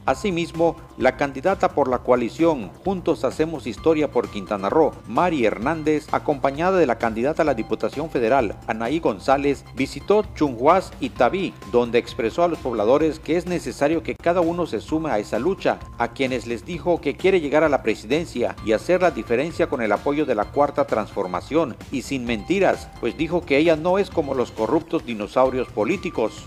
Asimismo, 0.06 0.76
la 0.98 1.18
candidata 1.18 1.70
por 1.70 1.90
la 1.90 2.00
coalición 2.00 2.70
Juntos 2.84 3.24
Hacemos 3.24 3.68
Historia 3.68 4.10
por 4.12 4.30
Quintana 4.30 4.70
Roo, 4.70 4.92
Mari 5.08 5.46
Hernández, 5.46 6.08
acompañada 6.12 6.78
de 6.78 6.86
la 6.86 6.98
candidata 6.98 7.42
a 7.42 7.46
la 7.46 7.54
Diputación 7.54 8.10
Federal, 8.10 8.58
Anaí 8.68 9.00
González, 9.00 9.64
visitó 9.76 10.26
Chunhuas 10.36 10.92
y 11.00 11.10
Tabí, 11.10 11.54
donde 11.72 12.00
expresó 12.00 12.44
a 12.44 12.48
los 12.48 12.60
pobladores 12.60 13.20
que 13.20 13.38
es 13.38 13.46
necesario 13.46 14.04
que 14.04 14.16
cada 14.16 14.42
uno 14.42 14.66
se 14.66 14.82
sume 14.82 15.10
a 15.10 15.20
esa 15.20 15.40
lucha, 15.40 15.80
a 15.98 16.10
quienes 16.10 16.48
les 16.48 16.66
dijo 16.66 17.00
que 17.02 17.16
quiere 17.16 17.40
llegar 17.40 17.64
a 17.64 17.70
la 17.70 17.84
presidencia 17.84 18.56
y 18.66 18.74
hacer 18.74 19.02
la 19.02 19.12
diferencia 19.12 19.68
con 19.68 19.82
el 19.82 19.92
apoyo 19.92 20.26
de 20.26 20.36
la 20.36 20.46
Cuarta 20.46 20.86
Transformación, 20.86 21.78
y 21.92 22.02
sin 22.02 22.26
mentiras, 22.26 22.90
pues 23.00 23.18
dijo 23.18 23.42
que 23.42 23.58
ella 23.58 23.76
no 23.76 23.98
es 24.00 24.10
como 24.10 24.34
los 24.34 24.52
corruptos 24.52 25.06
dinosaurios 25.06 25.70
políticos. 25.70 26.44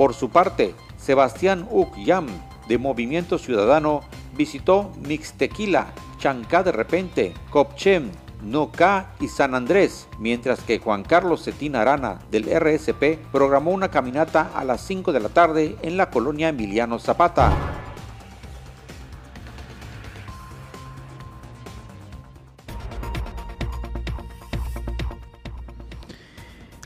Por 0.00 0.14
su 0.14 0.30
parte, 0.30 0.74
Sebastián 0.96 1.68
Uckyam, 1.70 2.26
de 2.68 2.78
Movimiento 2.78 3.36
Ciudadano, 3.36 4.00
visitó 4.34 4.92
Mixtequila, 5.06 5.88
Chancá 6.16 6.62
de 6.62 6.72
Repente, 6.72 7.34
Copchem, 7.50 8.10
Noca 8.42 9.10
y 9.20 9.28
San 9.28 9.54
Andrés, 9.54 10.08
mientras 10.18 10.60
que 10.60 10.78
Juan 10.78 11.02
Carlos 11.02 11.44
Cetina 11.44 11.82
Arana 11.82 12.20
del 12.30 12.44
RSP 12.44 13.18
programó 13.30 13.72
una 13.72 13.90
caminata 13.90 14.52
a 14.54 14.64
las 14.64 14.80
5 14.86 15.12
de 15.12 15.20
la 15.20 15.28
tarde 15.28 15.76
en 15.82 15.98
la 15.98 16.08
colonia 16.08 16.48
Emiliano 16.48 16.98
Zapata. 16.98 17.69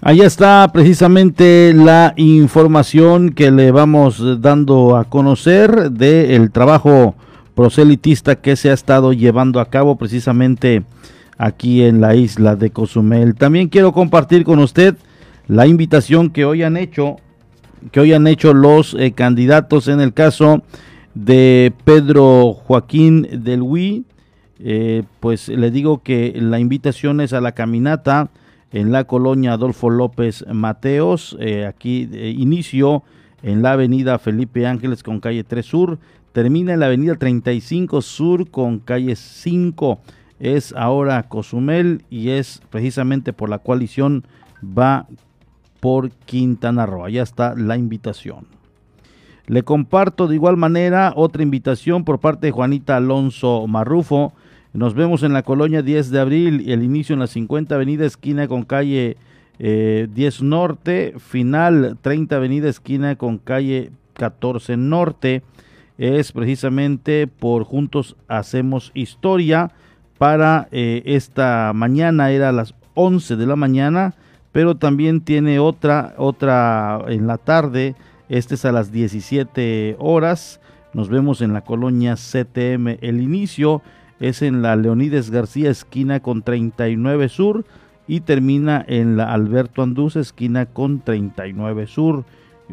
Ahí 0.07 0.20
está 0.20 0.70
precisamente 0.70 1.72
la 1.74 2.12
información 2.18 3.30
que 3.30 3.50
le 3.50 3.70
vamos 3.70 4.42
dando 4.42 4.98
a 4.98 5.05
conocer 5.05 5.92
del 5.92 6.50
trabajo 6.50 7.14
proselitista 7.55 8.36
que 8.36 8.55
se 8.57 8.68
ha 8.68 8.74
estado 8.74 9.14
llevando 9.14 9.61
a 9.61 9.70
cabo 9.70 9.96
precisamente 9.96 10.82
aquí 11.38 11.82
en 11.84 12.02
la 12.02 12.14
isla 12.16 12.55
de 12.55 12.68
Cozumel. 12.68 13.34
También 13.34 13.70
quiero 13.70 13.92
compartir 13.92 14.44
con 14.44 14.59
usted 14.59 14.94
la 15.48 15.66
invitación 15.66 16.28
que 16.28 16.44
hoy 16.44 16.64
han 16.64 16.76
hecho, 16.76 17.16
que 17.90 18.00
hoy 18.00 18.12
han 18.12 18.26
hecho 18.26 18.52
los 18.52 18.92
eh, 18.98 19.12
candidatos 19.12 19.88
en 19.88 20.02
el 20.02 20.12
caso 20.12 20.62
de 21.14 21.72
Pedro 21.84 22.52
Joaquín 22.52 23.26
del 23.42 23.62
Huy. 23.62 24.05
Eh, 24.59 25.05
pues 25.20 25.48
le 25.48 25.70
digo 25.70 26.02
que 26.02 26.34
la 26.38 26.59
invitación 26.59 27.22
es 27.22 27.32
a 27.32 27.40
la 27.40 27.52
caminata 27.52 28.28
en 28.74 28.90
la 28.90 29.04
colonia 29.04 29.52
Adolfo 29.52 29.88
López 29.88 30.44
Mateos. 30.52 31.36
Eh, 31.38 31.64
aquí 31.64 32.08
eh, 32.12 32.34
inicio 32.36 33.04
en 33.44 33.62
la 33.62 33.72
avenida 33.72 34.18
Felipe 34.18 34.66
Ángeles 34.66 35.04
con 35.04 35.20
calle 35.20 35.44
3 35.44 35.64
Sur. 35.64 35.98
Termina 36.32 36.74
en 36.74 36.80
la 36.80 36.86
avenida 36.86 37.14
35 37.14 38.02
Sur 38.02 38.50
con 38.50 38.80
calle 38.80 39.14
5. 39.14 40.00
Es 40.40 40.74
ahora 40.76 41.22
Cozumel 41.22 42.02
y 42.10 42.30
es 42.30 42.62
precisamente 42.70 43.32
por 43.32 43.48
la 43.48 43.60
coalición 43.60 44.24
va 44.60 45.06
por 45.78 46.10
Quintana 46.10 46.84
Roo. 46.84 47.04
Allá 47.04 47.22
está 47.22 47.54
la 47.54 47.76
invitación. 47.76 48.48
Le 49.46 49.62
comparto 49.62 50.26
de 50.26 50.34
igual 50.34 50.56
manera 50.56 51.12
otra 51.14 51.44
invitación 51.44 52.04
por 52.04 52.18
parte 52.18 52.48
de 52.48 52.52
Juanita 52.52 52.96
Alonso 52.96 53.68
Marrufo 53.68 54.32
nos 54.74 54.94
vemos 54.94 55.22
en 55.22 55.32
la 55.32 55.44
colonia 55.44 55.82
10 55.82 56.10
de 56.10 56.20
abril 56.20 56.60
y 56.60 56.72
el 56.72 56.82
inicio 56.82 57.12
en 57.12 57.20
la 57.20 57.28
50 57.28 57.76
avenida 57.76 58.04
esquina 58.04 58.48
con 58.48 58.64
calle 58.64 59.16
10 59.58 59.60
eh, 59.60 60.08
norte, 60.42 61.14
final 61.18 61.96
30 62.02 62.34
avenida 62.34 62.68
esquina 62.68 63.14
con 63.14 63.38
calle 63.38 63.92
14 64.14 64.76
norte. 64.76 65.44
Es 65.96 66.32
precisamente 66.32 67.28
por 67.28 67.62
Juntos 67.62 68.16
Hacemos 68.26 68.90
Historia. 68.94 69.70
Para 70.18 70.66
eh, 70.72 71.02
esta 71.06 71.70
mañana 71.72 72.32
era 72.32 72.48
a 72.48 72.52
las 72.52 72.74
11 72.94 73.36
de 73.36 73.46
la 73.46 73.54
mañana, 73.54 74.14
pero 74.50 74.76
también 74.76 75.20
tiene 75.20 75.60
otra, 75.60 76.14
otra 76.18 77.00
en 77.06 77.28
la 77.28 77.38
tarde. 77.38 77.94
Este 78.28 78.56
es 78.56 78.64
a 78.64 78.72
las 78.72 78.90
17 78.90 79.94
horas. 80.00 80.60
Nos 80.92 81.08
vemos 81.08 81.42
en 81.42 81.52
la 81.52 81.60
colonia 81.60 82.16
CTM. 82.16 82.98
El 83.00 83.20
inicio 83.20 83.80
es 84.20 84.42
en 84.42 84.62
la 84.62 84.76
Leonides 84.76 85.30
García 85.30 85.70
esquina 85.70 86.20
con 86.20 86.42
39 86.42 87.28
Sur 87.28 87.64
y 88.06 88.20
termina 88.20 88.84
en 88.86 89.16
la 89.16 89.32
Alberto 89.32 89.82
Andús 89.82 90.16
esquina 90.16 90.66
con 90.66 91.00
39 91.00 91.86
Sur. 91.86 92.24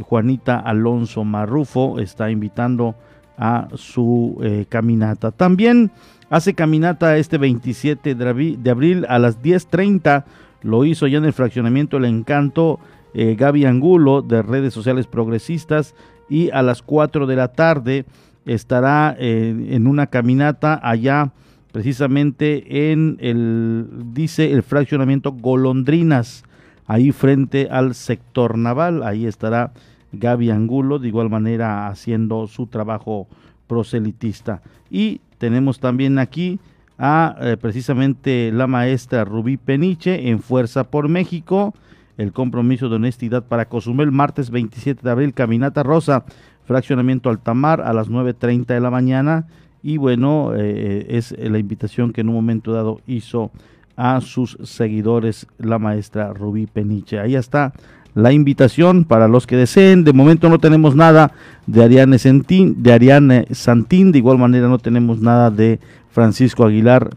Juanita 0.02 0.58
Alonso 0.58 1.24
Marrufo 1.24 2.00
está 2.00 2.32
invitando 2.32 2.96
a 3.38 3.68
su 3.76 4.38
eh, 4.42 4.66
caminata. 4.70 5.32
También 5.32 5.92
hace 6.30 6.54
caminata 6.54 7.18
este 7.18 7.38
27 7.38 8.16
de 8.16 8.70
abril 8.70 9.06
a 9.10 9.20
las 9.20 9.42
10.30. 9.42 10.24
Lo 10.62 10.86
hizo 10.86 11.08
ya 11.08 11.18
en 11.18 11.26
el 11.26 11.34
fraccionamiento 11.34 11.98
El 11.98 12.06
Encanto 12.06 12.80
eh, 13.14 13.36
Gaby 13.36 13.66
Angulo 13.66 14.22
de 14.22 14.42
redes 14.42 14.74
sociales 14.74 15.08
progresistas 15.08 15.96
y 16.30 16.50
a 16.52 16.62
las 16.62 16.82
4 16.82 17.26
de 17.26 17.36
la 17.36 17.50
tarde 17.50 18.06
estará 18.46 19.16
eh, 19.20 19.70
en 19.70 19.88
una 19.88 20.08
caminata 20.08 20.80
allá 20.82 21.32
precisamente 21.72 22.92
en 22.92 23.18
el, 23.20 23.88
dice 24.14 24.52
el 24.52 24.64
fraccionamiento 24.64 25.32
Golondrinas, 25.32 26.44
ahí 26.86 27.12
frente 27.12 27.70
al 27.72 27.96
sector 27.96 28.58
naval, 28.58 29.04
ahí 29.04 29.26
estará 29.26 29.72
Gaby 30.12 30.52
Angulo, 30.52 31.00
de 31.00 31.08
igual 31.08 31.30
manera 31.30 31.88
haciendo 31.88 32.48
su 32.48 32.68
trabajo 32.68 33.28
proselitista. 33.68 34.62
Y 34.90 35.22
tenemos 35.38 35.80
también 35.80 36.20
aquí 36.20 36.60
a 36.98 37.36
eh, 37.40 37.58
precisamente 37.58 38.52
la 38.52 38.68
maestra 38.68 39.24
Rubí 39.24 39.58
Peniche 39.58 40.30
en 40.30 40.40
Fuerza 40.42 40.84
por 40.84 41.08
México, 41.08 41.74
el 42.18 42.34
compromiso 42.34 42.90
de 42.90 42.98
honestidad 42.98 43.46
para 43.46 43.66
Cozumel, 43.66 44.12
martes 44.12 44.52
27 44.52 45.02
de 45.02 45.10
abril, 45.10 45.34
Caminata 45.34 45.84
Rosa, 45.84 46.26
fraccionamiento 46.66 47.30
Altamar 47.30 47.82
a 47.82 47.94
las 47.94 48.10
9.30 48.10 48.66
de 48.68 48.80
la 48.80 48.90
mañana. 48.90 49.48
Y 49.84 49.98
bueno, 49.98 50.54
eh, 50.56 51.08
es 51.10 51.36
la 51.38 51.58
invitación 51.58 52.14
que 52.14 52.22
en 52.22 52.30
un 52.30 52.36
momento 52.36 52.72
dado 52.72 53.02
hizo 53.08 53.52
a 53.96 54.22
sus 54.22 54.58
seguidores 54.64 55.48
la 55.58 55.80
maestra 55.80 56.34
Rubí 56.34 56.68
Peniche. 56.68 57.20
Ahí 57.20 57.36
está 57.36 57.74
la 58.14 58.32
invitación 58.32 59.06
para 59.06 59.28
los 59.28 59.48
que 59.48 59.56
deseen. 59.56 60.04
De 60.04 60.14
momento 60.14 60.50
no 60.50 60.60
tenemos 60.60 60.96
nada 60.96 61.34
de 61.68 61.84
Ariane 61.84 62.20
Santín, 62.20 62.82
de 62.84 62.94
Ariane 62.94 63.48
Santín, 63.52 64.12
de 64.12 64.20
igual 64.20 64.38
manera 64.38 64.68
no 64.68 64.80
tenemos 64.80 65.22
nada 65.22 65.50
de 65.50 65.80
Francisco 66.10 66.66
Aguilar, 66.66 67.10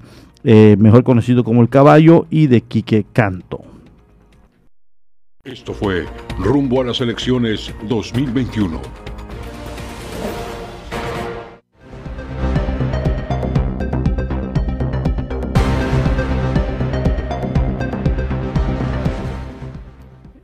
eh, 0.45 0.77
mejor 0.79 1.05
conocido 1.05 1.45
como 1.45 1.63
el 1.63 1.69
caballo, 1.69 2.27
y 2.31 2.47
de 2.47 2.61
Quique 2.61 3.05
Canto. 3.13 3.63
Esto 5.43 5.75
fue 5.75 6.07
Rumbo 6.39 6.81
a 6.81 6.85
las 6.85 7.01
Elecciones 7.01 7.75
2021. 7.89 9.14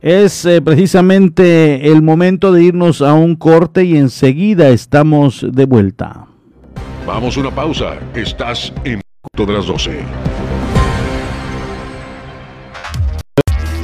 Es 0.01 0.45
eh, 0.45 0.63
precisamente 0.63 1.91
el 1.91 2.01
momento 2.01 2.51
de 2.51 2.63
irnos 2.63 3.03
a 3.03 3.13
un 3.13 3.35
corte 3.35 3.83
y 3.85 3.97
enseguida 3.97 4.69
estamos 4.69 5.45
de 5.47 5.65
vuelta. 5.65 6.25
Vamos 7.05 7.37
a 7.37 7.39
una 7.41 7.53
pausa. 7.53 7.99
Estás 8.15 8.73
en 8.83 8.99
punto 9.21 9.51
de 9.51 9.57
las 9.57 9.67
12. 9.67 9.99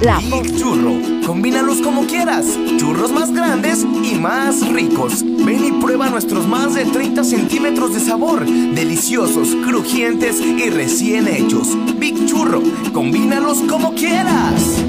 La 0.01 0.18
Big 0.18 0.57
Churro. 0.57 0.93
Combínalos 1.24 1.82
como 1.82 2.07
quieras. 2.07 2.57
Churros 2.78 3.11
más 3.11 3.32
grandes 3.32 3.84
y 3.84 4.15
más 4.15 4.68
ricos. 4.74 5.24
Ven 5.24 5.65
y 5.65 5.72
prueba 5.80 6.09
nuestros 6.09 6.47
más 6.47 6.74
de 6.74 6.86
30 6.86 7.24
centímetros 7.24 7.93
de 7.93 7.99
sabor. 7.99 8.43
Deliciosos, 8.43 9.49
crujientes 9.68 10.41
y 10.41 10.68
recién 10.72 11.28
hechos. 11.28 11.78
Big 11.99 12.26
Churro. 12.26 12.63
Combínalos 12.91 13.59
como 13.70 13.93
quieras. 13.93 14.84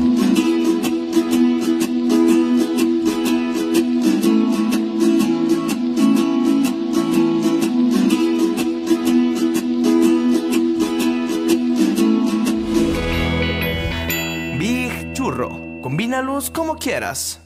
Combínalos 16.09 16.51
como 16.51 16.77
quieras. 16.77 17.39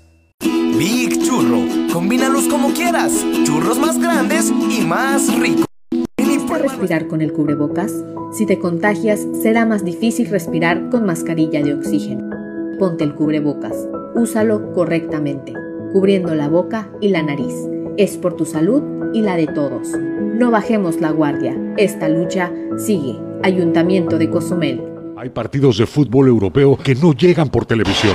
Big 0.78 1.20
Churro. 1.24 1.66
Combínalos 1.92 2.44
como 2.44 2.72
quieras. 2.72 3.26
Churros 3.42 3.76
más 3.80 3.98
grandes 3.98 4.52
y 4.70 4.82
más 4.82 5.36
ricos. 5.36 5.66
¿Cuesta 5.90 6.58
respirar 6.58 7.08
con 7.08 7.22
el 7.22 7.32
cubrebocas? 7.32 7.92
Si 8.30 8.46
te 8.46 8.60
contagias, 8.60 9.26
será 9.42 9.66
más 9.66 9.84
difícil 9.84 10.28
respirar 10.28 10.90
con 10.90 11.04
mascarilla 11.04 11.60
de 11.60 11.74
oxígeno. 11.74 12.30
Ponte 12.78 13.02
el 13.02 13.16
cubrebocas. 13.16 13.88
Úsalo 14.14 14.72
correctamente, 14.74 15.54
cubriendo 15.92 16.36
la 16.36 16.48
boca 16.48 16.88
y 17.00 17.08
la 17.08 17.24
nariz. 17.24 17.54
Es 17.96 18.16
por 18.16 18.36
tu 18.36 18.44
salud 18.46 18.84
y 19.12 19.22
la 19.22 19.34
de 19.34 19.48
todos. 19.48 19.88
No 19.88 20.52
bajemos 20.52 21.00
la 21.00 21.10
guardia. 21.10 21.56
Esta 21.78 22.08
lucha 22.08 22.52
sigue. 22.78 23.18
Ayuntamiento 23.42 24.18
de 24.18 24.30
Cozumel. 24.30 24.84
Hay 25.16 25.30
partidos 25.30 25.78
de 25.78 25.86
fútbol 25.86 26.28
europeo 26.28 26.76
que 26.76 26.94
no 26.94 27.12
llegan 27.12 27.48
por 27.48 27.66
televisión. 27.66 28.14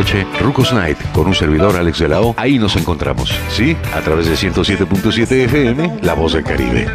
Rucos 0.39 0.73
Night 0.73 0.97
con 1.13 1.27
un 1.27 1.35
servidor 1.35 1.75
Alex 1.75 1.99
de 1.99 2.09
la. 2.09 2.21
Ahí 2.37 2.57
nos 2.57 2.75
encontramos, 2.75 3.31
¿sí? 3.49 3.77
A 3.93 4.01
través 4.01 4.27
de 4.27 4.33
107.7 4.33 5.31
FM, 5.45 5.99
La 6.01 6.15
Voz 6.15 6.33
del 6.33 6.43
Caribe. 6.43 6.87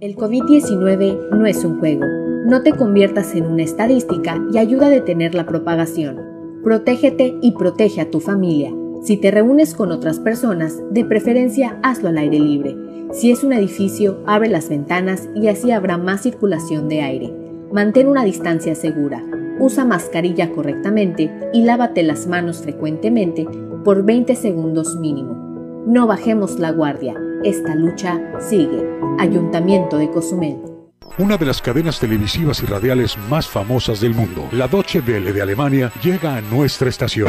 El 0.00 0.16
COVID-19 0.16 1.30
no 1.30 1.46
es 1.46 1.64
un 1.64 1.78
juego. 1.78 2.04
No 2.46 2.62
te 2.62 2.72
conviertas 2.72 3.34
en 3.34 3.46
una 3.46 3.62
estadística 3.62 4.38
y 4.52 4.58
ayuda 4.58 4.86
a 4.86 4.90
detener 4.90 5.34
la 5.34 5.46
propagación. 5.46 6.20
Protégete 6.62 7.38
y 7.40 7.52
protege 7.52 8.02
a 8.02 8.10
tu 8.10 8.20
familia. 8.20 8.70
Si 9.02 9.16
te 9.16 9.30
reúnes 9.30 9.74
con 9.74 9.92
otras 9.92 10.18
personas, 10.18 10.78
de 10.90 11.06
preferencia 11.06 11.78
hazlo 11.82 12.10
al 12.10 12.18
aire 12.18 12.38
libre. 12.38 12.83
Si 13.14 13.30
es 13.30 13.44
un 13.44 13.52
edificio, 13.52 14.20
abre 14.26 14.48
las 14.48 14.68
ventanas 14.68 15.28
y 15.36 15.46
así 15.46 15.70
habrá 15.70 15.98
más 15.98 16.22
circulación 16.22 16.88
de 16.88 17.00
aire. 17.00 17.32
Mantén 17.72 18.08
una 18.08 18.24
distancia 18.24 18.74
segura. 18.74 19.22
Usa 19.60 19.84
mascarilla 19.84 20.50
correctamente 20.50 21.30
y 21.52 21.62
lávate 21.62 22.02
las 22.02 22.26
manos 22.26 22.62
frecuentemente 22.62 23.46
por 23.84 24.04
20 24.04 24.34
segundos 24.34 24.96
mínimo. 24.96 25.84
No 25.86 26.08
bajemos 26.08 26.58
la 26.58 26.72
guardia. 26.72 27.14
Esta 27.44 27.76
lucha 27.76 28.20
sigue. 28.40 28.84
Ayuntamiento 29.20 29.96
de 29.96 30.10
Cozumel. 30.10 30.56
Una 31.16 31.36
de 31.36 31.46
las 31.46 31.62
cadenas 31.62 32.00
televisivas 32.00 32.64
y 32.64 32.66
radiales 32.66 33.16
más 33.30 33.46
famosas 33.46 34.00
del 34.00 34.14
mundo, 34.14 34.48
la 34.50 34.66
Deutsche 34.66 34.98
Welle 34.98 35.32
de 35.32 35.40
Alemania, 35.40 35.92
llega 36.02 36.34
a 36.34 36.40
nuestra 36.40 36.88
estación. 36.88 37.28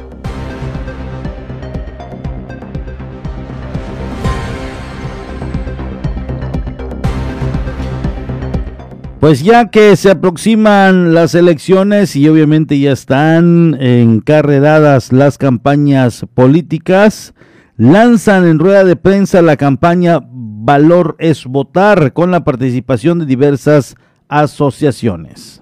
Pues 9.21 9.43
ya 9.43 9.69
que 9.69 9.95
se 9.97 10.09
aproximan 10.09 11.13
las 11.13 11.35
elecciones 11.35 12.15
y 12.15 12.27
obviamente 12.27 12.79
ya 12.79 12.91
están 12.91 13.77
encarreradas 13.79 15.13
las 15.13 15.37
campañas 15.37 16.25
políticas, 16.33 17.35
lanzan 17.77 18.47
en 18.47 18.57
rueda 18.57 18.83
de 18.83 18.95
prensa 18.95 19.43
la 19.43 19.57
campaña 19.57 20.21
Valor 20.23 21.17
es 21.19 21.45
Votar 21.45 22.13
con 22.13 22.31
la 22.31 22.43
participación 22.43 23.19
de 23.19 23.27
diversas 23.27 23.95
asociaciones. 24.27 25.61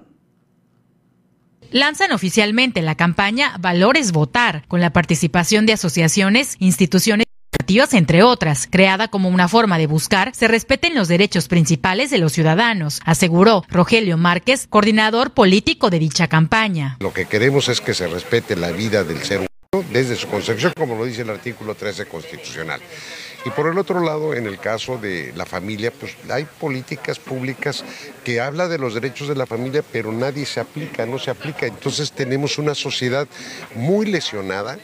Lanzan 1.70 2.12
oficialmente 2.12 2.80
la 2.80 2.94
campaña 2.94 3.58
Valor 3.60 3.98
es 3.98 4.12
Votar 4.12 4.64
con 4.68 4.80
la 4.80 4.94
participación 4.94 5.66
de 5.66 5.74
asociaciones, 5.74 6.56
instituciones 6.60 7.26
entre 7.70 8.24
otras, 8.24 8.66
creada 8.68 9.06
como 9.06 9.28
una 9.28 9.46
forma 9.46 9.78
de 9.78 9.86
buscar 9.86 10.32
se 10.34 10.48
respeten 10.48 10.96
los 10.96 11.06
derechos 11.06 11.46
principales 11.46 12.10
de 12.10 12.18
los 12.18 12.32
ciudadanos, 12.32 13.00
aseguró 13.04 13.62
Rogelio 13.68 14.16
Márquez, 14.16 14.66
coordinador 14.68 15.30
político 15.30 15.88
de 15.88 16.00
dicha 16.00 16.26
campaña. 16.26 16.96
Lo 16.98 17.12
que 17.12 17.26
queremos 17.26 17.68
es 17.68 17.80
que 17.80 17.94
se 17.94 18.08
respete 18.08 18.56
la 18.56 18.72
vida 18.72 19.04
del 19.04 19.22
ser 19.22 19.38
humano 19.38 19.86
desde 19.92 20.16
su 20.16 20.26
concepción, 20.26 20.72
como 20.76 20.96
lo 20.96 21.04
dice 21.04 21.22
el 21.22 21.30
artículo 21.30 21.76
13 21.76 22.06
constitucional. 22.06 22.80
Y 23.46 23.50
por 23.50 23.68
el 23.68 23.78
otro 23.78 24.00
lado, 24.00 24.34
en 24.34 24.46
el 24.46 24.58
caso 24.58 24.98
de 24.98 25.32
la 25.36 25.46
familia, 25.46 25.92
pues 25.92 26.16
hay 26.28 26.46
políticas 26.58 27.20
públicas 27.20 27.84
que 28.24 28.40
habla 28.40 28.66
de 28.66 28.78
los 28.78 28.94
derechos 28.94 29.28
de 29.28 29.36
la 29.36 29.46
familia, 29.46 29.84
pero 29.92 30.10
nadie 30.10 30.44
se 30.44 30.58
aplica, 30.58 31.06
no 31.06 31.20
se 31.20 31.30
aplica. 31.30 31.66
Entonces 31.66 32.10
tenemos 32.10 32.58
una 32.58 32.74
sociedad 32.74 33.28
muy 33.76 34.06
lesionada 34.06 34.76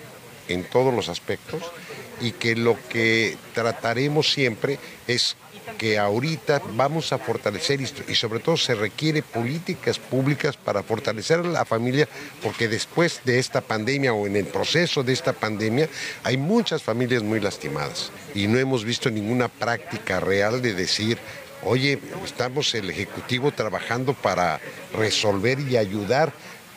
en 0.49 0.62
todos 0.62 0.95
los 0.95 1.09
aspectos 1.09 1.62
y 2.20 2.32
que 2.32 2.56
lo 2.56 2.76
que 2.88 3.36
trataremos 3.54 4.32
siempre 4.32 4.78
es 5.06 5.36
que 5.78 5.98
ahorita 5.98 6.62
vamos 6.74 7.12
a 7.12 7.18
fortalecer 7.18 7.80
y 7.80 8.14
sobre 8.14 8.38
todo 8.40 8.56
se 8.56 8.74
requiere 8.74 9.22
políticas 9.22 9.98
públicas 9.98 10.56
para 10.56 10.82
fortalecer 10.82 11.40
a 11.40 11.42
la 11.42 11.64
familia 11.64 12.08
porque 12.42 12.68
después 12.68 13.20
de 13.24 13.38
esta 13.38 13.60
pandemia 13.60 14.12
o 14.12 14.26
en 14.26 14.36
el 14.36 14.46
proceso 14.46 15.02
de 15.02 15.12
esta 15.12 15.32
pandemia 15.32 15.88
hay 16.22 16.36
muchas 16.36 16.82
familias 16.82 17.22
muy 17.22 17.40
lastimadas 17.40 18.10
y 18.34 18.46
no 18.46 18.58
hemos 18.58 18.84
visto 18.84 19.10
ninguna 19.10 19.48
práctica 19.48 20.20
real 20.20 20.62
de 20.62 20.74
decir 20.74 21.18
oye, 21.64 21.98
estamos 22.24 22.74
el 22.74 22.90
Ejecutivo 22.90 23.50
trabajando 23.50 24.14
para 24.14 24.60
resolver 24.94 25.58
y 25.60 25.76
ayudar 25.76 26.32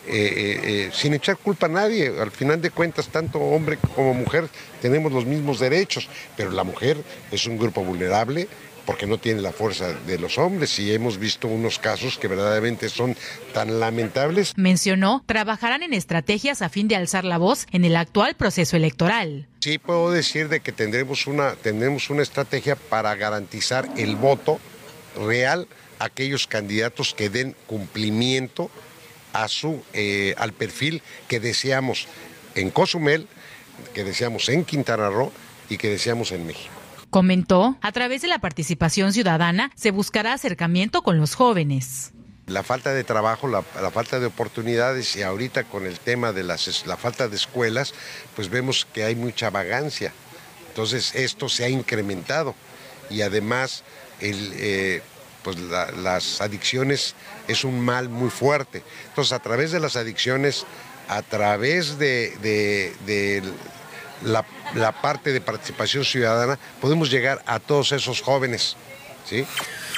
eh, 0.08 0.12
eh, 0.12 0.60
eh, 0.64 0.90
sin 0.94 1.14
echar 1.14 1.38
culpa 1.38 1.68
a 1.68 1.70
nadie. 1.70 2.12
Al 2.20 2.32
final 2.32 2.62
de 2.62 2.72
cuentas, 2.72 3.10
tanto 3.10 3.40
hombre 3.40 3.78
como 3.96 4.14
mujer 4.14 4.48
tenemos 4.82 5.12
los 5.12 5.26
mismos 5.26 5.60
derechos, 5.60 6.08
pero 6.36 6.52
la 6.52 6.64
mujer 6.64 6.98
es 7.32 7.46
un 7.46 7.58
grupo 7.58 7.84
vulnerable 7.84 8.48
porque 8.86 9.06
no 9.06 9.20
tiene 9.20 9.42
la 9.42 9.52
fuerza 9.52 9.94
de 9.94 10.18
los 10.18 10.40
hombres 10.40 10.80
y 10.80 10.92
hemos 10.92 11.20
visto 11.20 11.48
unos 11.48 11.78
casos 11.78 12.18
que 12.18 12.28
verdaderamente 12.28 12.90
son 12.90 13.16
tan 13.54 13.80
lamentables. 13.80 14.54
Mencionó, 14.56 15.24
trabajarán 15.28 15.84
en 15.84 15.94
estrategias 15.94 16.64
a 16.64 16.70
fin 16.70 16.88
de 16.88 16.96
alzar 16.96 17.24
la 17.24 17.38
voz 17.38 17.68
en 17.72 17.86
el 17.86 17.96
actual 17.96 18.34
proceso 18.36 18.78
electoral. 18.78 19.48
Sí 19.60 19.78
puedo 19.78 20.10
decir 20.10 20.50
de 20.50 20.62
que 20.62 20.72
tendremos 20.72 21.28
una, 21.28 21.54
tendremos 21.54 22.10
una 22.10 22.24
estrategia 22.24 22.76
para 22.76 23.14
garantizar 23.14 23.88
el 23.96 24.16
voto 24.16 24.60
real 25.16 25.68
a 26.00 26.06
aquellos 26.06 26.48
candidatos 26.48 27.14
que 27.14 27.30
den 27.30 27.56
cumplimiento 27.68 28.72
a 29.34 29.48
su, 29.48 29.84
eh, 29.94 30.34
al 30.38 30.54
perfil 30.54 31.02
que 31.28 31.40
deseamos 31.40 32.08
en 32.56 32.72
Cozumel, 32.72 33.28
que 33.94 34.04
deseamos 34.04 34.50
en 34.50 34.66
Quintana 34.66 35.10
Roo 35.10 35.32
y 35.70 35.78
que 35.78 35.90
deseamos 35.90 36.32
en 36.32 36.46
México. 36.46 36.74
Comentó, 37.10 37.78
a 37.82 37.92
través 37.92 38.22
de 38.22 38.28
la 38.28 38.40
participación 38.40 39.14
ciudadana 39.14 39.72
se 39.76 39.92
buscará 39.92 40.34
acercamiento 40.34 41.02
con 41.02 41.18
los 41.18 41.34
jóvenes. 41.34 42.12
La 42.46 42.64
falta 42.64 42.94
de 42.94 43.04
trabajo, 43.04 43.48
la, 43.48 43.62
falta 43.92 44.20
de 44.20 44.28
oportunidades 44.28 45.16
y 45.16 45.22
ahorita 45.22 45.64
con 45.66 45.86
el 45.86 46.00
tema 46.00 46.34
de 46.34 46.44
las, 46.44 46.86
la 46.88 46.98
falta 46.98 47.28
de 47.28 47.36
escuelas, 47.36 47.94
pues 48.36 48.50
vemos 48.50 48.88
que 48.92 49.04
hay 49.04 49.16
mucha 49.16 49.50
vagancia. 49.50 50.14
Entonces 50.68 51.14
esto 51.16 51.50
se 51.50 51.66
ha 51.66 51.70
incrementado 51.70 52.56
y 53.10 53.22
además 53.22 53.84
el, 54.20 54.52
eh, 54.56 55.02
pues 55.44 55.58
las 55.60 56.42
adicciones 56.42 57.16
es 57.48 57.64
un 57.64 57.80
mal 57.80 58.10
muy 58.10 58.30
fuerte. 58.30 58.84
Entonces, 59.08 59.34
a 59.34 59.40
través 59.40 59.72
de 59.72 59.80
las 59.80 59.96
adicciones, 59.96 60.66
a 61.08 61.22
través 61.22 61.98
de, 61.98 63.44
la, 64.24 64.92
parte 65.02 65.32
de 65.32 65.42
participación 65.42 66.06
ciudadana, 66.06 66.60
podemos 66.82 67.10
llegar 67.10 67.42
a 67.46 67.60
todos 67.60 67.92
esos 67.92 68.22
jóvenes, 68.22 68.76
¿sí? 69.26 69.46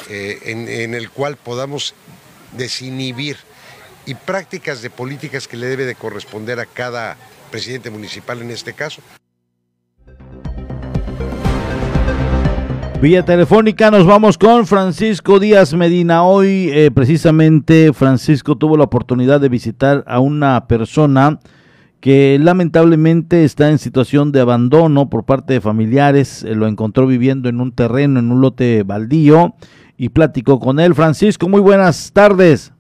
Eh, 0.10 0.40
en, 0.46 0.94
el 0.94 1.10
cual 1.10 1.38
podamos 1.38 1.94
desinhibir 2.54 3.38
y 4.06 4.16
prácticas 4.16 4.82
de 4.82 4.90
políticas 4.90 5.48
que 5.48 5.58
le 5.58 5.68
debe 5.68 5.86
de 5.86 5.96
corresponder 5.96 6.60
a 6.60 6.66
cada 6.66 7.18
presidente 7.52 7.90
municipal 7.90 8.42
en 8.42 8.52
este 8.52 8.74
caso. 8.74 9.02
Vía 13.02 13.26
telefónica 13.26 13.90
nos 13.90 14.06
vamos 14.06 14.38
con 14.38 14.68
Francisco 14.68 15.40
Díaz 15.40 15.74
Medina. 15.74 16.24
Hoy 16.24 16.70
eh, 16.72 16.92
precisamente 16.94 17.94
Francisco 17.94 18.56
tuvo 18.60 18.78
la 18.78 18.84
oportunidad 18.84 19.42
de 19.42 19.50
visitar 19.50 20.04
a 20.06 20.20
una 20.20 20.68
persona 20.68 21.40
que 22.00 22.38
lamentablemente 22.40 23.44
está 23.44 23.70
en 23.70 23.80
situación 23.80 24.32
de 24.32 24.42
abandono 24.42 25.10
por 25.10 25.26
parte 25.26 25.54
de 25.54 25.62
familiares. 25.62 26.44
Eh, 26.44 26.54
lo 26.54 26.68
encontró 26.68 27.08
viviendo 27.08 27.50
en 27.50 27.60
un 27.60 27.72
terreno, 27.74 28.20
en 28.20 28.32
un 28.32 28.40
lote 28.40 28.84
baldío 28.84 29.56
y 29.98 30.10
platicó 30.10 30.60
con 30.60 30.80
él. 30.80 30.94
Francisco, 30.94 31.50
muy 31.50 31.62
buenas 31.62 32.14
tardes. 32.14 32.72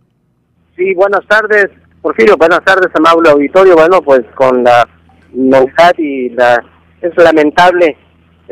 Sí, 0.75 0.93
buenas 0.93 1.21
tardes, 1.27 1.65
Porfirio. 1.99 2.37
Buenas 2.37 2.63
tardes, 2.63 2.89
amable 2.93 3.31
auditorio. 3.31 3.73
Bueno, 3.73 4.03
pues 4.03 4.21
con 4.35 4.63
la 4.63 4.87
novedad 5.33 5.95
y 5.97 6.29
la... 6.29 6.63
Es 7.01 7.11
lamentable 7.17 7.97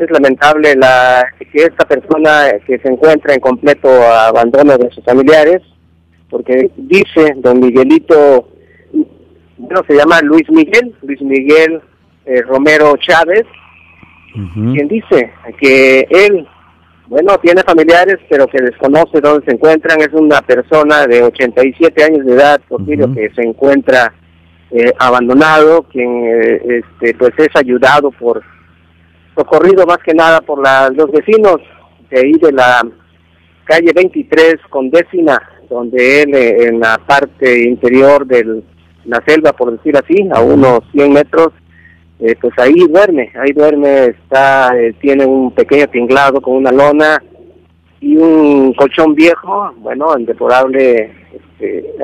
es 0.04 0.10
lamentable 0.10 0.74
la 0.76 1.26
que 1.38 1.62
esta 1.62 1.86
persona 1.86 2.46
que 2.66 2.78
se 2.78 2.88
encuentra 2.88 3.34
en 3.34 3.40
completo 3.40 3.88
abandono 3.88 4.76
de 4.78 4.90
sus 4.90 5.04
familiares, 5.04 5.62
porque 6.28 6.70
dice 6.76 7.34
don 7.36 7.60
Miguelito, 7.60 8.48
bueno, 9.58 9.82
se 9.86 9.94
llama 9.94 10.20
Luis 10.22 10.48
Miguel, 10.50 10.94
Luis 11.02 11.20
Miguel 11.20 11.80
eh, 12.24 12.42
Romero 12.42 12.96
Chávez, 12.96 13.44
quien 14.32 14.86
dice 14.86 15.32
que 15.60 16.06
él, 16.08 16.46
bueno, 17.08 17.36
tiene 17.38 17.62
familiares, 17.62 18.18
pero 18.28 18.46
que 18.46 18.62
desconoce 18.62 19.20
dónde 19.20 19.44
se 19.44 19.54
encuentran, 19.54 20.00
es 20.00 20.12
una 20.12 20.40
persona 20.40 21.06
de 21.06 21.24
87 21.24 22.04
años 22.04 22.24
de 22.24 22.34
edad, 22.34 22.60
por 22.68 22.84
que 22.86 23.30
se 23.34 23.42
encuentra 23.42 24.12
eh, 24.70 24.92
abandonado, 25.00 25.82
quien 25.82 26.24
eh, 26.24 26.80
este, 26.80 27.14
pues 27.14 27.32
es 27.38 27.48
ayudado 27.56 28.12
por 28.12 28.40
socorrido 29.40 29.86
más 29.86 29.98
que 29.98 30.12
nada 30.12 30.42
por 30.42 30.58
los 30.58 31.10
vecinos 31.10 31.56
de 32.10 32.20
ahí 32.20 32.32
de 32.32 32.52
la 32.52 32.86
calle 33.64 33.92
23 33.94 34.56
con 34.68 34.90
décima, 34.90 35.40
donde 35.70 36.22
él 36.22 36.34
eh, 36.34 36.66
en 36.66 36.80
la 36.80 36.98
parte 36.98 37.62
interior 37.62 38.26
de 38.26 38.62
la 39.06 39.22
selva, 39.26 39.52
por 39.52 39.72
decir 39.72 39.96
así, 39.96 40.28
a 40.32 40.40
unos 40.40 40.80
100 40.92 41.12
metros, 41.12 41.48
eh, 42.18 42.34
pues 42.38 42.52
ahí 42.58 42.74
duerme, 42.86 43.32
ahí 43.40 43.52
duerme, 43.52 44.06
está, 44.06 44.76
eh, 44.76 44.92
tiene 45.00 45.24
un 45.24 45.52
pequeño 45.52 45.86
tinglado 45.86 46.42
con 46.42 46.56
una 46.56 46.70
lona 46.70 47.22
y 48.00 48.16
un 48.16 48.74
colchón 48.74 49.14
viejo, 49.14 49.72
bueno, 49.78 50.14
en 50.16 50.26
deplorable 50.26 51.12
este, 51.32 51.94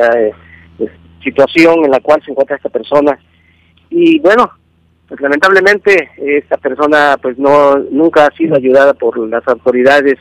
pues, 0.79 0.91
situación 1.23 1.85
en 1.85 1.91
la 1.91 2.01
cual 2.01 2.23
se 2.25 2.31
encuentra 2.31 2.57
esta 2.57 2.71
persona. 2.71 3.19
Y 3.91 4.21
bueno, 4.21 4.51
pues 5.09 5.21
lamentablemente 5.21 6.11
esta 6.17 6.57
persona 6.57 7.17
pues 7.21 7.39
no 7.39 7.77
nunca 7.91 8.27
ha 8.27 8.37
sido 8.37 8.57
ayudada 8.57 8.93
por 8.95 9.19
las 9.29 9.47
autoridades 9.47 10.19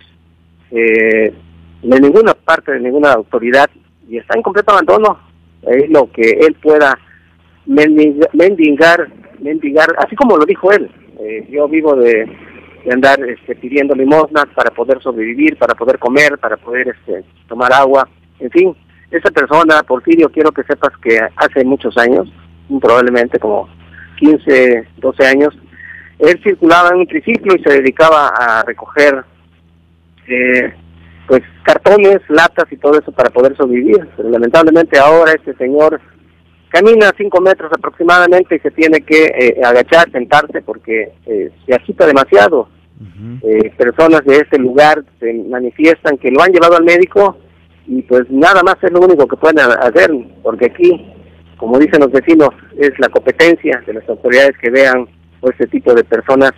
eh, 0.71 1.33
de 1.81 1.99
ninguna 1.99 2.33
parte 2.33 2.73
de 2.73 2.79
ninguna 2.79 3.13
autoridad 3.13 3.69
y 4.07 4.17
está 4.17 4.35
en 4.35 4.43
completo 4.43 4.71
abandono. 4.71 5.19
Es 5.63 5.89
lo 5.89 6.11
que 6.11 6.29
él 6.29 6.55
pueda 6.61 6.97
mendigar 7.65 9.07
mendigar 9.39 9.95
así 9.97 10.15
como 10.15 10.37
lo 10.37 10.45
dijo 10.45 10.71
él. 10.71 10.89
Eh, 11.19 11.47
yo 11.49 11.67
vivo 11.67 11.95
de, 11.95 12.29
andar 12.91 13.19
este, 13.27 13.55
pidiendo 13.55 13.95
limosnas 13.95 14.45
para 14.53 14.69
poder 14.69 15.01
sobrevivir 15.01 15.57
para 15.57 15.73
poder 15.73 15.97
comer 15.97 16.37
para 16.37 16.57
poder 16.57 16.89
este, 16.89 17.23
tomar 17.47 17.73
agua. 17.73 18.07
En 18.39 18.51
fin 18.51 18.75
esa 19.09 19.31
persona 19.31 19.81
Porfirio 19.83 20.29
quiero 20.29 20.51
que 20.51 20.63
sepas 20.63 20.91
que 21.01 21.19
hace 21.35 21.63
muchos 21.63 21.97
años 21.97 22.27
probablemente 22.81 23.39
como 23.39 23.69
15, 24.15 24.87
12 24.97 25.25
años, 25.27 25.57
él 26.19 26.39
circulaba 26.43 26.89
en 26.89 26.99
un 26.99 27.07
triciclo 27.07 27.55
y 27.55 27.63
se 27.63 27.81
dedicaba 27.81 28.29
a 28.29 28.63
recoger 28.63 29.23
eh, 30.27 30.73
pues 31.27 31.41
cartones, 31.63 32.21
latas 32.29 32.71
y 32.71 32.77
todo 32.77 32.99
eso 32.99 33.11
para 33.11 33.29
poder 33.29 33.55
sobrevivir. 33.57 34.07
Pero 34.15 34.29
lamentablemente 34.29 34.97
ahora 34.99 35.33
este 35.33 35.53
señor 35.55 35.99
camina 36.69 37.11
cinco 37.17 37.41
metros 37.41 37.71
aproximadamente 37.71 38.55
y 38.55 38.59
se 38.59 38.71
tiene 38.71 39.01
que 39.01 39.25
eh, 39.25 39.61
agachar, 39.63 40.11
sentarse 40.11 40.61
porque 40.61 41.13
eh, 41.25 41.51
se 41.65 41.73
agita 41.73 42.05
demasiado. 42.05 42.69
Eh, 43.43 43.71
personas 43.77 44.23
de 44.25 44.37
este 44.37 44.57
lugar 44.57 45.03
se 45.19 45.33
manifiestan 45.49 46.17
que 46.17 46.31
lo 46.31 46.41
han 46.41 46.51
llevado 46.51 46.77
al 46.77 46.85
médico 46.85 47.37
y 47.87 48.01
pues 48.03 48.23
nada 48.29 48.63
más 48.63 48.75
es 48.81 48.91
lo 48.91 49.01
único 49.01 49.27
que 49.27 49.35
pueden 49.35 49.59
hacer, 49.59 50.11
porque 50.41 50.67
aquí, 50.67 51.13
como 51.57 51.79
dicen 51.79 52.01
los 52.01 52.11
vecinos, 52.11 52.49
es 52.77 52.91
la 52.99 53.09
competencia 53.09 53.81
de 53.85 53.93
las 53.93 54.07
autoridades 54.09 54.57
que 54.61 54.69
vean 54.69 55.07
este 55.43 55.67
tipo 55.67 55.93
de 55.93 56.03
personas 56.03 56.51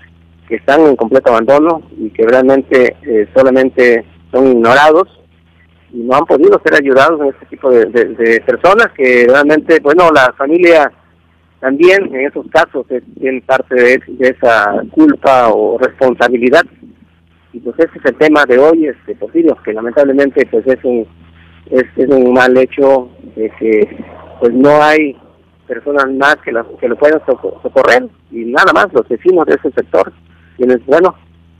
que 0.48 0.56
están 0.56 0.82
en 0.82 0.95
completo 0.95 1.30
abandono 1.30 1.82
y 1.98 2.10
que 2.10 2.26
realmente 2.26 2.95
solamente 3.36 4.06
son 4.32 4.48
ignorados 4.48 5.18
y 5.93 6.00
no 6.00 6.16
han 6.16 6.26
podido 6.26 6.62
ser 6.64 6.76
ayudados 6.76 7.20
en 7.22 7.28
este 7.28 7.45
tipo 7.48 7.70
de, 7.70 8.41
personas 8.45 8.88
que 8.95 9.26
realmente, 9.28 9.80
bueno, 9.82 10.10
la 10.14 10.34
familia 10.38 10.91
también 11.60 12.14
en 12.14 12.28
esos 12.28 12.45
casos 12.52 12.86
tiene 13.20 13.41
parte 13.41 13.76
de, 13.76 14.02
esa 14.20 14.82
culpa 14.91 15.50
o 15.50 15.78
responsabilidad. 15.78 16.64
Y 17.54 17.60
pues 17.60 17.80
ese 17.80 17.98
es 17.98 18.06
el 18.06 18.16
tema 18.16 18.45
de 18.45 18.60
hoy, 18.60 18.88
este 18.88 19.16
Porfirio, 19.16 19.58
que 19.64 19.74
lamentablemente 19.74 20.45
pues 20.52 20.68
es 20.68 20.84
un, 20.84 21.08
es, 21.72 21.86
un 22.08 22.34
mal 22.34 22.56
hecho 22.58 23.10
de 23.36 23.50
que 23.58 24.06
pues 24.40 24.54
no 24.54 24.82
hay 24.82 25.16
personas 25.68 26.06
más 26.14 26.38
que, 26.38 26.54
que 26.80 26.88
lo 26.88 26.96
puedan 26.96 27.22
socorrer 27.26 28.08
y 28.32 28.46
nada 28.46 28.72
más 28.74 28.88
los 28.94 29.08
vecinos 29.08 29.46
de 29.46 29.56
ese 29.56 29.72
sector, 29.72 30.12
quienes, 30.56 30.86
bueno, 30.86 31.14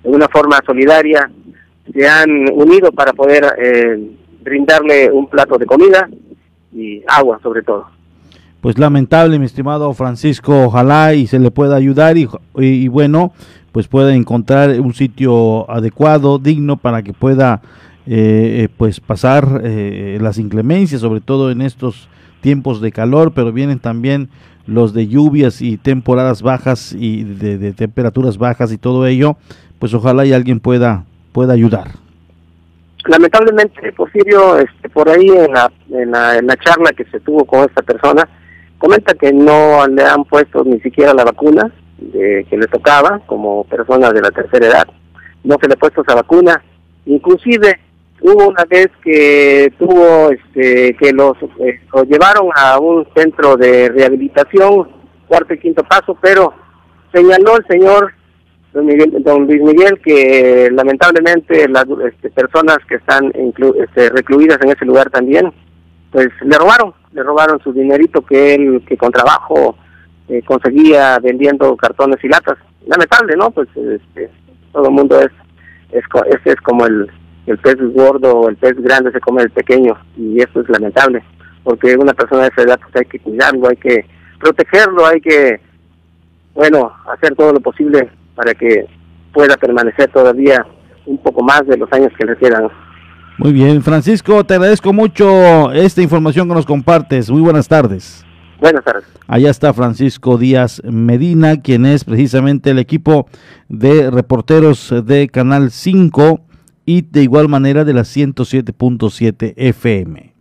de 0.04 0.10
una 0.10 0.28
forma 0.30 0.60
solidaria 0.66 1.30
se 1.94 2.08
han 2.08 2.30
unido 2.54 2.92
para 2.92 3.14
poder 3.14 3.46
eh, 3.58 4.12
brindarle 4.42 5.12
un 5.12 5.28
plato 5.28 5.58
de 5.58 5.66
comida 5.66 6.10
y 6.74 7.04
agua 7.08 7.40
sobre 7.42 7.62
todo. 7.64 7.88
Pues 8.62 8.78
lamentable, 8.78 9.40
mi 9.40 9.46
estimado 9.46 9.94
Francisco, 9.94 10.66
ojalá 10.66 11.14
y 11.14 11.28
se 11.28 11.40
le 11.40 11.52
pueda 11.52 11.76
ayudar 11.76 12.18
y, 12.18 12.28
y, 12.56 12.88
bueno, 12.88 13.32
pues 13.72 13.88
pueda 13.88 14.16
encontrar 14.16 14.80
un 14.80 14.94
sitio 14.94 15.70
adecuado, 15.70 16.40
digno 16.40 16.78
para 16.78 17.04
que 17.04 17.14
pueda 17.14 17.62
eh, 18.08 18.64
eh, 18.64 18.70
pues 18.76 19.00
pasar 19.00 19.62
las 19.64 20.40
inclemencias, 20.40 21.02
sobre 21.02 21.22
todo 21.22 21.52
en 21.52 21.62
estos 21.62 22.10
tiempos 22.42 22.82
de 22.82 22.92
calor, 22.92 23.34
pero 23.34 23.52
vienen 23.52 23.80
también 23.80 24.30
los 24.66 24.94
de 24.94 25.08
lluvias 25.08 25.62
y 25.62 25.78
temporadas 25.78 26.42
bajas 26.42 26.94
y 26.94 27.24
de, 27.24 27.58
de 27.58 27.74
temperaturas 27.74 28.38
bajas 28.38 28.72
y 28.72 28.78
todo 28.78 29.08
ello, 29.08 29.38
pues 29.80 29.94
ojalá 29.94 30.26
y 30.26 30.34
alguien 30.34 30.60
pueda 30.60 31.06
pueda 31.38 31.54
ayudar. 31.54 31.90
Lamentablemente, 33.06 33.94
Porfirio, 33.94 34.58
este, 34.58 34.90
por 34.90 35.08
ahí 35.08 35.30
en 35.30 35.54
la, 35.54 35.72
en 35.92 36.12
la, 36.48 36.58
charla 36.58 36.90
que 36.98 37.06
se 37.06 37.20
tuvo 37.20 37.46
con 37.46 37.60
esta 37.60 37.84
persona, 37.84 38.28
comenta 38.80 39.14
que 39.14 39.32
no 39.32 39.86
le 39.88 40.04
han 40.04 40.24
puesto 40.24 40.64
ni 40.64 40.80
siquiera 40.80 41.14
la 41.14 41.26
vacuna 41.26 41.72
de, 42.00 42.44
que 42.50 42.58
le 42.58 42.66
tocaba 42.66 43.22
como 43.28 43.66
persona 43.66 44.12
de 44.12 44.22
la 44.22 44.32
tercera 44.32 44.66
edad. 44.66 44.88
No 45.44 45.58
se 45.62 45.68
le 45.68 45.76
ha 45.76 45.78
puesto 45.78 46.02
esa 46.02 46.16
vacuna. 46.16 46.60
Inclusive 47.06 47.80
hubo 48.22 48.50
una 48.50 48.66
vez 48.66 48.88
que 49.04 49.72
tuvo 49.78 50.32
este, 50.32 50.96
que 50.96 51.12
los, 51.14 51.38
eh, 51.60 51.80
llevaron 52.10 52.50
a 52.56 52.80
un 52.80 53.08
centro 53.16 53.56
de 53.56 53.90
rehabilitación, 53.90 54.90
cuarto 55.28 55.54
y 55.54 55.60
quinto 55.60 55.84
paso, 55.84 56.18
pero 56.22 56.54
señaló 57.14 57.58
el 57.58 57.66
señor 57.68 58.14
don, 58.74 59.46
Luis 59.46 59.62
Miguel, 59.62 60.00
que 60.04 60.70
lamentablemente 60.72 61.68
las 61.68 61.86
este, 62.12 62.30
personas 62.30 62.78
que 62.88 62.96
están 62.96 63.32
este, 63.34 64.10
recluidas 64.10 64.60
en 64.62 64.70
ese 64.70 64.86
lugar 64.86 65.10
también, 65.10 65.52
pues 66.12 66.28
le 66.44 66.58
robaron, 66.58 66.94
le 67.14 67.24
robaron 67.24 67.60
su 67.62 67.74
dinerito 67.74 68.22
que 68.22 68.56
él, 68.56 68.84
que 68.88 68.98
con 68.98 69.12
trabajo 69.12 69.78
eh, 70.30 70.42
conseguía 70.44 71.18
vendiendo 71.20 71.76
cartones 71.76 72.24
y 72.24 72.28
latas. 72.28 72.58
Lamentable, 72.86 73.36
¿no? 73.36 73.52
Pues 73.52 73.68
este, 73.76 74.30
todo 74.72 74.86
el 74.86 74.94
mundo 74.94 75.20
es, 75.20 75.32
es, 75.92 76.04
este 76.30 76.52
es 76.52 76.62
como 76.62 76.86
el, 76.86 77.10
el 77.48 77.58
pez 77.58 77.78
gordo 77.94 78.34
o 78.34 78.50
el 78.50 78.58
pez 78.58 78.76
grande 78.78 79.12
se 79.12 79.20
come 79.20 79.42
el 79.42 79.50
pequeño 79.50 79.98
y 80.16 80.40
eso 80.40 80.62
es 80.62 80.70
lamentable, 80.70 81.24
porque 81.64 81.96
una 81.96 82.14
persona 82.14 82.44
de 82.44 82.50
esa 82.50 82.62
edad 82.62 82.80
pues 82.80 82.96
hay 82.96 83.06
que 83.06 83.20
cuidarlo, 83.20 83.70
hay 83.70 83.78
que 83.78 84.06
protegerlo, 84.40 85.06
hay 85.06 85.22
que, 85.22 85.60
bueno, 86.54 86.92
hacer 87.12 87.36
todo 87.36 87.54
lo 87.54 87.60
posible 87.62 88.10
para 88.36 88.54
que 88.54 88.86
pueda 89.34 89.56
permanecer 89.58 90.12
todavía 90.12 90.66
un 91.06 91.18
poco 91.20 91.42
más 91.42 91.66
de 91.66 91.78
los 91.78 91.92
años 91.94 92.12
que 92.18 92.26
le 92.26 92.36
quedan. 92.38 92.70
Muy 93.38 93.54
bien, 93.54 93.82
Francisco, 93.82 94.44
te 94.44 94.56
agradezco 94.56 94.92
mucho 94.94 95.72
esta 95.72 96.02
información 96.02 96.48
que 96.48 96.56
nos 96.56 96.66
compartes. 96.66 97.30
Muy 97.30 97.42
buenas 97.42 97.68
tardes. 97.68 98.26
Buenas 98.60 98.84
tardes. 98.84 99.06
Allá 99.28 99.52
está 99.52 99.74
Francisco 99.74 100.38
Díaz 100.38 100.82
Medina, 100.84 101.62
quien 101.62 101.86
es 101.86 102.04
precisamente 102.04 102.72
el 102.72 102.80
equipo 102.80 103.28
de 103.70 104.10
reporteros 104.10 104.94
de 105.06 105.30
Canal 105.30 105.70
5 105.70 106.47
y 106.88 107.02
de 107.02 107.22
igual 107.22 107.50
manera 107.50 107.84
de 107.84 107.94
la 107.94 108.02
107.7 108.02 109.54
FM. 109.58 110.37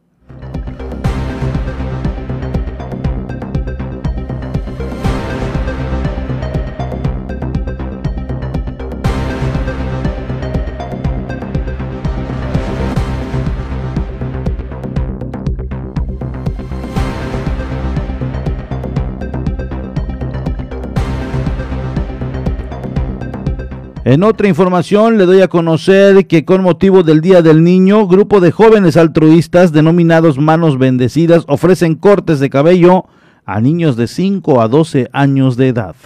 En 24.07 24.22
otra 24.22 24.46
información 24.46 25.18
le 25.18 25.26
doy 25.26 25.40
a 25.40 25.48
conocer 25.48 26.28
que 26.28 26.44
con 26.44 26.62
motivo 26.62 27.02
del 27.02 27.20
Día 27.20 27.42
del 27.42 27.64
Niño, 27.64 28.07
grupo 28.07 28.38
de 28.38 28.52
jóvenes 28.52 28.96
altruistas 28.96 29.72
denominados 29.72 30.38
Manos 30.38 30.78
Bendecidas 30.78 31.42
ofrecen 31.48 31.96
cortes 31.96 32.38
de 32.38 32.48
cabello 32.48 33.07
a 33.44 33.61
niños 33.61 33.96
de 33.96 34.07
5 34.07 34.61
a 34.61 34.68
12 34.68 35.09
años 35.12 35.57
de 35.57 35.66
edad. 35.66 35.96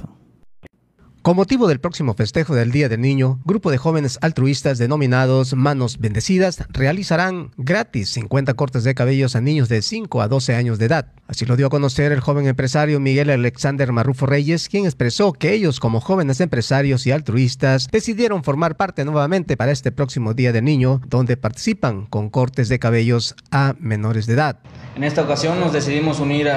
Con 1.22 1.36
motivo 1.36 1.68
del 1.68 1.80
próximo 1.80 2.14
festejo 2.14 2.54
del 2.54 2.72
Día 2.72 2.88
del 2.88 3.02
Niño, 3.02 3.40
grupo 3.44 3.70
de 3.70 3.76
jóvenes 3.76 4.18
altruistas 4.22 4.78
denominados 4.78 5.52
Manos 5.52 5.98
Bendecidas 5.98 6.64
realizarán 6.70 7.50
gratis 7.58 8.08
50 8.12 8.54
cortes 8.54 8.84
de 8.84 8.94
cabellos 8.94 9.36
a 9.36 9.42
niños 9.42 9.68
de 9.68 9.82
5 9.82 10.22
a 10.22 10.28
12 10.28 10.54
años 10.54 10.78
de 10.78 10.86
edad. 10.86 11.12
Así 11.28 11.44
lo 11.44 11.56
dio 11.56 11.66
a 11.66 11.70
conocer 11.70 12.12
el 12.12 12.20
joven 12.20 12.46
empresario 12.46 13.00
Miguel 13.00 13.28
Alexander 13.28 13.92
Marrufo 13.92 14.24
Reyes, 14.24 14.70
quien 14.70 14.86
expresó 14.86 15.34
que 15.34 15.52
ellos 15.52 15.78
como 15.78 16.00
jóvenes 16.00 16.40
empresarios 16.40 17.06
y 17.06 17.10
altruistas 17.10 17.88
decidieron 17.92 18.42
formar 18.42 18.78
parte 18.78 19.04
nuevamente 19.04 19.58
para 19.58 19.72
este 19.72 19.92
próximo 19.92 20.32
Día 20.32 20.52
del 20.52 20.64
Niño, 20.64 21.02
donde 21.06 21.36
participan 21.36 22.06
con 22.06 22.30
cortes 22.30 22.70
de 22.70 22.78
cabellos 22.78 23.34
a 23.50 23.74
menores 23.78 24.24
de 24.24 24.32
edad. 24.32 24.60
En 24.96 25.04
esta 25.04 25.20
ocasión 25.20 25.60
nos 25.60 25.74
decidimos 25.74 26.18
unir 26.18 26.48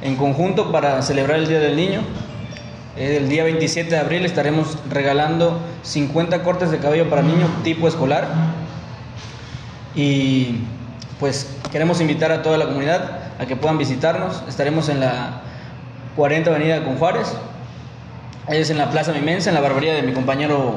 en 0.00 0.14
conjunto 0.14 0.70
para 0.70 1.02
celebrar 1.02 1.40
el 1.40 1.48
Día 1.48 1.58
del 1.58 1.74
Niño 1.74 2.02
el 2.96 3.28
día 3.28 3.44
27 3.44 3.90
de 3.90 3.98
abril 3.98 4.24
estaremos 4.26 4.76
regalando 4.90 5.58
50 5.82 6.42
cortes 6.42 6.70
de 6.70 6.78
cabello 6.78 7.08
para 7.08 7.22
niños 7.22 7.48
tipo 7.64 7.88
escolar. 7.88 8.28
Y 9.94 10.58
pues 11.18 11.56
queremos 11.70 12.00
invitar 12.00 12.32
a 12.32 12.42
toda 12.42 12.58
la 12.58 12.66
comunidad 12.66 13.32
a 13.38 13.46
que 13.46 13.56
puedan 13.56 13.78
visitarnos. 13.78 14.42
Estaremos 14.48 14.88
en 14.88 15.00
la 15.00 15.42
40 16.16 16.50
Avenida 16.50 16.84
con 16.84 16.96
Juárez. 16.96 17.28
Es 18.48 18.70
en 18.70 18.78
la 18.78 18.90
Plaza 18.90 19.12
Mimensa, 19.12 19.50
en 19.50 19.54
la 19.54 19.60
barbería 19.60 19.94
de 19.94 20.02
mi 20.02 20.12
compañero 20.12 20.76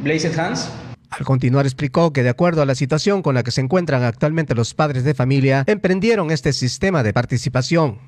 Blazed 0.00 0.38
Hans. 0.38 0.70
Al 1.10 1.24
continuar 1.24 1.64
explicó 1.64 2.12
que 2.12 2.24
de 2.24 2.28
acuerdo 2.28 2.60
a 2.60 2.66
la 2.66 2.74
situación 2.74 3.22
con 3.22 3.36
la 3.36 3.44
que 3.44 3.52
se 3.52 3.60
encuentran 3.60 4.02
actualmente 4.02 4.54
los 4.54 4.74
padres 4.74 5.04
de 5.04 5.14
familia, 5.14 5.62
emprendieron 5.66 6.32
este 6.32 6.52
sistema 6.52 7.04
de 7.04 7.12
participación 7.12 7.98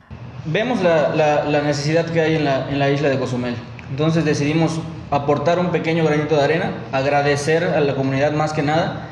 vemos 0.47 0.82
la, 0.82 1.62
necesidad 1.64 2.07
que 2.07 2.20
hay 2.20 2.36
en 2.36 2.44
la, 2.44 2.90
isla 2.90 3.09
de 3.09 3.18
Cozumel. 3.18 3.57
Entonces 3.90 4.24
decidimos 4.24 4.80
aportar 5.11 5.59
un 5.59 5.70
pequeño 5.70 6.05
granito 6.05 6.36
de 6.36 6.42
arena, 6.42 6.72
agradecer 6.92 7.64
a 7.64 7.80
la 7.80 7.94
comunidad 7.94 8.32
más 8.32 8.53
que 8.53 8.62
nada, 8.62 9.09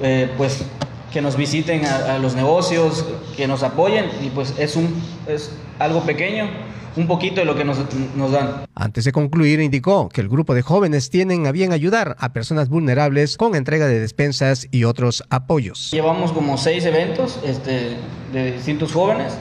eh, 0.00 0.30
pues 0.36 0.64
que 1.12 1.20
nos 1.20 1.36
visiten 1.36 1.84
a, 1.84 2.18
los 2.18 2.34
negocios, 2.34 3.04
que 3.36 3.46
nos 3.46 3.62
apoyen 3.62 4.06
y 4.22 4.30
pues 4.30 4.54
es, 4.58 4.76
un, 4.76 4.94
es 5.26 5.52
algo 5.78 6.02
pequeño, 6.04 6.48
un 6.96 7.06
poquito 7.06 7.40
de 7.40 7.44
lo 7.44 7.54
que 7.54 7.64
nos, 7.64 7.78
nos, 8.16 8.32
dan. 8.32 8.64
Antes 8.74 9.04
de 9.04 9.12
concluir, 9.12 9.60
indicó 9.60 10.08
que 10.08 10.22
el 10.22 10.28
grupo 10.28 10.54
de 10.54 10.62
jóvenes 10.62 11.10
tienen 11.10 11.46
a 11.46 11.52
bien 11.52 11.72
ayudar 11.72 12.16
a 12.18 12.32
personas 12.32 12.70
vulnerables 12.70 13.36
con 13.36 13.54
entrega 13.54 13.86
de 13.88 14.00
despensas 14.00 14.68
y 14.70 14.84
otros 14.84 15.22
apoyos. 15.28 15.90
Llevamos 15.90 16.32
como 16.32 16.56
seis 16.56 16.86
eventos 16.86 17.38
este, 17.44 17.96
de 18.32 18.52
distintos 18.52 18.92
jóvenes 18.92 19.34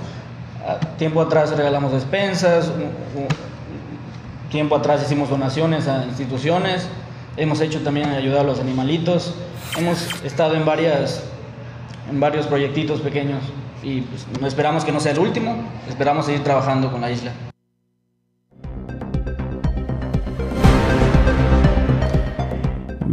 Tiempo 0.97 1.21
atrás 1.21 1.55
regalamos 1.55 1.91
despensas, 1.91 2.71
tiempo 4.49 4.75
atrás 4.75 5.01
hicimos 5.03 5.29
donaciones 5.29 5.87
a 5.87 6.05
instituciones, 6.05 6.87
hemos 7.37 7.61
hecho 7.61 7.81
también 7.81 8.09
ayudar 8.09 8.41
a 8.41 8.43
los 8.43 8.59
animalitos, 8.59 9.33
hemos 9.77 10.23
estado 10.23 10.55
en, 10.55 10.65
varias, 10.65 11.23
en 12.09 12.19
varios 12.19 12.45
proyectitos 12.45 13.01
pequeños 13.01 13.41
y 13.81 14.01
pues, 14.01 14.27
esperamos 14.43 14.85
que 14.85 14.91
no 14.91 14.99
sea 14.99 15.13
el 15.13 15.19
último, 15.19 15.55
esperamos 15.89 16.25
seguir 16.25 16.43
trabajando 16.43 16.91
con 16.91 17.01
la 17.01 17.09
isla. 17.09 17.31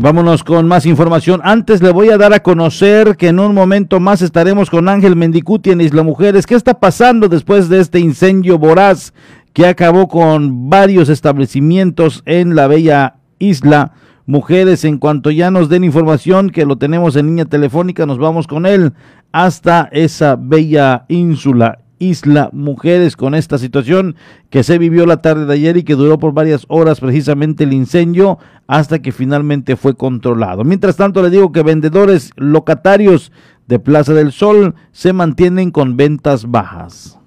Vámonos 0.01 0.45
con 0.45 0.69
más 0.69 0.87
información. 0.87 1.41
Antes 1.43 1.83
le 1.83 1.91
voy 1.91 2.11
a 2.11 2.19
dar 2.19 2.33
a 2.33 2.39
conocer 2.39 3.17
que 3.17 3.27
en 3.27 3.41
un 3.41 3.53
momento 3.53 3.99
más 3.99 4.23
estaremos 4.23 4.71
con 4.71 4.89
Ángel 4.89 5.17
Mendicuti 5.17 5.71
en 5.71 5.81
Isla 5.81 6.05
Mujeres. 6.05 6.47
¿Qué 6.47 6.55
está 6.55 6.79
pasando 6.79 7.29
después 7.29 7.69
de 7.69 7.81
este 7.81 7.99
incendio 7.99 8.61
voraz 8.61 9.13
que 9.53 9.67
acabó 9.67 10.07
con 10.07 10.71
varios 10.71 11.09
establecimientos 11.09 12.23
en 12.27 12.55
la 12.55 12.69
bella 12.69 13.17
isla? 13.41 13.91
Mujeres, 14.25 14.85
en 14.85 14.99
cuanto 14.99 15.33
ya 15.33 15.51
nos 15.51 15.69
den 15.69 15.83
información, 15.83 16.51
que 16.51 16.65
lo 16.65 16.79
tenemos 16.79 17.17
en 17.17 17.27
línea 17.27 17.47
telefónica, 17.47 18.07
nos 18.07 18.19
vamos 18.19 18.47
con 18.47 18.67
él 18.67 18.93
hasta 19.33 19.89
esa 19.91 20.37
bella 20.37 21.07
ínsula 21.09 21.81
Isla 21.99 22.51
Mujeres 22.53 23.17
con 23.17 23.35
esta 23.35 23.59
situación 23.59 24.17
que 24.51 24.63
se 24.63 24.79
vivió 24.79 25.07
la 25.07 25.23
tarde 25.23 25.47
de 25.47 25.55
ayer 25.55 25.77
y 25.77 25.83
que 25.83 25.95
duró 25.95 26.19
por 26.19 26.33
varias 26.33 26.65
horas 26.69 27.01
precisamente 27.01 27.65
el 27.65 27.73
incendio 27.73 28.39
hasta 28.67 29.01
que 29.01 29.13
finalmente 29.13 29.77
fue 29.77 29.95
controlado. 29.95 30.65
Mientras 30.65 30.97
tanto 30.97 31.23
le 31.23 31.31
digo 31.31 31.53
que 31.53 31.63
vendedores 31.63 32.31
locatarios 32.37 33.33
de 33.67 33.79
Plaza 33.79 34.15
del 34.15 34.33
Sol 34.33 34.75
se 34.93 35.13
mantienen 35.13 35.71
con 35.71 35.97
ventas 35.97 36.51
bajas. 36.51 37.18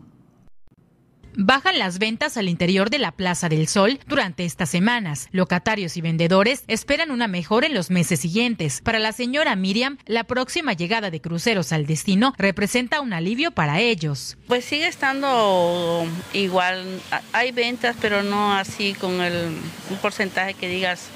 Bajan 1.35 1.79
las 1.79 1.97
ventas 1.97 2.35
al 2.35 2.49
interior 2.49 2.89
de 2.89 2.99
la 2.99 3.13
Plaza 3.13 3.47
del 3.47 3.67
Sol 3.67 3.99
durante 4.05 4.43
estas 4.43 4.69
semanas. 4.69 5.29
Locatarios 5.31 5.95
y 5.95 6.01
vendedores 6.01 6.63
esperan 6.67 7.09
una 7.09 7.27
mejora 7.27 7.67
en 7.67 7.73
los 7.73 7.89
meses 7.89 8.19
siguientes. 8.19 8.81
Para 8.81 8.99
la 8.99 9.13
señora 9.13 9.55
Miriam, 9.55 9.97
la 10.07 10.25
próxima 10.25 10.73
llegada 10.73 11.09
de 11.09 11.21
cruceros 11.21 11.71
al 11.71 11.85
destino 11.85 12.33
representa 12.37 12.99
un 12.99 13.13
alivio 13.13 13.51
para 13.51 13.79
ellos. 13.79 14.37
Pues 14.47 14.65
sigue 14.65 14.87
estando 14.87 16.05
igual. 16.33 16.83
Hay 17.31 17.53
ventas, 17.53 17.95
pero 18.01 18.23
no 18.23 18.53
así 18.53 18.93
con 18.93 19.21
el 19.21 19.57
un 19.89 19.97
porcentaje 19.97 20.53
que 20.53 20.67
digas 20.67 21.07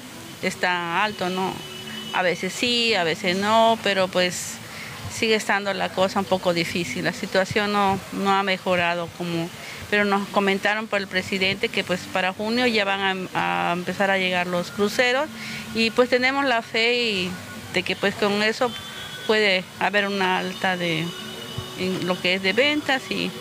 está 0.41 1.03
alto, 1.03 1.29
¿no? 1.29 1.53
A 2.13 2.21
veces 2.21 2.53
sí, 2.53 2.93
a 2.93 3.03
veces 3.03 3.35
no, 3.35 3.77
pero 3.83 4.07
pues 4.07 4.55
sigue 5.11 5.35
estando 5.35 5.73
la 5.73 5.89
cosa 5.89 6.19
un 6.19 6.25
poco 6.25 6.53
difícil. 6.53 7.03
La 7.03 7.13
situación 7.13 7.73
no, 7.73 7.99
no 8.13 8.31
ha 8.31 8.43
mejorado 8.43 9.09
como 9.17 9.49
pero 9.95 10.03
nos 10.03 10.27
comentaron 10.27 10.87
por 10.87 10.99
el 10.99 11.07
presidente 11.07 11.69
que 11.69 11.85
pues 11.85 12.01
para 12.11 12.33
junio 12.33 12.67
ya 12.67 12.83
van 12.83 13.29
a, 13.33 13.71
empezar 13.71 14.11
a 14.11 14.17
llegar 14.17 14.45
los 14.45 14.69
cruceros 14.71 15.29
y 15.73 15.89
pues 15.89 16.09
tenemos 16.09 16.43
la 16.43 16.61
fe 16.61 17.29
de 17.73 17.81
que 17.81 17.95
pues 17.95 18.13
con 18.13 18.43
eso 18.43 18.69
puede 19.25 19.63
haber 19.79 20.07
una 20.07 20.39
alta 20.39 20.75
de 20.75 21.05
en 21.79 22.05
lo 22.07 22.19
que 22.21 22.33
es 22.33 22.43
de 22.43 22.51
ventas 22.51 23.03
y 23.09 23.31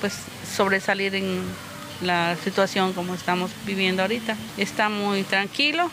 pues 0.00 0.18
sobresalir 0.56 1.14
en 1.14 1.44
la 2.02 2.36
situación 2.42 2.92
como 2.92 3.14
estamos 3.14 3.52
viviendo 3.64 4.02
ahorita. 4.02 4.36
Está 4.56 4.88
muy 4.88 5.22
tranquilo, 5.22 5.92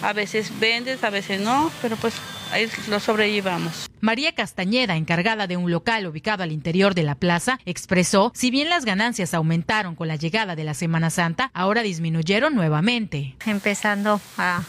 a 0.00 0.14
veces 0.14 0.58
vendes, 0.58 1.04
a 1.04 1.10
veces 1.10 1.38
no, 1.38 1.70
pero 1.82 1.96
pues 1.96 2.14
ahí 2.50 2.66
lo 2.88 2.98
sobrellevamos. 2.98 3.89
María 4.00 4.34
Castañeda, 4.34 4.96
encargada 4.96 5.46
de 5.46 5.56
un 5.56 5.70
local 5.70 6.06
ubicado 6.06 6.42
al 6.42 6.52
interior 6.52 6.94
de 6.94 7.02
la 7.02 7.14
plaza, 7.14 7.58
expresó, 7.66 8.32
si 8.34 8.50
bien 8.50 8.68
las 8.68 8.84
ganancias 8.84 9.34
aumentaron 9.34 9.94
con 9.94 10.08
la 10.08 10.16
llegada 10.16 10.56
de 10.56 10.64
la 10.64 10.74
Semana 10.74 11.10
Santa, 11.10 11.50
ahora 11.52 11.82
disminuyeron 11.82 12.54
nuevamente. 12.54 13.36
Empezando 13.44 14.20
a 14.38 14.62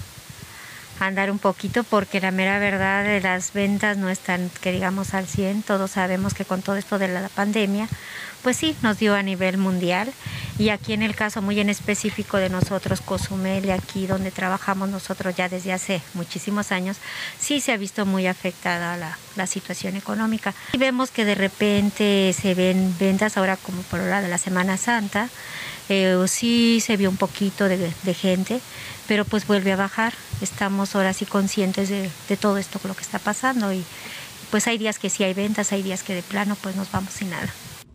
andar 0.99 1.31
un 1.31 1.39
poquito 1.39 1.83
porque 1.83 2.19
la 2.19 2.31
mera 2.31 2.59
verdad 2.59 3.03
de 3.03 3.21
las 3.21 3.53
ventas 3.53 3.97
no 3.97 4.09
están, 4.09 4.51
que 4.61 4.71
digamos, 4.71 5.13
al 5.13 5.27
100. 5.27 5.63
Todos 5.63 5.91
sabemos 5.91 6.33
que 6.33 6.45
con 6.45 6.61
todo 6.61 6.75
esto 6.75 6.99
de 6.99 7.07
la 7.07 7.29
pandemia, 7.29 7.87
pues 8.43 8.57
sí, 8.57 8.75
nos 8.81 8.99
dio 8.99 9.15
a 9.15 9.23
nivel 9.23 9.57
mundial. 9.57 10.11
Y 10.57 10.69
aquí 10.69 10.93
en 10.93 11.01
el 11.01 11.15
caso 11.15 11.41
muy 11.41 11.59
en 11.59 11.69
específico 11.69 12.37
de 12.37 12.49
nosotros, 12.49 13.01
Cozumel, 13.01 13.71
aquí 13.71 14.05
donde 14.05 14.31
trabajamos 14.31 14.89
nosotros 14.89 15.35
ya 15.35 15.49
desde 15.49 15.73
hace 15.73 16.01
muchísimos 16.13 16.71
años, 16.71 16.97
sí 17.39 17.61
se 17.61 17.71
ha 17.71 17.77
visto 17.77 18.05
muy 18.05 18.27
afectada 18.27 18.97
la, 18.97 19.17
la 19.35 19.47
situación 19.47 19.95
económica. 19.95 20.53
Y 20.73 20.77
vemos 20.77 21.09
que 21.09 21.25
de 21.25 21.35
repente 21.35 22.35
se 22.39 22.53
ven 22.53 22.95
ventas 22.99 23.37
ahora 23.37 23.57
como 23.57 23.81
por 23.83 23.99
hora 23.99 24.21
de 24.21 24.27
la 24.27 24.37
Semana 24.37 24.77
Santa, 24.77 25.29
eh, 25.89 26.23
sí 26.27 26.81
se 26.85 26.95
vio 26.95 27.09
un 27.09 27.17
poquito 27.17 27.67
de, 27.67 27.91
de, 28.03 28.13
gente, 28.13 28.61
pero 29.07 29.25
pues 29.25 29.45
vuelve 29.45 29.73
a 29.73 29.75
bajar. 29.75 30.13
Estamos 30.41 30.95
ahora 30.95 31.13
sí 31.13 31.25
conscientes 31.25 31.89
de, 31.89 32.09
de 32.29 32.37
todo 32.37 32.57
esto, 32.57 32.79
lo 32.85 32.95
que 32.95 33.01
está 33.01 33.19
pasando 33.19 33.73
y 33.73 33.83
pues 34.51 34.67
hay 34.67 34.77
días 34.77 34.99
que 34.99 35.09
sí 35.09 35.23
hay 35.23 35.33
ventas, 35.33 35.71
hay 35.71 35.81
días 35.81 36.03
que 36.03 36.13
de 36.13 36.23
plano 36.23 36.55
pues 36.61 36.75
nos 36.75 36.91
vamos 36.91 37.13
sin 37.13 37.29
nada. 37.31 37.49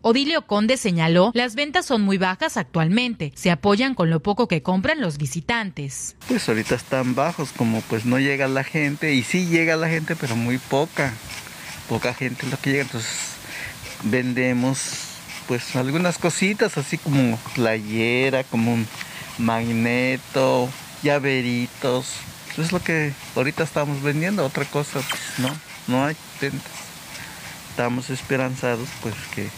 Odilio 0.08 0.42
Conde 0.46 0.76
señaló, 0.76 1.32
las 1.34 1.56
ventas 1.56 1.84
son 1.84 2.02
muy 2.02 2.16
bajas 2.16 2.56
actualmente, 2.56 3.32
se 3.34 3.50
apoyan 3.50 3.96
con 3.96 4.08
lo 4.08 4.20
poco 4.20 4.46
que 4.46 4.62
compran 4.62 5.00
los 5.00 5.18
visitantes. 5.18 6.14
Pues 6.28 6.48
ahorita 6.48 6.76
están 6.76 7.16
bajos, 7.16 7.50
como 7.50 7.80
pues 7.80 8.04
no 8.04 8.20
llega 8.20 8.46
la 8.46 8.62
gente, 8.62 9.14
y 9.14 9.24
sí 9.24 9.46
llega 9.46 9.74
la 9.74 9.88
gente, 9.88 10.14
pero 10.14 10.36
muy 10.36 10.58
poca, 10.58 11.12
poca 11.88 12.14
gente 12.14 12.46
lo 12.46 12.56
que 12.56 12.70
llega, 12.70 12.82
entonces 12.84 13.10
vendemos 14.04 14.92
pues 15.48 15.74
algunas 15.74 16.18
cositas, 16.18 16.78
así 16.78 16.98
como 16.98 17.36
playera, 17.56 18.44
como 18.44 18.74
un 18.74 18.86
magneto, 19.38 20.68
llaveritos, 21.02 22.12
es 22.56 22.70
lo 22.70 22.80
que 22.80 23.12
ahorita 23.34 23.64
estamos 23.64 24.00
vendiendo, 24.04 24.46
otra 24.46 24.66
cosa 24.66 25.00
pues 25.00 25.22
no, 25.38 25.52
no 25.88 26.04
hay 26.04 26.14
ventas. 26.40 26.70
Estamos 27.70 28.08
esperanzados 28.08 28.88
pues 29.02 29.16
que 29.34 29.48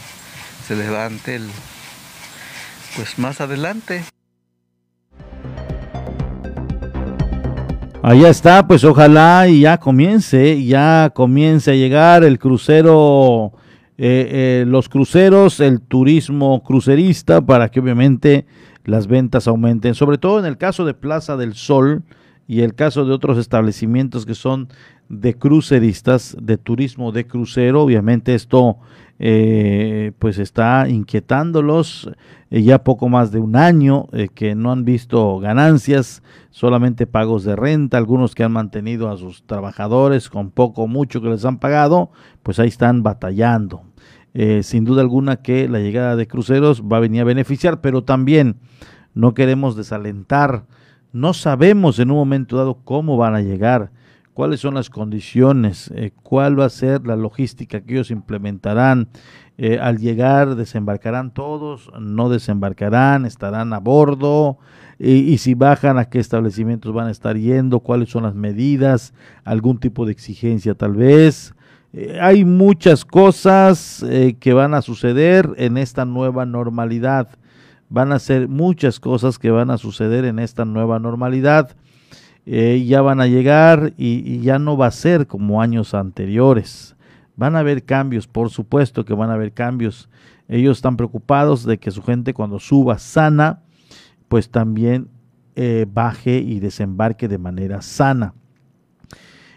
se 0.69 0.77
levante 0.77 1.37
el, 1.37 1.45
pues 2.95 3.19
más 3.19 3.41
adelante. 3.41 4.05
Allá 8.03 8.29
está, 8.29 8.67
pues 8.67 8.85
ojalá 8.85 9.49
y 9.49 9.61
ya 9.61 9.79
comience, 9.79 10.63
ya 10.63 11.11
comience 11.15 11.71
a 11.71 11.75
llegar 11.75 12.23
el 12.23 12.39
crucero, 12.39 13.53
eh, 13.97 14.29
eh, 14.31 14.65
los 14.67 14.91
cruceros, 14.91 15.61
el 15.61 15.81
turismo 15.81 16.63
crucerista, 16.63 17.41
para 17.41 17.71
que 17.71 17.81
obviamente 17.81 18.45
las 18.85 19.07
ventas 19.07 19.49
aumenten, 19.49 19.95
sobre 19.95 20.19
todo 20.19 20.39
en 20.39 20.45
el 20.45 20.59
caso 20.59 20.85
de 20.85 20.93
Plaza 20.93 21.39
del 21.39 21.55
Sol 21.55 22.03
y 22.47 22.61
el 22.61 22.75
caso 22.75 23.07
de 23.07 23.15
otros 23.15 23.39
establecimientos 23.39 24.27
que 24.27 24.35
son 24.35 24.69
de 25.09 25.33
cruceristas, 25.33 26.37
de 26.39 26.59
turismo 26.59 27.11
de 27.11 27.27
crucero, 27.27 27.83
obviamente 27.83 28.35
esto 28.35 28.77
eh, 29.21 30.13
pues 30.21 30.39
está 30.39 30.89
inquietándolos 30.89 32.09
eh, 32.51 32.63
ya 32.63 32.85
poco 32.85 33.09
más 33.09 33.33
de 33.33 33.41
un 33.41 33.57
año 33.57 34.07
eh, 34.13 34.29
que 34.33 34.55
no 34.55 34.71
han 34.71 34.85
visto 34.85 35.41
ganancias, 35.41 36.23
solamente 36.51 37.09
pagos 37.09 37.43
de 37.43 37.57
renta, 37.57 37.99
algunos 37.99 38.37
que 38.37 38.45
han 38.45 38.53
mantenido 38.53 39.11
a 39.11 39.17
sus 39.17 39.43
trabajadores 39.43 40.31
con 40.31 40.51
poco 40.51 40.83
o 40.83 40.87
mucho 40.87 41.21
que 41.21 41.31
les 41.31 41.45
han 41.45 41.59
pagado, 41.59 42.11
pues 42.45 42.61
ahí 42.61 42.69
están 42.69 43.03
batallando. 43.03 43.83
sin 44.63 44.85
duda 44.85 45.03
alguna 45.03 45.37
que 45.43 45.69
la 45.69 45.81
llegada 45.81 46.15
de 46.15 46.29
cruceros 46.29 46.83
va 46.83 46.99
a 46.99 47.01
venir 47.01 47.23
a 47.23 47.25
beneficiar, 47.25 47.81
pero 47.81 48.05
también 48.05 48.57
no 49.15 49.35
queremos 49.35 49.75
desalentar, 49.75 50.65
no 51.13 51.33
sabemos 51.35 51.99
en 51.99 52.13
un 52.13 52.19
momento 52.19 52.57
dado 52.57 52.79
cómo 52.85 53.17
van 53.17 53.35
a 53.35 53.41
llegar 53.41 53.91
cuáles 54.39 54.61
son 54.61 54.75
las 54.75 54.89
condiciones, 54.89 55.91
eh, 55.97 56.13
cuál 56.23 56.61
va 56.61 56.67
a 56.67 56.71
ser 56.71 57.05
la 57.05 57.17
logística 57.17 57.81
que 57.81 57.95
ellos 57.95 58.13
implementarán. 58.13 59.09
Eh, 59.57 59.81
al 59.81 59.99
llegar, 59.99 60.55
desembarcarán 60.55 61.35
todos, 61.35 61.91
no 61.99 62.29
desembarcarán, 62.29 63.27
estarán 63.27 63.73
a 63.73 63.81
bordo, 63.81 64.59
y, 64.97 65.39
si 65.39 65.55
bajan, 65.55 65.99
a 65.99 66.05
qué 66.05 66.21
establecimientos 66.21 66.93
van 66.93 67.09
a 67.09 67.11
estar 67.11 67.37
yendo, 67.37 67.81
cuáles 67.81 68.11
son 68.11 68.23
las 68.23 68.37
medidas, 68.37 69.13
algún 69.43 69.79
tipo 69.79 70.07
de 70.07 70.13
exigencia 70.13 70.77
tal 70.77 70.93
vez. 70.93 71.53
Eh, 71.93 72.21
hay 72.23 72.45
muchas 72.45 73.05
cosas 73.05 74.07
que 74.39 74.53
van 74.53 74.73
a 74.73 74.83
suceder 74.83 75.53
en 75.57 75.77
esta 75.77 76.05
nueva 76.05 76.47
normalidad. 76.47 77.31
Van 77.89 78.13
a 78.13 78.21
ser 78.21 78.47
muchas 78.47 79.01
cosas 79.01 79.37
que 79.37 79.51
van 79.51 79.73
a 79.73 79.79
suceder 79.79 80.25
en 80.25 80.39
esta 80.39 80.65
nueva 80.65 81.01
normalidad 81.01 81.75
eh, 82.51 82.83
ya 82.87 83.03
van 83.03 83.21
a 83.21 83.27
llegar 83.27 83.93
y, 83.99 84.41
ya 84.41 84.59
no 84.59 84.79
va 84.79 84.87
a 84.87 84.91
ser 84.91 85.27
como 85.27 85.61
años 85.61 85.93
anteriores. 85.93 86.97
Van 87.37 87.55
a 87.55 87.59
haber 87.59 87.85
cambios, 87.85 88.27
por 88.27 88.49
supuesto 88.49 89.05
que 89.05 89.13
van 89.13 89.29
a 89.29 89.35
haber 89.35 89.53
cambios. 89.53 90.09
Ellos 90.49 90.79
están 90.79 90.97
preocupados 90.97 91.65
de 91.65 91.77
que 91.77 91.91
su 91.91 92.03
gente 92.03 92.33
cuando 92.33 92.59
suba 92.59 92.99
sana, 92.99 93.61
pues 94.29 94.49
también 94.49 95.09
eh, 95.57 95.85
baje 95.93 96.39
y 96.39 96.59
desembarque 96.59 97.29
de 97.29 97.37
manera 97.37 97.83
sana. 97.83 98.33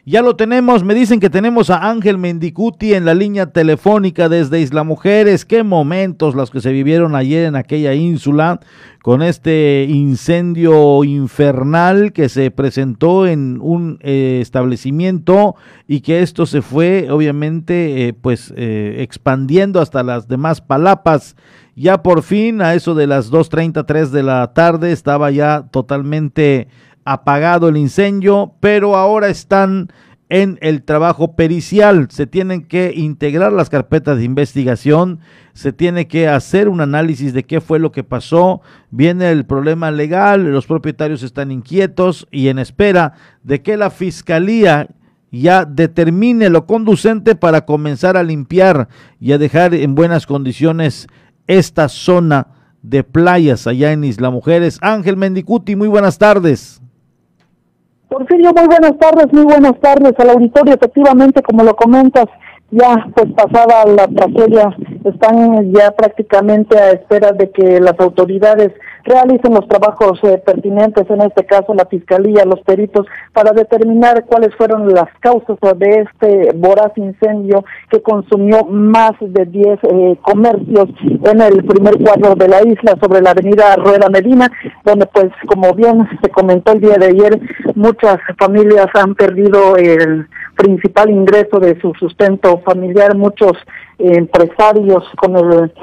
Ya 0.03 0.23
lo 0.23 0.35
tenemos, 0.35 0.83
me 0.83 0.95
dicen 0.95 1.19
que 1.19 1.29
tenemos 1.29 1.69
a 1.69 1.87
Ángel 1.87 2.17
Mendicuti 2.17 2.95
en 2.95 3.05
la 3.05 3.13
línea 3.13 3.51
telefónica 3.51 4.29
desde 4.29 4.59
Isla 4.59 4.83
Mujeres. 4.83 5.45
Qué 5.45 5.63
momentos 5.63 6.33
los 6.33 6.49
que 6.49 6.59
se 6.59 6.71
vivieron 6.71 7.15
ayer 7.15 7.45
en 7.45 7.55
aquella 7.55 7.93
ínsula 7.93 8.59
con 9.03 9.21
este 9.21 9.85
incendio 9.87 11.03
infernal 11.03 12.13
que 12.13 12.29
se 12.29 12.49
presentó 12.49 13.27
en 13.27 13.59
un 13.61 13.99
eh, 14.01 14.39
establecimiento 14.41 15.55
y 15.87 16.01
que 16.01 16.23
esto 16.23 16.47
se 16.47 16.63
fue 16.63 17.11
obviamente 17.11 18.07
eh, 18.07 18.13
pues 18.13 18.51
eh, 18.57 18.95
expandiendo 19.01 19.81
hasta 19.81 20.01
las 20.01 20.27
demás 20.27 20.61
palapas. 20.61 21.35
Ya 21.75 22.01
por 22.01 22.23
fin 22.23 22.63
a 22.63 22.73
eso 22.73 22.95
de 22.95 23.05
las 23.05 23.31
2.33 23.31 24.07
de 24.07 24.23
la 24.23 24.51
tarde 24.53 24.91
estaba 24.91 25.29
ya 25.29 25.67
totalmente 25.69 26.67
apagado 27.05 27.69
el 27.69 27.77
incendio, 27.77 28.53
pero 28.59 28.95
ahora 28.95 29.29
están 29.29 29.89
en 30.31 30.57
el 30.61 30.83
trabajo 30.83 31.35
pericial. 31.35 32.07
Se 32.09 32.25
tienen 32.25 32.63
que 32.63 32.93
integrar 32.95 33.51
las 33.51 33.69
carpetas 33.69 34.17
de 34.17 34.23
investigación, 34.23 35.19
se 35.53 35.73
tiene 35.73 36.07
que 36.07 36.29
hacer 36.29 36.69
un 36.69 36.79
análisis 36.79 37.33
de 37.33 37.43
qué 37.43 37.59
fue 37.59 37.79
lo 37.79 37.91
que 37.91 38.05
pasó, 38.05 38.61
viene 38.91 39.29
el 39.29 39.45
problema 39.45 39.91
legal, 39.91 40.45
los 40.45 40.67
propietarios 40.67 41.21
están 41.21 41.51
inquietos 41.51 42.27
y 42.31 42.47
en 42.47 42.59
espera 42.59 43.13
de 43.43 43.61
que 43.61 43.75
la 43.75 43.89
fiscalía 43.89 44.87
ya 45.31 45.65
determine 45.65 46.49
lo 46.49 46.65
conducente 46.65 47.35
para 47.35 47.65
comenzar 47.65 48.15
a 48.15 48.23
limpiar 48.23 48.87
y 49.19 49.33
a 49.33 49.37
dejar 49.37 49.73
en 49.73 49.95
buenas 49.95 50.25
condiciones 50.25 51.07
esta 51.47 51.89
zona 51.89 52.47
de 52.81 53.03
playas 53.03 53.67
allá 53.67 53.91
en 53.91 54.05
Isla 54.05 54.29
Mujeres. 54.29 54.77
Ángel 54.81 55.17
Mendicuti, 55.17 55.75
muy 55.75 55.89
buenas 55.89 56.17
tardes. 56.17 56.81
Porfirio, 58.11 58.51
muy 58.51 58.67
buenas 58.67 58.97
tardes, 58.97 59.31
muy 59.31 59.45
buenas 59.45 59.79
tardes 59.79 60.13
al 60.19 60.31
auditorio. 60.31 60.73
Efectivamente, 60.73 61.41
como 61.41 61.63
lo 61.63 61.73
comentas, 61.77 62.25
ya 62.71 63.05
pues 63.13 63.27
pasada 63.33 63.85
la 63.85 64.07
tragedia, 64.07 64.75
están 65.03 65.73
ya 65.73 65.91
prácticamente 65.91 66.77
a 66.77 66.91
espera 66.91 67.31
de 67.33 67.51
que 67.51 67.79
las 67.81 67.99
autoridades 67.99 68.71
realicen 69.03 69.53
los 69.53 69.67
trabajos 69.67 70.19
eh, 70.23 70.41
pertinentes, 70.45 71.09
en 71.09 71.21
este 71.21 71.45
caso 71.45 71.73
la 71.73 71.85
fiscalía, 71.85 72.45
los 72.45 72.61
peritos, 72.61 73.05
para 73.33 73.51
determinar 73.51 74.25
cuáles 74.25 74.55
fueron 74.55 74.87
las 74.93 75.09
causas 75.19 75.57
de 75.77 76.05
este 76.05 76.51
voraz 76.55 76.91
incendio 76.95 77.65
que 77.89 78.01
consumió 78.01 78.63
más 78.65 79.13
de 79.19 79.45
10 79.45 79.79
eh, 79.83 80.17
comercios 80.21 80.89
en 81.03 81.41
el 81.41 81.65
primer 81.65 81.97
cuadro 82.01 82.35
de 82.35 82.47
la 82.47 82.61
isla 82.63 82.95
sobre 83.01 83.21
la 83.21 83.31
avenida 83.31 83.75
Rueda 83.75 84.07
Medina, 84.09 84.49
donde 84.85 85.07
pues 85.07 85.31
como 85.47 85.73
bien 85.73 86.07
se 86.21 86.29
comentó 86.29 86.71
el 86.71 86.81
día 86.81 86.95
de 86.97 87.07
ayer, 87.07 87.39
muchas 87.75 88.17
familias 88.37 88.87
han 88.93 89.15
perdido 89.15 89.75
el 89.75 90.27
principal 90.61 91.09
ingreso 91.09 91.59
de 91.59 91.79
su 91.81 91.91
sustento 91.95 92.59
familiar, 92.59 93.15
muchos 93.15 93.53
empresarios 93.97 95.03
con 95.17 95.35
el 95.35 95.73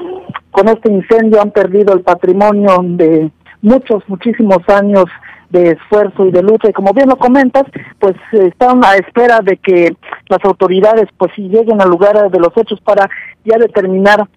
con 0.51 0.67
este 0.69 0.91
incendio 0.91 1.41
han 1.41 1.51
perdido 1.51 1.93
el 1.93 2.01
patrimonio 2.01 2.77
de 2.81 3.29
muchos, 3.61 4.03
muchísimos 4.07 4.57
años 4.69 5.05
de 5.49 5.71
esfuerzo 5.71 6.25
y 6.25 6.31
de 6.31 6.41
lucha. 6.41 6.69
Y 6.69 6.73
como 6.73 6.93
bien 6.93 7.09
lo 7.09 7.17
comentas, 7.17 7.63
pues 7.99 8.15
están 8.31 8.83
a 8.83 8.95
espera 8.95 9.41
de 9.41 9.57
que 9.57 9.95
las 10.27 10.43
autoridades 10.45 11.07
pues 11.17 11.31
si 11.35 11.49
lleguen 11.49 11.81
al 11.81 11.89
lugar 11.89 12.31
de 12.31 12.39
los 12.39 12.55
hechos 12.55 12.79
para 12.81 13.09
ya 13.43 13.57
determinar 13.57 14.27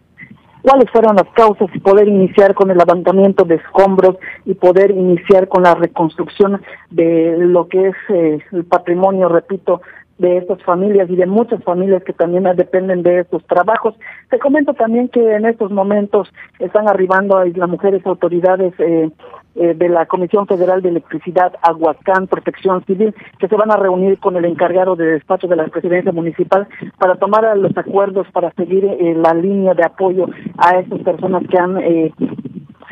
cuáles 0.63 0.89
fueron 0.91 1.17
las 1.17 1.29
causas 1.35 1.69
y 1.75 1.81
poder 1.81 2.09
iniciar 2.09 2.55
con 2.55 2.71
el 2.71 2.79
levantamiento 2.79 3.45
de 3.45 3.57
escombros 3.57 4.17
y 4.45 4.55
poder 4.55 4.91
iniciar 4.91 5.49
con 5.49 5.65
la 5.65 5.75
reconstrucción 5.75 6.63
de 6.91 7.37
lo 7.39 7.69
que 7.69 7.89
es 7.89 7.97
eh, 8.09 8.39
el 8.53 8.65
patrimonio, 8.65 9.29
repito, 9.29 9.83
de 10.19 10.39
estas 10.39 10.63
familias 10.63 11.11
y 11.11 11.17
de 11.17 11.27
muchas 11.27 11.63
familias 11.65 12.03
que 12.05 12.13
también 12.13 12.45
dependen 12.57 13.03
de 13.03 13.21
estos 13.21 13.45
trabajos. 13.47 13.95
Te 14.31 14.39
comento 14.39 14.75
también 14.75 15.09
que 15.09 15.35
en 15.35 15.47
estos 15.47 15.71
momentos 15.71 16.33
están 16.59 16.89
arribando 16.89 17.37
a 17.37 17.47
las 17.47 17.69
mujeres 17.69 18.07
autoridades 18.07 18.73
eh, 18.79 19.11
eh, 19.55 19.75
de 19.75 19.89
la 19.89 20.07
Comisión 20.07 20.47
Federal 20.47 20.81
de 20.81 20.91
Electricidad, 20.91 21.55
Aguacán, 21.63 22.27
Protección 22.27 22.85
Civil, 22.85 23.15
que 23.39 23.49
se 23.49 23.57
van 23.57 23.71
a 23.71 23.77
reunir 23.77 24.19
con 24.19 24.37
el 24.37 24.45
encargado 24.45 24.97
de 24.97 25.07
despacho 25.07 25.49
de 25.49 25.57
la 25.57 25.67
presidencia 25.67 26.13
municipal 26.13 26.67
para 26.99 27.17
tomar 27.17 27.57
los 27.57 27.77
acuerdos 27.77 28.27
para 28.33 28.53
seguir 28.53 28.85
eh, 28.85 29.15
la 29.15 29.35
línea 29.35 29.75
de 29.75 29.85
apoyo 29.85 30.27
a 30.57 30.79
estas 30.79 31.01
personas 31.01 31.43
que 31.49 31.59
han 31.59 31.79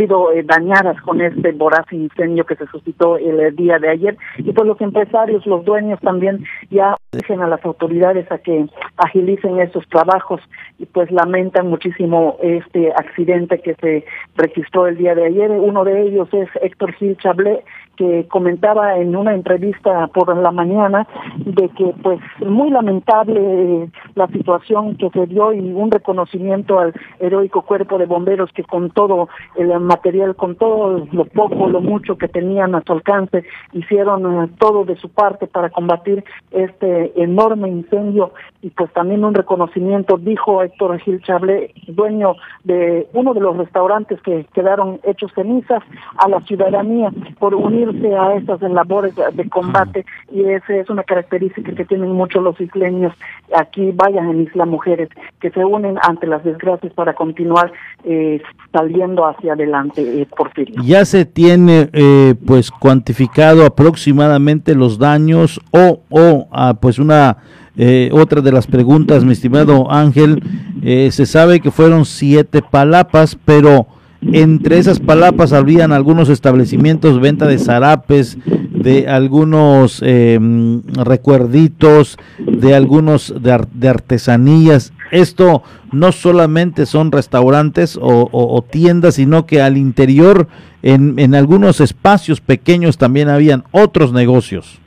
sido 0.00 0.32
eh, 0.32 0.42
dañadas 0.42 0.98
con 1.02 1.20
este 1.20 1.52
voraz 1.52 1.84
incendio 1.92 2.46
que 2.46 2.56
se 2.56 2.66
suscitó 2.66 3.18
el 3.18 3.38
eh, 3.38 3.50
día 3.50 3.78
de 3.78 3.90
ayer 3.90 4.16
y 4.38 4.50
pues 4.52 4.66
los 4.66 4.80
empresarios, 4.80 5.46
los 5.46 5.62
dueños 5.64 6.00
también 6.00 6.42
ya 6.70 6.96
dejen 7.12 7.42
a 7.42 7.46
las 7.46 7.62
autoridades 7.66 8.30
a 8.32 8.38
que 8.38 8.66
agilicen 8.96 9.60
estos 9.60 9.86
trabajos 9.88 10.40
y 10.78 10.86
pues 10.86 11.10
lamentan 11.10 11.68
muchísimo 11.68 12.38
este 12.42 12.92
accidente 12.92 13.60
que 13.60 13.74
se 13.74 14.04
registró 14.36 14.86
el 14.86 14.96
día 14.96 15.14
de 15.14 15.26
ayer. 15.26 15.50
Uno 15.50 15.84
de 15.84 16.02
ellos 16.02 16.28
es 16.32 16.48
Héctor 16.62 16.92
Gil 16.94 17.18
Chablé, 17.18 17.62
que 17.96 18.26
comentaba 18.28 18.96
en 18.96 19.14
una 19.14 19.34
entrevista 19.34 20.06
por 20.08 20.34
la 20.36 20.50
mañana 20.50 21.06
de 21.36 21.68
que 21.70 21.94
pues 22.02 22.18
muy 22.40 22.70
lamentable 22.70 23.90
la 24.14 24.26
situación 24.28 24.96
que 24.96 25.10
se 25.10 25.26
dio 25.26 25.52
y 25.52 25.72
un 25.72 25.90
reconocimiento 25.90 26.78
al 26.78 26.94
heroico 27.18 27.62
cuerpo 27.62 27.98
de 27.98 28.06
bomberos 28.06 28.50
que 28.52 28.64
con 28.64 28.90
todo 28.90 29.28
el 29.56 29.78
material, 29.80 30.34
con 30.36 30.56
todo 30.56 31.06
lo 31.12 31.24
poco, 31.26 31.68
lo 31.68 31.80
mucho 31.80 32.16
que 32.16 32.28
tenían 32.28 32.74
a 32.74 32.82
su 32.86 32.92
alcance, 32.92 33.44
hicieron 33.72 34.44
eh, 34.44 34.48
todo 34.58 34.84
de 34.84 34.96
su 34.96 35.08
parte 35.08 35.46
para 35.46 35.70
combatir 35.70 36.24
este 36.50 37.12
enorme 37.22 37.68
incendio. 37.68 38.32
Y 38.62 38.70
pues 38.70 38.92
también 38.92 39.24
un 39.24 39.34
reconocimiento, 39.34 40.16
dijo 40.16 40.62
Héctor 40.62 40.98
Gil 41.00 41.22
Chable, 41.22 41.72
dueño 41.86 42.34
de 42.64 43.08
uno 43.12 43.34
de 43.34 43.40
los 43.40 43.56
restaurantes 43.56 44.20
que 44.22 44.46
quedaron 44.52 45.00
hechos 45.02 45.32
cenizas, 45.34 45.82
a 46.16 46.28
la 46.28 46.40
ciudadanía 46.42 47.10
por 47.38 47.54
unir 47.54 47.89
a 47.90 48.34
estas 48.34 48.60
labores 48.62 49.14
de 49.14 49.48
combate 49.48 50.04
y 50.32 50.42
esa 50.42 50.74
es 50.76 50.90
una 50.90 51.02
característica 51.02 51.72
que 51.72 51.84
tienen 51.84 52.10
muchos 52.12 52.42
los 52.42 52.60
isleños 52.60 53.12
aquí, 53.56 53.92
vayan 53.94 54.30
en 54.30 54.42
Isla 54.42 54.66
Mujeres, 54.66 55.08
que 55.40 55.50
se 55.50 55.64
unen 55.64 55.96
ante 56.02 56.26
las 56.26 56.44
desgracias 56.44 56.92
para 56.94 57.14
continuar 57.14 57.72
eh, 58.04 58.40
saliendo 58.72 59.26
hacia 59.26 59.54
adelante, 59.54 60.02
eh, 60.02 60.26
Porfirio. 60.36 60.82
Ya 60.84 61.04
se 61.04 61.24
tiene 61.24 61.88
eh, 61.92 62.34
pues 62.46 62.70
cuantificado 62.70 63.64
aproximadamente 63.64 64.74
los 64.74 64.98
daños 64.98 65.60
o, 65.70 66.00
o 66.08 66.48
ah, 66.52 66.74
pues 66.80 66.98
una... 66.98 67.38
Eh, 67.76 68.10
otra 68.12 68.42
de 68.42 68.52
las 68.52 68.66
preguntas, 68.66 69.24
mi 69.24 69.32
estimado 69.32 69.90
Ángel, 69.90 70.42
se 70.82 71.24
sabe 71.24 71.60
que 71.60 71.70
fueron 71.70 72.04
siete 72.04 72.60
palapas, 72.62 73.38
pero 73.44 73.86
entre 74.22 74.78
esas 74.78 75.00
palapas 75.00 75.52
habrían 75.52 75.92
algunos 75.92 76.28
establecimientos, 76.28 77.20
venta 77.20 77.46
de 77.46 77.58
zarapes, 77.58 78.38
de 78.46 79.08
algunos 79.08 80.02
em, 80.04 80.82
recuerditos, 81.04 82.18
de 82.38 82.74
algunos 82.74 83.34
de, 83.42 83.88
artesanías. 83.88 84.92
Esto 85.10 85.62
no 85.92 86.12
solamente 86.12 86.86
son 86.86 87.12
restaurantes 87.12 87.98
o, 88.00 88.64
tiendas, 88.70 89.14
sino 89.14 89.46
que 89.46 89.62
al 89.62 89.76
interior, 89.76 90.48
en, 90.82 91.18
en 91.18 91.34
algunos 91.34 91.80
espacios 91.80 92.40
pequeños 92.40 92.98
también 92.98 93.28
habían 93.28 93.64
otros 93.72 94.12
negocios. 94.12 94.80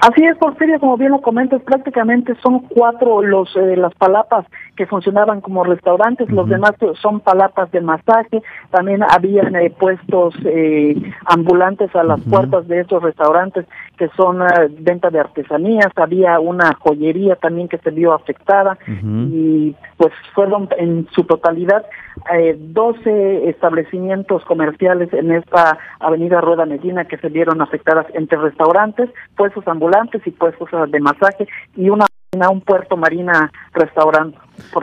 Así 0.00 0.24
es, 0.24 0.38
Porfirio, 0.38 0.80
como 0.80 0.96
bien 0.96 1.10
lo 1.10 1.20
comentas, 1.20 1.60
prácticamente 1.62 2.34
son 2.42 2.60
cuatro 2.60 3.20
los 3.20 3.54
eh, 3.54 3.76
las 3.76 3.94
palapas 3.94 4.46
que 4.80 4.86
funcionaban 4.86 5.42
como 5.42 5.62
restaurantes, 5.62 6.30
los 6.30 6.48
demás 6.48 6.72
son 7.02 7.20
palapas 7.20 7.70
de 7.70 7.82
masaje, 7.82 8.42
también 8.70 9.02
habían 9.02 9.54
eh, 9.54 9.68
puestos 9.68 10.34
eh, 10.46 10.96
ambulantes 11.26 11.94
a 11.94 12.02
las 12.02 12.18
puertas 12.22 12.66
de 12.66 12.80
estos 12.80 13.02
restaurantes 13.02 13.66
que 13.98 14.08
son 14.16 14.38
venta 14.78 15.10
de 15.10 15.20
artesanías, 15.20 15.92
había 15.96 16.40
una 16.40 16.72
joyería 16.78 17.36
también 17.36 17.68
que 17.68 17.76
se 17.76 17.90
vio 17.90 18.14
afectada 18.14 18.78
y 19.04 19.76
pues 19.98 20.14
fueron 20.34 20.70
en 20.78 21.06
su 21.10 21.24
totalidad 21.24 21.84
eh, 22.32 22.56
12 22.58 23.50
establecimientos 23.50 24.42
comerciales 24.46 25.12
en 25.12 25.32
esta 25.32 25.76
avenida 25.98 26.40
Rueda 26.40 26.64
Medina 26.64 27.04
que 27.04 27.18
se 27.18 27.28
vieron 27.28 27.60
afectadas 27.60 28.06
entre 28.14 28.38
restaurantes, 28.38 29.10
puestos 29.36 29.68
ambulantes 29.68 30.22
y 30.26 30.30
puestos 30.30 30.70
de 30.90 31.00
masaje 31.00 31.46
y 31.76 31.90
una 31.90 32.06
un 32.32 32.60
puerto 32.60 32.96
marina 32.96 33.50
restaurante. 33.72 34.38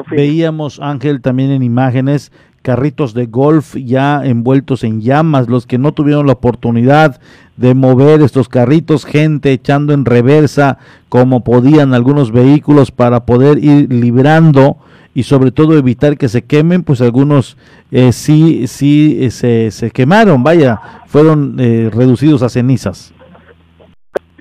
Veíamos, 0.09 0.81
Ángel, 0.81 1.21
también 1.21 1.51
en 1.51 1.63
imágenes 1.63 2.33
carritos 2.61 3.13
de 3.13 3.27
golf 3.27 3.75
ya 3.75 4.25
envueltos 4.25 4.83
en 4.83 4.99
llamas, 4.99 5.47
los 5.47 5.65
que 5.65 5.77
no 5.77 5.93
tuvieron 5.93 6.27
la 6.27 6.33
oportunidad 6.33 7.21
de 7.55 7.73
mover 7.73 8.21
estos 8.21 8.49
carritos, 8.49 9.05
gente 9.05 9.53
echando 9.53 9.93
en 9.93 10.03
reversa 10.03 10.77
como 11.07 11.45
podían 11.45 11.93
algunos 11.93 12.33
vehículos 12.33 12.91
para 12.91 13.25
poder 13.25 13.63
ir 13.63 13.93
librando 13.93 14.75
y 15.13 15.23
sobre 15.23 15.51
todo 15.51 15.77
evitar 15.77 16.17
que 16.17 16.27
se 16.27 16.43
quemen, 16.43 16.83
pues 16.83 16.99
algunos 16.99 17.57
eh, 17.91 18.11
sí, 18.11 18.67
sí 18.67 19.19
eh, 19.21 19.31
se, 19.31 19.71
se, 19.71 19.89
quemaron, 19.91 20.43
vaya, 20.43 20.81
fueron 21.05 21.55
eh, 21.59 21.89
reducidos 21.93 22.43
a 22.43 22.49
cenizas. 22.49 23.13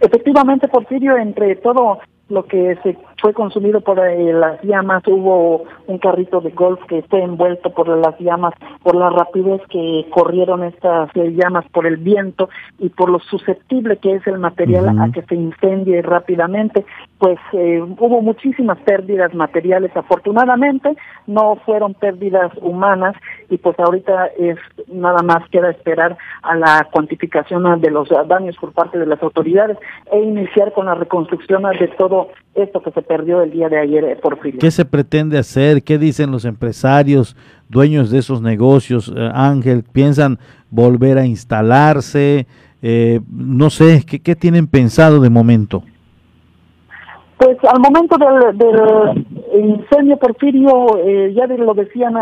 Efectivamente, 0.00 0.66
Porfirio, 0.66 1.16
entre 1.16 1.54
todo 1.56 2.00
lo 2.28 2.44
que 2.46 2.76
se 2.82 2.98
fue 3.20 3.32
consumido 3.32 3.80
por 3.80 3.98
eh, 4.00 4.32
las 4.32 4.60
llamas, 4.62 5.02
hubo 5.06 5.64
un 5.86 5.98
carrito 5.98 6.40
de 6.40 6.50
golf 6.50 6.80
que 6.88 7.02
fue 7.02 7.22
envuelto 7.22 7.70
por 7.70 7.88
las 7.88 8.18
llamas, 8.18 8.54
por 8.82 8.96
la 8.96 9.10
rapidez 9.10 9.62
que 9.68 10.06
corrieron 10.10 10.64
estas 10.64 11.08
eh, 11.14 11.32
llamas, 11.32 11.64
por 11.70 11.86
el 11.86 11.98
viento 11.98 12.48
y 12.78 12.88
por 12.88 13.10
lo 13.10 13.20
susceptible 13.20 13.98
que 13.98 14.16
es 14.16 14.26
el 14.26 14.38
material 14.38 14.88
a 14.98 15.10
que 15.12 15.22
se 15.22 15.36
incendie 15.36 16.02
rápidamente, 16.02 16.84
pues 17.18 17.38
eh, 17.52 17.80
hubo 17.80 18.20
muchísimas 18.20 18.78
pérdidas 18.80 19.34
materiales. 19.34 19.90
Afortunadamente 19.96 20.96
no 21.26 21.56
fueron 21.64 21.94
pérdidas 21.94 22.52
humanas 22.60 23.14
y 23.48 23.56
pues 23.56 23.78
ahorita 23.78 24.26
es 24.38 24.58
nada 24.88 25.22
más 25.22 25.48
queda 25.50 25.70
esperar 25.70 26.16
a 26.42 26.56
la 26.56 26.88
cuantificación 26.92 27.80
de 27.80 27.90
los 27.90 28.08
daños 28.28 28.56
por 28.56 28.72
parte 28.72 28.98
de 28.98 29.06
las 29.06 29.22
autoridades 29.22 29.78
e 30.12 30.20
iniciar 30.20 30.72
con 30.72 30.86
la 30.86 30.94
reconstrucción 30.94 31.62
de 31.62 31.88
todo 31.98 32.28
esto 32.54 32.82
que 32.82 32.90
se 32.90 33.02
perdió 33.02 33.42
el 33.42 33.50
día 33.50 33.68
de 33.68 33.78
ayer 33.78 34.04
eh, 34.04 34.16
por 34.16 34.38
fin. 34.40 34.58
¿Qué 34.58 34.70
se 34.70 34.84
pretende 34.84 35.38
hacer? 35.38 35.82
¿Qué 35.82 35.98
dicen 35.98 36.30
los 36.30 36.44
empresarios, 36.44 37.36
dueños 37.68 38.10
de 38.10 38.18
esos 38.18 38.42
negocios? 38.42 39.12
Eh, 39.14 39.30
Ángel, 39.32 39.84
¿piensan 39.90 40.38
volver 40.70 41.18
a 41.18 41.26
instalarse? 41.26 42.46
Eh, 42.82 43.20
no 43.30 43.70
sé, 43.70 44.04
¿qué, 44.06 44.20
¿qué 44.20 44.36
tienen 44.36 44.66
pensado 44.66 45.20
de 45.20 45.30
momento? 45.30 45.82
Pues 47.38 47.58
al 47.64 47.80
momento 47.80 48.16
del, 48.16 49.26
incendio 49.62 50.16
Porfirio, 50.16 50.98
eh, 50.98 51.34
ya 51.34 51.46
lo 51.46 51.74
decían 51.74 52.14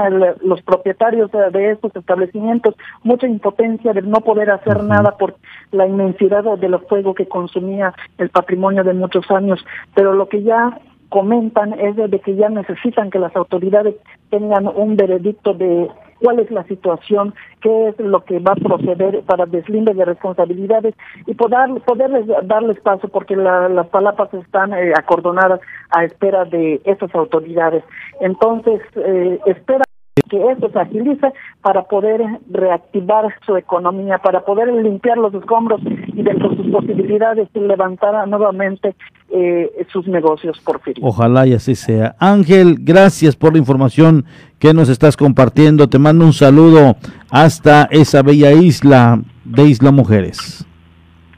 los 0.42 0.60
propietarios 0.62 1.30
de, 1.30 1.70
estos 1.70 1.94
establecimientos, 1.94 2.74
mucha 3.04 3.28
impotencia 3.28 3.92
de 3.92 4.02
no 4.02 4.20
poder 4.20 4.50
hacer 4.50 4.82
nada 4.82 5.16
por 5.16 5.36
la 5.70 5.86
inmensidad 5.86 6.44
de 6.58 6.68
los 6.68 6.82
fuego 6.88 7.14
que 7.14 7.28
consumía 7.28 7.94
el 8.18 8.30
patrimonio 8.30 8.82
de 8.82 8.92
muchos 8.92 9.30
años, 9.30 9.64
pero 9.94 10.14
lo 10.14 10.28
que 10.28 10.42
ya 10.42 10.80
comentan 11.10 11.78
es 11.78 11.94
de 11.94 12.20
que 12.20 12.34
ya 12.34 12.48
necesitan 12.48 13.10
que 13.10 13.20
las 13.20 13.36
autoridades 13.36 13.94
tengan 14.30 14.66
un 14.66 14.96
veredicto 14.96 15.54
de 15.54 15.88
cuál 16.20 16.38
es 16.40 16.50
la 16.50 16.64
situación, 16.64 17.34
qué 17.60 17.88
es 17.88 17.98
lo 17.98 18.24
que 18.24 18.38
va 18.38 18.52
a 18.52 18.56
proceder 18.56 19.22
para 19.22 19.46
deslinde 19.46 19.94
de 19.94 20.04
responsabilidades 20.04 20.94
y 21.26 21.34
poder, 21.34 21.70
poderles 21.86 22.26
darles 22.44 22.80
paso 22.80 23.08
porque 23.08 23.36
las 23.36 23.86
palapas 23.88 24.32
están 24.34 24.72
eh, 24.72 24.92
acordonadas 24.96 25.60
a 25.90 26.04
espera 26.04 26.44
de 26.44 26.80
esas 26.84 27.14
autoridades. 27.14 27.84
Entonces, 28.20 28.80
eh, 28.96 29.38
espera 29.46 29.84
que 30.28 30.50
esto 30.50 30.70
se 30.70 30.78
agilice 30.78 31.32
para 31.60 31.82
poder 31.84 32.20
reactivar 32.50 33.34
su 33.44 33.56
economía, 33.56 34.18
para 34.18 34.44
poder 34.44 34.72
limpiar 34.72 35.18
los 35.18 35.34
escombros 35.34 35.80
y 35.82 36.22
dentro 36.22 36.50
de 36.50 36.56
sus 36.56 36.70
posibilidades 36.70 37.48
levantar 37.54 38.26
nuevamente 38.28 38.94
eh, 39.30 39.86
sus 39.92 40.06
negocios, 40.06 40.60
por 40.60 40.80
fin. 40.80 40.94
Ojalá 41.02 41.46
y 41.46 41.54
así 41.54 41.74
sea. 41.74 42.14
Ángel, 42.18 42.76
gracias 42.80 43.34
por 43.34 43.52
la 43.52 43.58
información 43.58 44.24
que 44.64 44.72
nos 44.72 44.88
estás 44.88 45.14
compartiendo. 45.14 45.90
Te 45.90 45.98
mando 45.98 46.24
un 46.24 46.32
saludo 46.32 46.96
hasta 47.28 47.86
esa 47.90 48.22
bella 48.22 48.50
isla 48.50 49.20
de 49.44 49.68
Isla 49.68 49.90
Mujeres. 49.90 50.64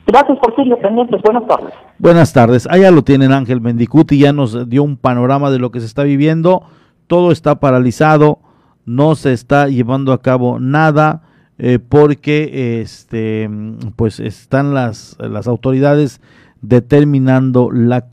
Gracias, 0.06 0.38
Porfirio, 0.38 0.78
pendientes. 0.78 1.20
Buenas 1.22 1.44
tardes. 1.48 1.74
Buenas 1.98 2.32
tardes. 2.32 2.68
Allá 2.70 2.92
lo 2.92 3.02
tienen 3.02 3.32
Ángel 3.32 3.60
Mendicuti, 3.60 4.20
ya 4.20 4.32
nos 4.32 4.68
dio 4.68 4.84
un 4.84 4.96
panorama 4.96 5.50
de 5.50 5.58
lo 5.58 5.72
que 5.72 5.80
se 5.80 5.86
está 5.86 6.04
viviendo. 6.04 6.62
Todo 7.08 7.32
está 7.32 7.58
paralizado 7.58 8.38
no 8.84 9.16
se 9.16 9.32
está 9.32 9.66
llevando 9.66 10.12
a 10.12 10.22
cabo 10.22 10.60
nada 10.60 11.22
eh, 11.58 11.80
porque 11.80 12.80
este 12.80 13.50
pues 13.96 14.20
están 14.20 14.72
las, 14.72 15.16
las 15.18 15.48
autoridades 15.48 16.20
determinando 16.62 17.72
la 17.72 18.06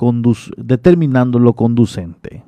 determinando 0.58 1.38
lo 1.38 1.54
conducente. 1.54 2.44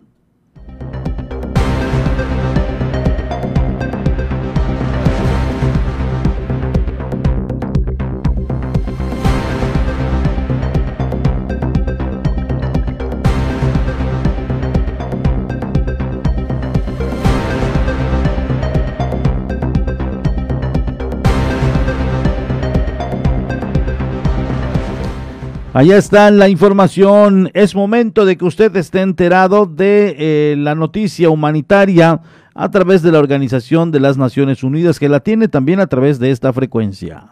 Allá 25.75 25.97
está 25.97 26.31
la 26.31 26.47
información. 26.47 27.51
Es 27.53 27.75
momento 27.75 28.23
de 28.23 28.37
que 28.37 28.45
usted 28.45 28.73
esté 28.77 29.01
enterado 29.01 29.65
de 29.65 30.15
eh, 30.17 30.55
la 30.57 30.73
noticia 30.73 31.29
humanitaria 31.29 32.21
a 32.53 32.71
través 32.71 33.01
de 33.01 33.11
la 33.11 33.19
Organización 33.19 33.91
de 33.91 33.99
las 33.99 34.17
Naciones 34.17 34.63
Unidas, 34.63 34.99
que 34.99 35.09
la 35.09 35.19
tiene 35.19 35.49
también 35.49 35.81
a 35.81 35.87
través 35.87 36.17
de 36.17 36.31
esta 36.31 36.53
frecuencia. 36.53 37.25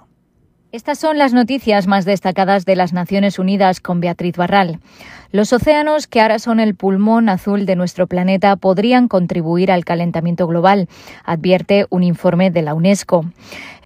Estas 0.73 0.99
son 0.99 1.17
las 1.17 1.31
noticias 1.33 1.87
más 1.87 2.03
destacadas 2.03 2.65
de 2.65 2.75
las 2.75 2.91
Naciones 2.91 3.39
Unidas 3.39 3.79
con 3.79 4.01
Beatriz 4.01 4.35
Barral. 4.35 4.79
Los 5.31 5.53
océanos, 5.53 6.07
que 6.07 6.19
ahora 6.19 6.39
son 6.39 6.59
el 6.59 6.75
pulmón 6.75 7.29
azul 7.29 7.65
de 7.65 7.75
nuestro 7.77 8.07
planeta, 8.07 8.55
podrían 8.57 9.07
contribuir 9.07 9.71
al 9.71 9.85
calentamiento 9.85 10.47
global, 10.47 10.89
advierte 11.23 11.85
un 11.91 12.03
informe 12.03 12.51
de 12.51 12.63
la 12.63 12.73
UNESCO. 12.73 13.23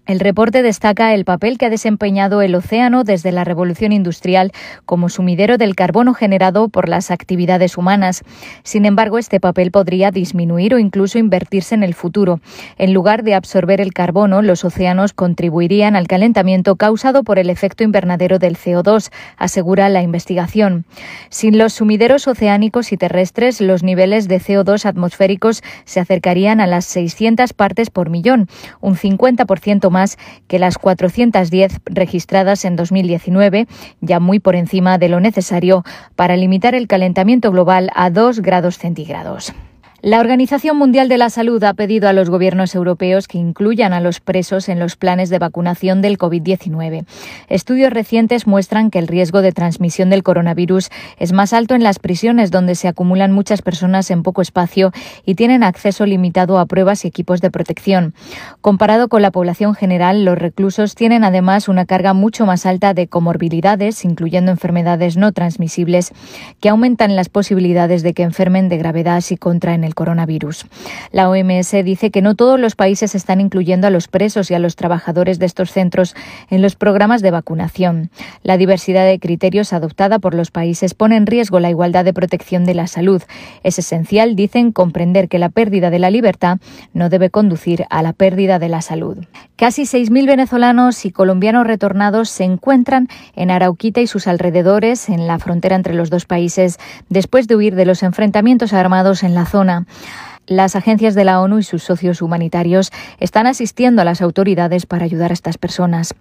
El 0.08 0.20
reporte 0.20 0.62
destaca 0.62 1.12
el 1.12 1.26
papel 1.26 1.58
que 1.58 1.66
ha 1.66 1.70
desempeñado 1.70 2.40
el 2.40 2.54
océano 2.54 3.04
desde 3.04 3.30
la 3.30 3.44
revolución 3.44 3.92
industrial 3.92 4.52
como 4.86 5.10
sumidero 5.10 5.58
del 5.58 5.76
carbono 5.76 6.14
generado 6.14 6.70
por 6.70 6.88
las 6.88 7.10
actividades 7.10 7.76
humanas. 7.76 8.24
Sin 8.62 8.86
embargo, 8.86 9.18
este 9.18 9.38
papel 9.38 9.70
podría 9.70 10.10
disminuir 10.10 10.72
o 10.72 10.78
incluso 10.78 11.18
invertirse 11.18 11.74
en 11.74 11.82
el 11.82 11.92
futuro. 11.92 12.40
En 12.78 12.94
lugar 12.94 13.22
de 13.22 13.34
absorber 13.34 13.82
el 13.82 13.92
carbono, 13.92 14.40
los 14.40 14.64
océanos 14.64 15.12
contribuirían 15.12 15.94
al 15.94 16.08
calentamiento 16.08 16.76
causado 16.76 17.22
por 17.22 17.38
el 17.38 17.50
efecto 17.50 17.84
invernadero 17.84 18.38
del 18.38 18.56
CO2, 18.56 19.12
asegura 19.36 19.90
la 19.90 20.00
investigación. 20.00 20.86
Sin 21.28 21.58
los 21.58 21.74
sumideros 21.74 22.28
oceánicos 22.28 22.92
y 22.92 22.96
terrestres, 22.96 23.60
los 23.60 23.82
niveles 23.82 24.26
de 24.26 24.40
CO2 24.40 24.86
atmosféricos 24.86 25.62
se 25.84 26.00
acercarían 26.00 26.62
a 26.62 26.66
las 26.66 26.86
600 26.86 27.52
partes 27.52 27.90
por 27.90 28.08
millón, 28.08 28.48
un 28.80 28.96
50% 28.96 29.90
más 29.90 29.97
que 30.46 30.58
las 30.58 30.78
410 30.78 31.80
registradas 31.86 32.64
en 32.64 32.76
2019, 32.76 33.66
ya 34.00 34.20
muy 34.20 34.38
por 34.38 34.56
encima 34.56 34.98
de 34.98 35.08
lo 35.08 35.20
necesario 35.20 35.84
para 36.16 36.36
limitar 36.36 36.74
el 36.74 36.86
calentamiento 36.86 37.50
global 37.50 37.90
a 37.94 38.10
2 38.10 38.40
grados 38.40 38.78
centígrados. 38.78 39.52
La 40.00 40.20
Organización 40.20 40.76
Mundial 40.76 41.08
de 41.08 41.18
la 41.18 41.28
Salud 41.28 41.60
ha 41.64 41.74
pedido 41.74 42.08
a 42.08 42.12
los 42.12 42.30
gobiernos 42.30 42.72
europeos 42.76 43.26
que 43.26 43.36
incluyan 43.36 43.92
a 43.92 43.98
los 43.98 44.20
presos 44.20 44.68
en 44.68 44.78
los 44.78 44.94
planes 44.94 45.28
de 45.28 45.40
vacunación 45.40 46.02
del 46.02 46.18
COVID-19. 46.18 47.04
Estudios 47.48 47.92
recientes 47.92 48.46
muestran 48.46 48.92
que 48.92 49.00
el 49.00 49.08
riesgo 49.08 49.42
de 49.42 49.50
transmisión 49.50 50.08
del 50.08 50.22
coronavirus 50.22 50.90
es 51.18 51.32
más 51.32 51.52
alto 51.52 51.74
en 51.74 51.82
las 51.82 51.98
prisiones 51.98 52.52
donde 52.52 52.76
se 52.76 52.86
acumulan 52.86 53.32
muchas 53.32 53.60
personas 53.60 54.12
en 54.12 54.22
poco 54.22 54.40
espacio 54.40 54.92
y 55.26 55.34
tienen 55.34 55.64
acceso 55.64 56.06
limitado 56.06 56.60
a 56.60 56.66
pruebas 56.66 57.04
y 57.04 57.08
equipos 57.08 57.40
de 57.40 57.50
protección. 57.50 58.14
Comparado 58.60 59.08
con 59.08 59.20
la 59.20 59.32
población 59.32 59.74
general, 59.74 60.24
los 60.24 60.38
reclusos 60.38 60.94
tienen 60.94 61.24
además 61.24 61.66
una 61.66 61.86
carga 61.86 62.12
mucho 62.12 62.46
más 62.46 62.66
alta 62.66 62.94
de 62.94 63.08
comorbilidades, 63.08 64.04
incluyendo 64.04 64.52
enfermedades 64.52 65.16
no 65.16 65.32
transmisibles, 65.32 66.12
que 66.60 66.68
aumentan 66.68 67.16
las 67.16 67.28
posibilidades 67.28 68.04
de 68.04 68.14
que 68.14 68.22
enfermen 68.22 68.68
de 68.68 68.78
gravedad 68.78 69.22
si 69.22 69.36
contraen 69.36 69.87
el 69.88 69.96
coronavirus. 69.96 70.66
La 71.10 71.28
OMS 71.28 71.72
dice 71.84 72.12
que 72.12 72.22
no 72.22 72.36
todos 72.36 72.60
los 72.60 72.76
países 72.76 73.16
están 73.16 73.40
incluyendo 73.40 73.88
a 73.88 73.90
los 73.90 74.06
presos 74.06 74.50
y 74.50 74.54
a 74.54 74.60
los 74.60 74.76
trabajadores 74.76 75.40
de 75.40 75.46
estos 75.46 75.72
centros 75.72 76.14
en 76.48 76.62
los 76.62 76.76
programas 76.76 77.22
de 77.22 77.32
vacunación. 77.32 78.10
La 78.44 78.56
diversidad 78.56 79.04
de 79.04 79.18
criterios 79.18 79.72
adoptada 79.72 80.20
por 80.20 80.34
los 80.34 80.52
países 80.52 80.94
pone 80.94 81.16
en 81.16 81.26
riesgo 81.26 81.58
la 81.58 81.70
igualdad 81.70 82.04
de 82.04 82.12
protección 82.12 82.64
de 82.64 82.74
la 82.74 82.86
salud. 82.86 83.22
Es 83.64 83.78
esencial, 83.78 84.36
dicen, 84.36 84.70
comprender 84.70 85.28
que 85.28 85.38
la 85.38 85.48
pérdida 85.48 85.90
de 85.90 85.98
la 85.98 86.10
libertad 86.10 86.58
no 86.92 87.08
debe 87.08 87.30
conducir 87.30 87.84
a 87.90 88.02
la 88.02 88.12
pérdida 88.12 88.58
de 88.58 88.68
la 88.68 88.82
salud. 88.82 89.18
Casi 89.56 89.82
6.000 89.82 90.26
venezolanos 90.26 91.04
y 91.04 91.10
colombianos 91.10 91.66
retornados 91.66 92.30
se 92.30 92.44
encuentran 92.44 93.08
en 93.34 93.50
Arauquita 93.50 94.00
y 94.00 94.06
sus 94.06 94.26
alrededores, 94.28 95.08
en 95.08 95.26
la 95.26 95.38
frontera 95.38 95.74
entre 95.74 95.94
los 95.94 96.10
dos 96.10 96.26
países, 96.26 96.78
después 97.08 97.48
de 97.48 97.56
huir 97.56 97.74
de 97.74 97.86
los 97.86 98.02
enfrentamientos 98.02 98.72
armados 98.72 99.22
en 99.22 99.34
la 99.34 99.46
zona. 99.46 99.77
음 99.78 100.27
Las 100.48 100.76
agencias 100.76 101.14
de 101.14 101.24
la 101.24 101.42
ONU 101.42 101.58
y 101.58 101.62
sus 101.62 101.82
socios 101.82 102.22
humanitarios 102.22 102.90
están 103.20 103.46
asistiendo 103.46 104.00
a 104.00 104.06
las 104.06 104.22
autoridades 104.22 104.86
para 104.86 105.04
ayudar 105.04 105.30
a 105.30 105.34
estas 105.34 105.58
personas. 105.58 106.14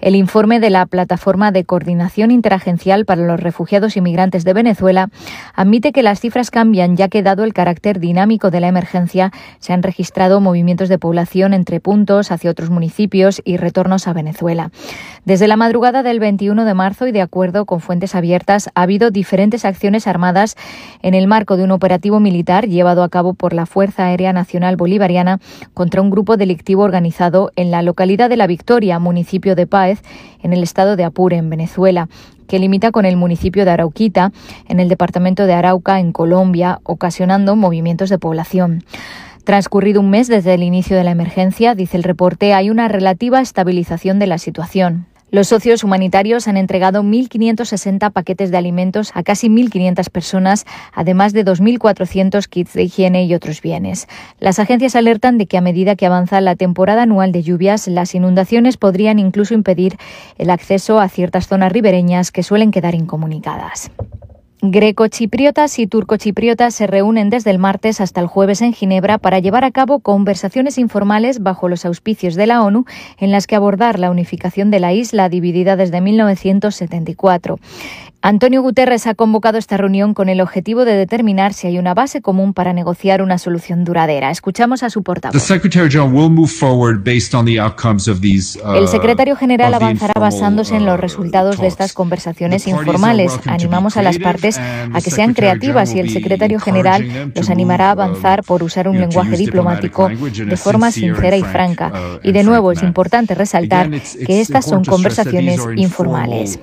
El 0.00 0.14
informe 0.14 0.60
de 0.60 0.70
la 0.70 0.86
Plataforma 0.86 1.52
de 1.52 1.64
Coordinación 1.64 2.30
Interagencial 2.30 3.04
para 3.04 3.26
los 3.26 3.38
Refugiados 3.38 3.98
y 3.98 4.00
Migrantes 4.00 4.44
de 4.44 4.54
Venezuela 4.54 5.10
admite 5.54 5.92
que 5.92 6.02
las 6.02 6.20
cifras 6.20 6.50
cambian 6.50 6.96
ya 6.96 7.08
que 7.08 7.22
dado 7.22 7.44
el 7.44 7.52
carácter 7.52 8.00
dinámico 8.00 8.50
de 8.50 8.60
la 8.60 8.68
emergencia 8.68 9.30
se 9.58 9.74
han 9.74 9.82
registrado 9.82 10.40
movimientos 10.40 10.88
de 10.88 10.98
población 10.98 11.52
entre 11.52 11.78
puntos 11.78 12.32
hacia 12.32 12.50
otros 12.50 12.70
municipios 12.70 13.42
y 13.44 13.58
retornos 13.58 14.08
a 14.08 14.14
Venezuela. 14.14 14.70
Desde 15.26 15.48
la 15.48 15.56
madrugada 15.56 16.02
del 16.02 16.18
21 16.18 16.64
de 16.64 16.74
marzo 16.74 17.06
y 17.06 17.12
de 17.12 17.20
acuerdo 17.20 17.66
con 17.66 17.80
fuentes 17.80 18.14
abiertas 18.14 18.70
ha 18.74 18.82
habido 18.82 19.10
diferentes 19.10 19.66
acciones 19.66 20.06
armadas 20.06 20.56
en 21.02 21.12
el 21.12 21.26
marco 21.26 21.58
de 21.58 21.64
un 21.64 21.72
operativo 21.72 22.20
militar 22.20 22.68
llevado 22.68 23.02
a 23.02 23.08
cabo 23.10 23.34
por 23.34 23.52
la 23.52 23.65
Fuerza 23.66 24.06
Aérea 24.06 24.32
Nacional 24.32 24.76
Bolivariana 24.76 25.40
contra 25.74 26.00
un 26.00 26.10
grupo 26.10 26.36
delictivo 26.36 26.82
organizado 26.82 27.52
en 27.56 27.70
la 27.70 27.82
localidad 27.82 28.30
de 28.30 28.36
La 28.36 28.46
Victoria, 28.46 28.98
municipio 28.98 29.54
de 29.54 29.66
Páez, 29.66 30.02
en 30.42 30.52
el 30.52 30.62
estado 30.62 30.96
de 30.96 31.04
Apure, 31.04 31.36
en 31.36 31.50
Venezuela 31.50 32.08
que 32.46 32.58
limita 32.58 32.92
con 32.92 33.04
el 33.04 33.16
municipio 33.16 33.64
de 33.64 33.72
Arauquita, 33.72 34.32
en 34.68 34.80
el 34.80 34.88
departamento 34.88 35.46
de 35.46 35.54
Arauca, 35.54 35.98
en 35.98 36.12
Colombia, 36.12 36.78
ocasionando 36.84 37.56
movimientos 37.56 38.08
de 38.08 38.18
población. 38.18 38.84
Transcurrido 39.44 40.00
un 40.00 40.10
mes 40.10 40.28
desde 40.28 40.54
el 40.54 40.62
inicio 40.62 40.96
de 40.96 41.04
la 41.04 41.12
emergencia, 41.12 41.74
dice 41.74 41.96
el 41.96 42.02
reporte, 42.02 42.52
hay 42.52 42.70
una 42.70 42.88
relativa 42.88 43.40
estabilización 43.40 44.18
de 44.18 44.26
la 44.26 44.38
situación. 44.38 45.06
Los 45.36 45.48
socios 45.48 45.84
humanitarios 45.84 46.48
han 46.48 46.56
entregado 46.56 47.02
1.560 47.02 48.10
paquetes 48.10 48.50
de 48.50 48.56
alimentos 48.56 49.12
a 49.12 49.22
casi 49.22 49.50
1.500 49.50 50.08
personas, 50.08 50.64
además 50.94 51.34
de 51.34 51.44
2.400 51.44 52.48
kits 52.48 52.72
de 52.72 52.84
higiene 52.84 53.26
y 53.26 53.34
otros 53.34 53.60
bienes. 53.60 54.08
Las 54.40 54.58
agencias 54.58 54.96
alertan 54.96 55.36
de 55.36 55.46
que 55.46 55.58
a 55.58 55.60
medida 55.60 55.94
que 55.94 56.06
avanza 56.06 56.40
la 56.40 56.56
temporada 56.56 57.02
anual 57.02 57.32
de 57.32 57.42
lluvias, 57.42 57.86
las 57.86 58.14
inundaciones 58.14 58.78
podrían 58.78 59.18
incluso 59.18 59.52
impedir 59.52 59.98
el 60.38 60.48
acceso 60.48 61.00
a 61.00 61.08
ciertas 61.10 61.48
zonas 61.48 61.70
ribereñas 61.70 62.32
que 62.32 62.42
suelen 62.42 62.70
quedar 62.70 62.94
incomunicadas. 62.94 63.90
Grecochipriotas 64.70 65.78
y 65.78 65.86
turcochipriotas 65.86 66.74
se 66.74 66.86
reúnen 66.86 67.30
desde 67.30 67.50
el 67.50 67.58
martes 67.58 68.00
hasta 68.00 68.20
el 68.20 68.26
jueves 68.26 68.62
en 68.62 68.72
Ginebra 68.72 69.18
para 69.18 69.38
llevar 69.38 69.64
a 69.64 69.70
cabo 69.70 70.00
conversaciones 70.00 70.78
informales 70.78 71.42
bajo 71.42 71.68
los 71.68 71.84
auspicios 71.84 72.34
de 72.34 72.46
la 72.46 72.62
ONU 72.62 72.84
en 73.18 73.30
las 73.30 73.46
que 73.46 73.54
abordar 73.54 73.98
la 73.98 74.10
unificación 74.10 74.70
de 74.70 74.80
la 74.80 74.92
isla 74.92 75.28
dividida 75.28 75.76
desde 75.76 76.00
1974. 76.00 77.58
Antonio 78.22 78.62
Guterres 78.62 79.06
ha 79.06 79.14
convocado 79.14 79.58
esta 79.58 79.76
reunión 79.76 80.12
con 80.12 80.28
el 80.28 80.40
objetivo 80.40 80.84
de 80.84 80.96
determinar 80.96 81.52
si 81.52 81.68
hay 81.68 81.78
una 81.78 81.94
base 81.94 82.22
común 82.22 82.54
para 82.54 82.72
negociar 82.72 83.22
una 83.22 83.38
solución 83.38 83.84
duradera. 83.84 84.30
Escuchamos 84.30 84.82
a 84.82 84.90
su 84.90 85.02
portavoz. 85.02 85.34
El 88.74 88.88
secretario 88.88 89.36
general 89.36 89.74
avanzará 89.74 90.14
basándose 90.18 90.76
en 90.76 90.86
los 90.86 90.98
resultados 90.98 91.60
de 91.60 91.68
estas 91.68 91.92
conversaciones 91.92 92.66
informales. 92.66 93.38
Animamos 93.46 93.96
a 93.96 94.02
las 94.02 94.18
partes 94.18 94.58
a 94.58 95.00
que 95.00 95.10
sean 95.10 95.34
creativas 95.34 95.94
y 95.94 96.00
el 96.00 96.10
secretario 96.10 96.58
general 96.58 97.32
los 97.34 97.50
animará 97.50 97.88
a 97.88 97.90
avanzar 97.92 98.42
por 98.42 98.62
usar 98.62 98.88
un 98.88 98.98
lenguaje 98.98 99.36
diplomático 99.36 100.08
de 100.08 100.56
forma 100.56 100.90
sincera 100.90 101.36
y 101.36 101.42
franca. 101.42 101.92
Y 102.22 102.32
de 102.32 102.42
nuevo 102.42 102.72
es 102.72 102.82
importante 102.82 103.34
resaltar 103.34 103.90
que 103.90 104.40
estas 104.40 104.64
son 104.64 104.84
conversaciones 104.84 105.60
informales. 105.76 106.58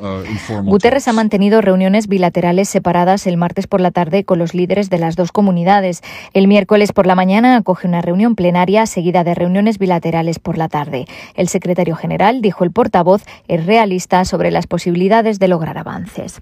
Guterres 0.63 1.07
ha 1.07 1.13
mantenido 1.13 1.52
reuniones 1.61 2.07
bilaterales 2.07 2.69
separadas 2.69 3.27
el 3.27 3.37
martes 3.37 3.67
por 3.67 3.81
la 3.81 3.91
tarde 3.91 4.23
con 4.23 4.39
los 4.39 4.53
líderes 4.53 4.89
de 4.89 4.97
las 4.97 5.15
dos 5.15 5.31
comunidades. 5.31 6.01
El 6.33 6.47
miércoles 6.47 6.91
por 6.91 7.07
la 7.07 7.15
mañana 7.15 7.55
acoge 7.55 7.87
una 7.87 8.01
reunión 8.01 8.35
plenaria 8.35 8.85
seguida 8.85 9.23
de 9.23 9.35
reuniones 9.35 9.77
bilaterales 9.77 10.39
por 10.39 10.57
la 10.57 10.69
tarde. 10.69 11.05
El 11.35 11.47
secretario 11.47 11.95
general, 11.95 12.41
dijo 12.41 12.63
el 12.63 12.71
portavoz, 12.71 13.23
es 13.47 13.65
realista 13.65 14.25
sobre 14.25 14.51
las 14.51 14.67
posibilidades 14.67 15.39
de 15.39 15.47
lograr 15.47 15.77
avances. 15.77 16.39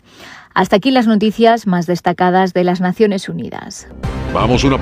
Hasta 0.54 0.76
aquí 0.76 0.92
las 0.92 1.08
noticias 1.08 1.68
más 1.68 1.86
destacadas 1.86 2.54
de 2.54 2.64
las 2.64 2.82
Naciones 2.82 3.30
Unidas. 3.30 3.88
Vamos 4.34 4.64
una 4.64 4.78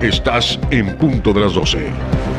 Estás 0.00 0.58
en 0.72 0.96
punto 0.96 1.32
de 1.32 1.40
las 1.42 1.54
12. 1.54 2.31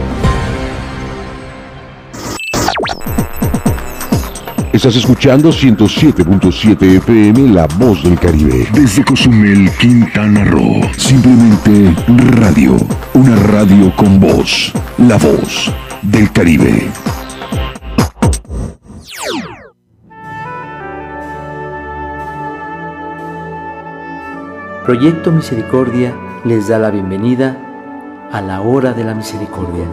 Estás 4.73 4.95
escuchando 4.95 5.51
107.7 5.51 6.97
FM 6.97 7.49
La 7.49 7.67
Voz 7.77 8.03
del 8.03 8.19
Caribe. 8.19 8.67
Desde 8.73 9.05
Cozumel, 9.05 9.69
Quintana 9.79 10.43
Roo. 10.45 10.81
Simplemente 10.97 11.95
radio. 12.39 12.75
Una 13.13 13.35
radio 13.35 13.95
con 13.95 14.19
voz. 14.19 14.73
La 14.97 15.17
Voz 15.17 15.71
del 16.01 16.31
Caribe. 16.31 16.89
Proyecto 24.85 25.31
Misericordia 25.31 26.15
les 26.45 26.67
da 26.67 26.79
la 26.79 26.89
bienvenida 26.89 27.55
a 28.31 28.41
la 28.41 28.61
hora 28.61 28.93
de 28.93 29.03
la 29.03 29.13
misericordia. 29.13 29.85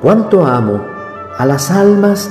Cuánto 0.00 0.46
amo 0.46 0.80
a 1.36 1.44
las 1.44 1.72
almas 1.72 2.30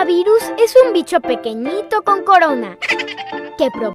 Coronavirus 0.00 0.42
es 0.58 0.74
un 0.86 0.94
bicho 0.94 1.20
pequeñito 1.20 2.02
con 2.02 2.24
corona 2.24 2.78
que 3.58 3.70
provoca 3.70 3.94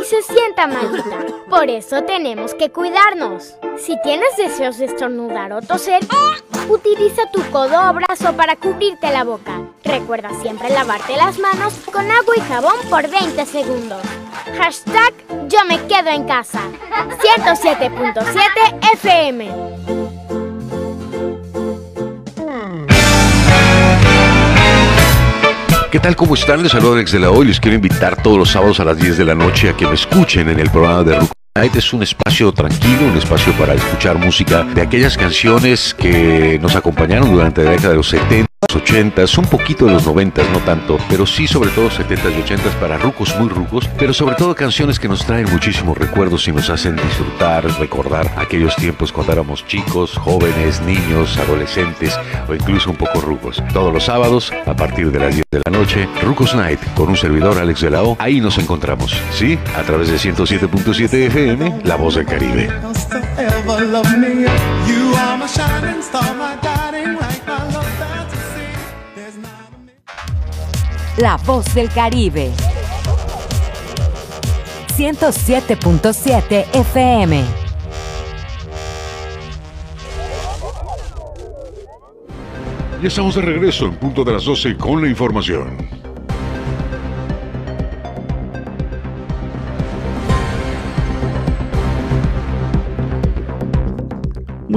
y 0.00 0.04
se 0.04 0.22
sienta 0.22 0.68
malita. 0.68 1.26
Por 1.50 1.68
eso 1.68 2.04
tenemos 2.04 2.54
que 2.54 2.70
cuidarnos. 2.70 3.56
Si 3.78 4.00
tienes 4.02 4.36
deseos 4.36 4.78
de 4.78 4.84
estornudar 4.84 5.52
o 5.52 5.60
toser, 5.60 6.00
utiliza 6.68 7.22
tu 7.32 7.42
codo 7.50 7.90
o 7.90 7.94
brazo 7.94 8.32
para 8.36 8.54
cubrirte 8.54 9.10
la 9.10 9.24
boca. 9.24 9.60
Recuerda 9.82 10.30
siempre 10.40 10.70
lavarte 10.70 11.16
las 11.16 11.40
manos 11.40 11.74
con 11.92 12.08
agua 12.08 12.34
y 12.36 12.40
jabón 12.42 12.76
por 12.88 13.10
20 13.10 13.44
segundos. 13.44 14.02
Hashtag 14.56 15.14
yo 15.48 15.64
me 15.66 15.84
quedo 15.88 16.10
en 16.10 16.24
casa. 16.28 16.60
107.7 17.18 18.92
FM. 18.92 20.15
¿Qué 25.96 26.00
tal? 26.00 26.14
¿Cómo 26.14 26.34
están? 26.34 26.62
Les 26.62 26.72
saludo 26.72 26.92
Alex 26.92 27.12
de 27.12 27.20
la 27.20 27.30
Hoy. 27.30 27.46
Les 27.46 27.58
quiero 27.58 27.74
invitar 27.74 28.22
todos 28.22 28.36
los 28.36 28.50
sábados 28.50 28.80
a 28.80 28.84
las 28.84 28.98
10 28.98 29.16
de 29.16 29.24
la 29.24 29.34
noche 29.34 29.70
a 29.70 29.72
que 29.74 29.86
me 29.86 29.94
escuchen 29.94 30.46
en 30.50 30.60
el 30.60 30.68
programa 30.68 31.02
de 31.02 31.18
Night. 31.56 31.74
Es 31.74 31.90
un 31.94 32.02
espacio 32.02 32.52
tranquilo, 32.52 33.06
un 33.10 33.16
espacio 33.16 33.50
para 33.54 33.72
escuchar 33.72 34.18
música 34.18 34.62
de 34.62 34.82
aquellas 34.82 35.16
canciones 35.16 35.94
que 35.94 36.58
nos 36.60 36.76
acompañaron 36.76 37.32
durante 37.32 37.64
la 37.64 37.70
década 37.70 37.88
de 37.92 37.96
los 37.96 38.10
70 38.10 38.46
80s, 38.68 39.38
un 39.38 39.46
poquito 39.46 39.86
de 39.86 39.92
los 39.92 40.06
90s, 40.06 40.48
no 40.52 40.58
tanto, 40.60 40.98
pero 41.08 41.26
sí 41.26 41.46
sobre 41.46 41.70
todo 41.70 41.90
70s 41.90 42.32
y 42.36 42.42
80s 42.42 42.74
para 42.80 42.98
rucos 42.98 43.36
muy 43.38 43.48
rucos, 43.48 43.88
pero 43.98 44.12
sobre 44.12 44.36
todo 44.36 44.54
canciones 44.54 44.98
que 44.98 45.08
nos 45.08 45.24
traen 45.24 45.50
muchísimos 45.50 45.96
recuerdos 45.96 46.46
y 46.48 46.52
nos 46.52 46.70
hacen 46.70 46.96
disfrutar, 46.96 47.64
recordar 47.78 48.32
aquellos 48.36 48.76
tiempos 48.76 49.12
cuando 49.12 49.32
éramos 49.32 49.66
chicos, 49.66 50.16
jóvenes, 50.16 50.80
niños, 50.82 51.36
adolescentes 51.38 52.18
o 52.48 52.54
incluso 52.54 52.90
un 52.90 52.96
poco 52.96 53.20
rucos. 53.20 53.62
Todos 53.72 53.92
los 53.92 54.04
sábados, 54.04 54.52
a 54.66 54.74
partir 54.74 55.10
de 55.10 55.18
las 55.18 55.34
10 55.34 55.44
de 55.50 55.62
la 55.64 55.78
noche, 55.78 56.08
Rucos 56.22 56.54
Night 56.54 56.80
con 56.94 57.08
un 57.08 57.16
servidor 57.16 57.58
Alex 57.58 57.80
de 57.80 57.90
la 57.90 58.02
O, 58.02 58.16
ahí 58.18 58.40
nos 58.40 58.58
encontramos, 58.58 59.14
¿sí? 59.32 59.58
A 59.76 59.82
través 59.82 60.08
de 60.08 60.16
107.7 60.16 61.12
FM, 61.26 61.80
La 61.84 61.96
Voz 61.96 62.14
del 62.14 62.26
Caribe. 62.26 62.70
La 71.18 71.36
voz 71.38 71.74
del 71.74 71.88
Caribe. 71.90 72.52
107.7 74.96 76.66
FM. 76.72 77.44
Ya 83.02 83.08
estamos 83.08 83.34
de 83.34 83.42
regreso 83.42 83.86
en 83.86 83.96
punto 83.96 84.22
de 84.22 84.32
las 84.32 84.44
12 84.44 84.76
con 84.76 85.02
la 85.02 85.08
información. 85.08 85.85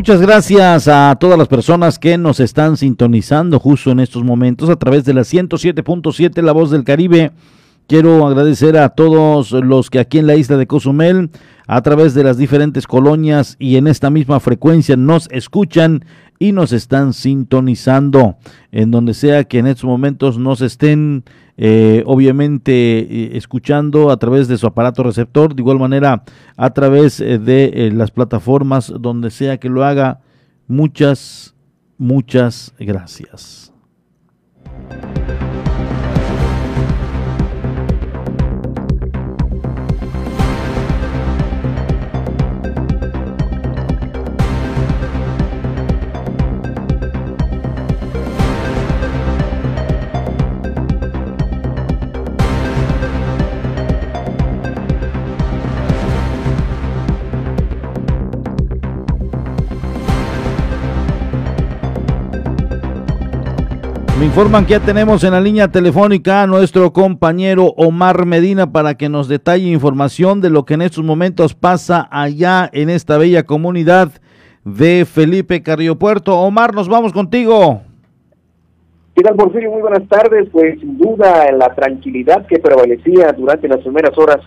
Muchas 0.10 0.26
gracias 0.26 0.88
a 0.88 1.16
todas 1.20 1.38
las 1.38 1.48
personas 1.48 2.00
que 2.00 2.18
nos 2.18 2.40
están 2.40 2.78
sintonizando 2.78 3.60
justo 3.60 3.92
en 3.92 4.00
estos 4.00 4.24
momentos 4.24 4.68
a 4.68 4.76
través 4.76 5.06
de 5.06 5.14
la 5.14 5.22
107.7 5.22 6.42
La 6.42 6.52
Voz 6.52 6.72
del 6.72 6.84
Caribe. 6.84 7.32
Quiero 7.86 8.26
agradecer 8.26 8.76
a 8.76 8.90
todos 8.90 9.52
los 9.52 9.92
que 9.92 10.00
aquí 10.00 10.18
en 10.18 10.26
la 10.26 10.36
isla 10.36 10.58
de 10.58 10.66
Cozumel, 10.66 11.30
a 11.68 11.84
través 11.84 12.16
de 12.16 12.24
las 12.24 12.40
diferentes 12.40 12.88
colonias 12.88 13.56
y 13.60 13.76
en 13.76 13.86
esta 13.86 14.10
misma 14.10 14.40
frecuencia 14.40 14.98
nos 14.98 15.30
escuchan 15.30 16.04
y 16.40 16.54
nos 16.54 16.74
están 16.74 17.14
sintonizando, 17.14 18.38
en 18.72 18.90
donde 18.90 19.14
sea 19.14 19.44
que 19.44 19.60
en 19.60 19.68
estos 19.68 19.86
momentos 19.86 20.40
nos 20.40 20.62
estén 20.62 21.24
eh, 21.62 22.04
obviamente 22.06 22.72
eh, 22.72 23.38
escuchando 23.38 24.12
a 24.12 24.18
través 24.18 24.48
de 24.48 24.58
su 24.58 24.66
aparato 24.66 25.04
receptor, 25.04 25.54
de 25.54 25.62
igual 25.62 25.78
manera 25.78 26.24
a 26.56 26.70
través 26.70 27.20
eh, 27.20 27.38
de 27.38 27.92
las 27.94 28.12
plataformas 28.12 28.94
donde 28.98 29.30
sea 29.30 29.58
que 29.58 29.68
lo 29.68 29.84
haga. 29.84 30.22
Muchas, 30.68 31.54
muchas 31.98 32.74
gracias. 32.80 33.74
Me 64.20 64.26
informan 64.26 64.66
que 64.66 64.72
ya 64.72 64.82
tenemos 64.82 65.24
en 65.24 65.32
la 65.32 65.40
línea 65.40 65.70
telefónica 65.70 66.44
a 66.44 66.48
nuestro 66.48 66.92
compañero 66.92 67.68
Omar 67.78 68.26
Medina 68.26 68.70
para 68.70 68.96
que 68.96 69.08
nos 69.08 69.30
detalle 69.30 69.70
información 69.70 70.42
de 70.42 70.50
lo 70.50 70.66
que 70.66 70.74
en 70.74 70.82
estos 70.82 71.06
momentos 71.06 71.56
pasa 71.56 72.06
allá 72.12 72.70
en 72.74 72.90
esta 72.90 73.18
bella 73.18 73.44
comunidad 73.44 74.12
de 74.66 75.06
Felipe 75.06 75.64
Carriopuerto. 75.64 76.38
Omar, 76.38 76.76
nos 76.76 76.90
vamos 76.90 77.14
contigo. 77.14 77.80
¿Qué 79.16 79.24
tal, 79.24 79.38
Porfirio? 79.38 79.72
Muy 79.72 79.82
buenas 79.84 80.06
tardes. 80.10 80.50
Pues 80.52 80.78
sin 80.82 80.98
duda 80.98 81.50
la 81.54 81.74
tranquilidad 81.74 82.46
que 82.46 82.60
prevalecía 82.60 83.32
durante 83.32 83.70
las 83.70 83.80
primeras 83.80 84.18
horas 84.18 84.40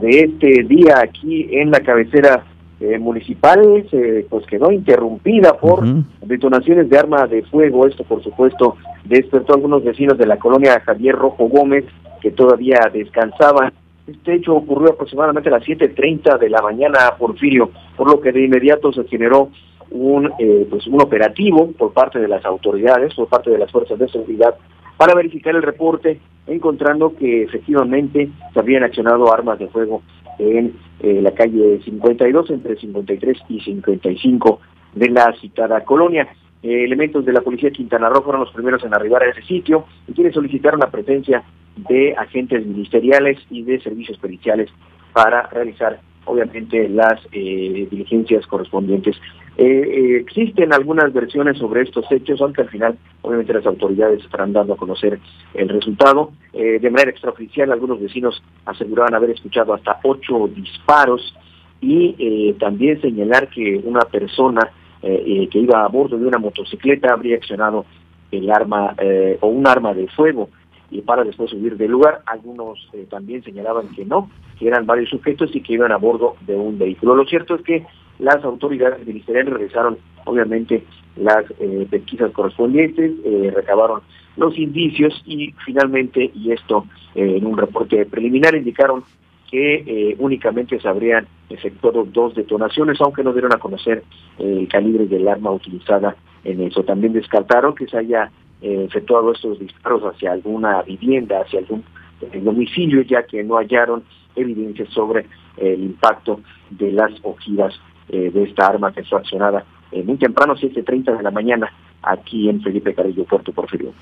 de 0.00 0.20
este 0.20 0.62
día 0.68 1.00
aquí 1.02 1.48
en 1.50 1.72
la 1.72 1.80
cabecera 1.80 2.44
eh, 2.78 2.98
municipal 2.98 3.86
se 3.90 4.26
pues 4.28 4.46
quedó 4.46 4.70
interrumpida 4.70 5.54
por 5.54 5.82
detonaciones 6.22 6.90
de 6.90 6.98
arma 6.98 7.26
de 7.26 7.42
fuego. 7.44 7.86
Esto, 7.86 8.04
por 8.04 8.22
supuesto, 8.22 8.76
despertó 9.04 9.52
a 9.52 9.56
algunos 9.56 9.82
vecinos 9.82 10.18
de 10.18 10.26
la 10.26 10.38
colonia 10.38 10.80
Javier 10.80 11.14
Rojo 11.14 11.48
Gómez 11.48 11.86
que 12.20 12.32
todavía 12.32 12.78
descansaban. 12.92 13.72
Este 14.06 14.34
hecho 14.34 14.54
ocurrió 14.54 14.92
aproximadamente 14.92 15.48
a 15.48 15.52
las 15.52 15.64
7.30 15.64 16.38
de 16.38 16.50
la 16.50 16.60
mañana, 16.60 16.98
Porfirio, 17.18 17.70
por 17.96 18.10
lo 18.10 18.20
que 18.20 18.30
de 18.30 18.44
inmediato 18.44 18.92
se 18.92 19.04
generó 19.04 19.48
un, 19.90 20.30
eh, 20.38 20.66
pues 20.68 20.86
un 20.86 21.00
operativo 21.00 21.72
por 21.72 21.92
parte 21.92 22.18
de 22.18 22.28
las 22.28 22.44
autoridades, 22.44 23.14
por 23.14 23.28
parte 23.28 23.50
de 23.50 23.58
las 23.58 23.72
fuerzas 23.72 23.98
de 23.98 24.08
seguridad, 24.08 24.54
para 24.96 25.14
verificar 25.14 25.54
el 25.56 25.62
reporte, 25.62 26.20
encontrando 26.46 27.16
que 27.16 27.42
efectivamente 27.42 28.28
se 28.52 28.60
habían 28.60 28.84
accionado 28.84 29.32
armas 29.32 29.58
de 29.58 29.68
fuego 29.68 30.02
en 30.38 30.74
eh, 31.00 31.20
la 31.22 31.32
calle 31.32 31.80
52, 31.84 32.50
entre 32.50 32.76
53 32.76 33.38
y 33.48 33.60
55 33.60 34.60
de 34.94 35.10
la 35.10 35.32
citada 35.40 35.84
colonia. 35.84 36.28
Eh, 36.62 36.84
elementos 36.84 37.24
de 37.24 37.32
la 37.32 37.42
policía 37.42 37.68
de 37.68 37.76
Quintana 37.76 38.08
Roo 38.08 38.22
fueron 38.22 38.40
los 38.40 38.52
primeros 38.52 38.82
en 38.84 38.94
arribar 38.94 39.22
a 39.22 39.30
ese 39.30 39.42
sitio 39.42 39.84
y 40.08 40.12
quienes 40.12 40.34
solicitaron 40.34 40.80
la 40.80 40.90
presencia 40.90 41.44
de 41.76 42.14
agentes 42.16 42.66
ministeriales 42.66 43.38
y 43.50 43.62
de 43.62 43.80
servicios 43.80 44.18
periciales 44.18 44.70
para 45.12 45.42
realizar 45.48 46.00
obviamente 46.26 46.88
las 46.88 47.20
eh, 47.32 47.88
diligencias 47.90 48.46
correspondientes. 48.46 49.16
Eh, 49.56 50.18
existen 50.20 50.72
algunas 50.74 51.12
versiones 51.12 51.56
sobre 51.56 51.82
estos 51.82 52.04
hechos, 52.10 52.40
aunque 52.42 52.62
al 52.62 52.68
final 52.68 52.98
obviamente 53.22 53.54
las 53.54 53.66
autoridades 53.66 54.22
estarán 54.22 54.52
dando 54.52 54.74
a 54.74 54.76
conocer 54.76 55.18
el 55.54 55.68
resultado. 55.68 56.32
de 56.52 56.90
manera 56.90 57.10
extraoficial, 57.10 57.72
algunos 57.72 58.00
vecinos 58.00 58.42
aseguraban 58.66 59.14
haber 59.14 59.30
escuchado 59.30 59.72
hasta 59.72 59.98
ocho 60.02 60.48
disparos 60.54 61.34
y 61.80 62.52
también 62.54 63.00
señalar 63.00 63.48
que 63.48 63.80
una 63.82 64.00
persona 64.00 64.70
que 65.00 65.58
iba 65.58 65.84
a 65.84 65.88
bordo 65.88 66.18
de 66.18 66.26
una 66.26 66.38
motocicleta 66.38 67.12
habría 67.12 67.36
accionado 67.36 67.84
el 68.30 68.50
arma 68.50 68.94
o 69.40 69.48
un 69.48 69.66
arma 69.66 69.94
de 69.94 70.06
fuego 70.08 70.48
y 70.90 71.02
para 71.02 71.24
después 71.24 71.50
subir 71.50 71.76
del 71.76 71.90
lugar. 71.90 72.22
Algunos 72.26 72.88
eh, 72.92 73.06
también 73.08 73.42
señalaban 73.42 73.88
que 73.88 74.04
no, 74.04 74.30
que 74.58 74.68
eran 74.68 74.86
varios 74.86 75.10
sujetos 75.10 75.54
y 75.54 75.60
que 75.60 75.74
iban 75.74 75.92
a 75.92 75.96
bordo 75.96 76.36
de 76.46 76.54
un 76.54 76.78
vehículo. 76.78 77.14
Lo 77.14 77.24
cierto 77.26 77.54
es 77.54 77.62
que 77.62 77.86
las 78.18 78.42
autoridades 78.44 79.06
ministeriales 79.06 79.52
realizaron 79.52 79.98
obviamente 80.24 80.84
las 81.16 81.44
eh, 81.60 81.86
pesquisas 81.90 82.32
correspondientes, 82.32 83.12
eh, 83.24 83.52
recabaron 83.54 84.00
los 84.36 84.58
indicios 84.58 85.22
y 85.24 85.54
finalmente, 85.64 86.30
y 86.34 86.52
esto 86.52 86.84
en 87.14 87.46
un 87.46 87.56
reporte 87.56 88.04
preliminar, 88.04 88.54
indicaron 88.54 89.02
que 89.50 90.14
únicamente 90.18 90.78
se 90.78 90.86
habrían 90.86 91.26
efectuado 91.48 92.04
dos 92.04 92.34
detonaciones, 92.34 93.00
aunque 93.00 93.24
no 93.24 93.32
dieron 93.32 93.54
a 93.54 93.58
conocer 93.58 94.02
el 94.38 94.68
calibre 94.68 95.06
del 95.06 95.26
arma 95.26 95.52
utilizada 95.52 96.16
en 96.44 96.60
eso. 96.60 96.82
También 96.82 97.14
descartaron 97.14 97.74
que 97.74 97.86
se 97.86 97.96
haya 97.96 98.30
eh, 98.62 98.84
efectuado 98.88 99.32
estos 99.32 99.58
disparos 99.58 100.02
hacia 100.02 100.32
alguna 100.32 100.80
vivienda, 100.80 101.42
hacia 101.42 101.58
algún 101.58 101.84
eh, 102.22 102.40
domicilio, 102.40 103.02
ya 103.02 103.22
que 103.24 103.44
no 103.44 103.56
hallaron 103.56 104.02
evidencias 104.34 104.88
sobre 104.90 105.26
el 105.58 105.82
impacto 105.82 106.40
de 106.70 106.90
las 106.92 107.12
ojivas 107.22 107.74
eh, 108.08 108.30
de 108.32 108.44
esta 108.44 108.68
arma 108.68 108.92
que 108.92 109.04
fue 109.04 109.18
accionada 109.18 109.64
muy 110.04 110.16
temprano, 110.16 110.54
7.30 110.56 111.16
de 111.16 111.22
la 111.22 111.30
mañana, 111.30 111.72
aquí 112.02 112.50
en 112.50 112.60
Felipe 112.60 112.92
Carrillo, 112.92 113.24
Puerto 113.24 113.52
Porfirio. 113.52 113.92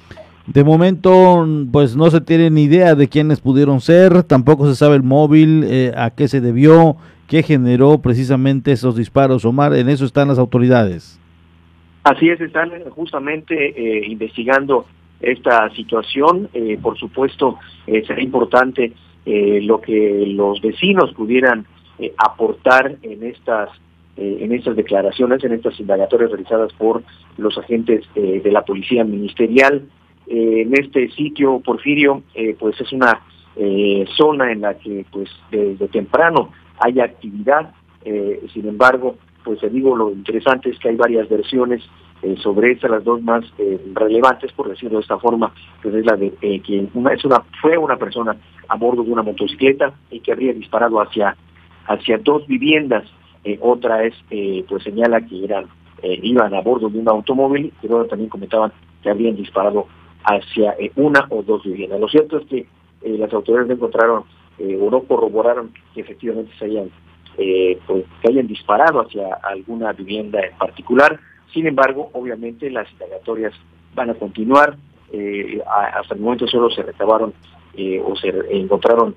De 0.46 0.64
momento, 0.64 1.46
pues 1.70 1.94
no 1.94 2.10
se 2.10 2.20
tiene 2.20 2.50
ni 2.50 2.64
idea 2.64 2.94
de 2.94 3.08
quiénes 3.08 3.40
pudieron 3.40 3.80
ser, 3.80 4.24
tampoco 4.24 4.66
se 4.66 4.74
sabe 4.74 4.96
el 4.96 5.02
móvil, 5.02 5.92
a 5.96 6.10
qué 6.10 6.26
se 6.26 6.40
debió, 6.40 6.96
qué 7.28 7.42
generó 7.42 7.98
precisamente 7.98 8.72
esos 8.72 8.96
disparos, 8.96 9.44
Omar, 9.44 9.74
en 9.74 9.88
eso 9.88 10.04
están 10.04 10.28
las 10.28 10.38
autoridades. 10.38 11.20
Así 12.04 12.28
es, 12.28 12.38
están 12.40 12.70
justamente 12.90 13.54
eh, 13.54 14.06
investigando 14.06 14.86
esta 15.20 15.70
situación. 15.70 16.50
Eh, 16.52 16.78
por 16.80 16.98
supuesto, 16.98 17.58
eh, 17.86 18.04
será 18.06 18.22
importante 18.22 18.92
lo 19.26 19.80
que 19.80 20.26
los 20.26 20.60
vecinos 20.60 21.14
pudieran 21.14 21.64
aportar 22.18 22.96
en 23.00 23.22
estas 23.22 23.70
en 24.18 24.52
estas 24.52 24.76
declaraciones, 24.76 25.42
en 25.42 25.54
estas 25.54 25.80
indagatorias 25.80 26.30
realizadas 26.30 26.70
por 26.74 27.02
los 27.38 27.56
agentes 27.56 28.04
de 28.14 28.52
la 28.52 28.60
policía 28.66 29.02
ministerial. 29.02 29.88
en 30.26 30.74
este 30.74 31.08
sitio, 31.12 31.60
Porfirio, 31.60 32.22
pues 32.58 32.78
es 32.82 32.92
una 32.92 33.22
zona 34.14 34.52
en 34.52 34.60
la 34.60 34.74
que, 34.74 35.06
pues, 35.10 35.30
desde 35.50 35.88
temprano 35.88 36.50
hay 36.80 37.00
actividad 37.00 37.72
Eh, 38.04 38.46
sin 38.52 38.68
embargo, 38.68 39.16
pues 39.44 39.60
te 39.60 39.68
digo, 39.68 39.94
lo 39.94 40.10
interesante 40.10 40.70
es 40.70 40.78
que 40.78 40.88
hay 40.88 40.96
varias 40.96 41.28
versiones 41.28 41.82
eh, 42.22 42.36
sobre 42.42 42.72
estas, 42.72 42.90
las 42.90 43.04
dos 43.04 43.22
más 43.22 43.44
eh, 43.58 43.78
relevantes, 43.92 44.50
por 44.52 44.68
decirlo 44.68 44.96
de 44.96 45.02
esta 45.02 45.18
forma, 45.18 45.52
que 45.82 45.88
es 45.88 46.06
la 46.06 46.16
de 46.16 46.30
que 46.32 46.88
una, 46.94 47.12
es 47.12 47.24
una, 47.24 47.42
fue 47.60 47.76
una 47.76 47.96
persona 47.96 48.34
a 48.68 48.76
bordo 48.76 49.04
de 49.04 49.12
una 49.12 49.22
motocicleta 49.22 49.92
y 50.10 50.20
que 50.20 50.32
habría 50.32 50.54
disparado 50.54 51.00
hacia, 51.00 51.36
hacia 51.86 52.18
dos 52.18 52.46
viviendas. 52.46 53.04
otra 53.60 54.04
es, 54.04 54.14
pues 54.68 54.82
señala 54.82 55.20
que 55.20 55.44
eran, 55.44 55.66
iban 56.02 56.54
a 56.54 56.62
bordo 56.62 56.88
de 56.88 56.98
un 56.98 57.08
automóvil, 57.08 57.72
pero 57.82 58.06
también 58.06 58.30
comentaban 58.30 58.72
que 59.02 59.10
habrían 59.10 59.36
disparado 59.36 59.86
hacia 60.24 60.74
una 60.96 61.26
o 61.28 61.42
dos 61.42 61.62
viviendas. 61.64 62.00
Lo 62.00 62.08
cierto 62.08 62.38
es 62.38 62.46
que 62.46 62.66
las 63.02 63.30
autoridades 63.34 63.70
encontraron 63.70 64.24
o 64.58 64.90
no 64.90 65.02
corroboraron 65.02 65.72
que 65.94 66.00
efectivamente 66.00 66.52
se 66.58 66.64
hayan 66.64 66.90
eh, 67.36 67.78
pues, 67.86 68.04
que 68.22 68.28
hayan 68.28 68.46
disparado 68.46 69.00
hacia 69.00 69.34
alguna 69.42 69.92
vivienda 69.92 70.40
en 70.40 70.56
particular. 70.56 71.18
Sin 71.52 71.66
embargo, 71.66 72.10
obviamente 72.12 72.70
las 72.70 72.90
indagatorias 72.92 73.52
van 73.94 74.10
a 74.10 74.14
continuar. 74.14 74.76
Eh, 75.12 75.60
hasta 75.94 76.14
el 76.14 76.20
momento 76.20 76.46
solo 76.46 76.70
se 76.70 76.82
recabaron 76.82 77.32
eh, 77.76 78.00
o 78.04 78.14
se 78.16 78.32
encontraron 78.50 79.14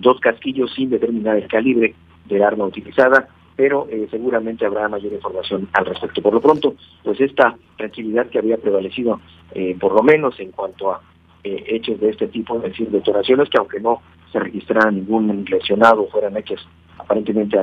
dos 0.00 0.20
casquillos 0.20 0.72
sin 0.74 0.90
determinar 0.90 1.36
el 1.36 1.48
calibre 1.48 1.94
del 2.26 2.42
arma 2.42 2.66
utilizada, 2.66 3.28
pero 3.56 3.88
seguramente 4.10 4.66
habrá 4.66 4.88
mayor 4.90 5.12
información 5.12 5.68
al 5.72 5.86
respecto. 5.86 6.20
Por 6.20 6.34
lo 6.34 6.40
pronto, 6.40 6.74
pues 7.02 7.18
esta 7.18 7.56
tranquilidad 7.78 8.26
que 8.26 8.38
había 8.38 8.58
prevalecido, 8.58 9.20
por 9.80 9.94
lo 9.94 10.02
menos 10.02 10.38
en 10.38 10.50
cuanto 10.50 10.92
a 10.92 11.00
hechos 11.42 11.98
de 11.98 12.10
este 12.10 12.26
tipo, 12.28 12.58
es 12.58 12.64
decir, 12.64 12.90
detonaciones 12.90 13.48
que 13.48 13.56
aunque 13.56 13.80
no 13.80 14.02
se 14.30 14.38
registrara 14.38 14.90
ningún 14.90 15.46
lesionado, 15.48 16.06
fueran 16.08 16.36
hechos 16.36 16.60
aparentemente 17.00 17.58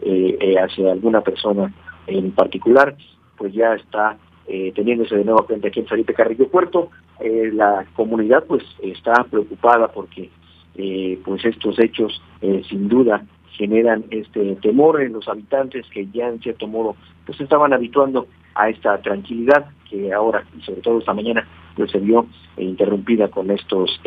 eh, 0.00 0.36
eh, 0.40 0.54
hacia 0.58 0.92
alguna 0.92 1.20
persona 1.20 1.72
en 2.06 2.30
particular, 2.32 2.96
pues 3.36 3.52
ya 3.52 3.74
está 3.74 4.16
eh, 4.46 4.72
teniéndose 4.74 5.16
de 5.16 5.24
nuevo 5.24 5.44
frente 5.44 5.68
aquí 5.68 5.80
en 5.80 5.86
Felipe 5.86 6.14
Carrillo 6.14 6.48
Puerto. 6.48 6.90
la 7.20 7.84
comunidad 7.94 8.44
pues 8.46 8.62
está 8.80 9.24
preocupada 9.24 9.88
porque 9.88 10.30
pues 11.24 11.44
estos 11.44 11.76
hechos 11.80 12.22
sin 12.68 12.88
duda 12.88 13.24
generan 13.50 14.04
este 14.10 14.54
temor 14.62 15.02
en 15.02 15.14
los 15.14 15.26
habitantes 15.26 15.84
que 15.90 16.06
ya 16.06 16.28
en 16.28 16.40
cierto 16.40 16.68
modo 16.68 16.94
pues 17.26 17.40
estaban 17.40 17.72
habituando 17.72 18.28
a 18.54 18.70
esta 18.70 18.98
tranquilidad 19.02 19.66
que 19.90 20.12
ahora 20.12 20.44
y 20.56 20.62
sobre 20.62 20.80
todo 20.80 21.00
esta 21.00 21.12
mañana 21.12 21.44
pues 21.78 21.92
se 21.92 21.98
vio 21.98 22.26
interrumpida 22.56 23.28
con 23.28 23.50
estos 23.50 24.00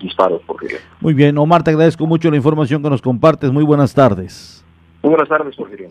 disparos 0.00 0.40
por 0.46 0.56
Muy 1.00 1.14
bien, 1.14 1.36
Omar, 1.36 1.62
te 1.62 1.70
agradezco 1.70 2.06
mucho 2.06 2.30
la 2.30 2.38
información 2.38 2.82
que 2.82 2.88
nos 2.88 3.02
compartes. 3.02 3.52
Muy 3.52 3.64
buenas 3.64 3.94
tardes. 3.94 4.64
Muy 5.02 5.10
buenas 5.10 5.28
tardes, 5.28 5.54
Porfirio. 5.54 5.90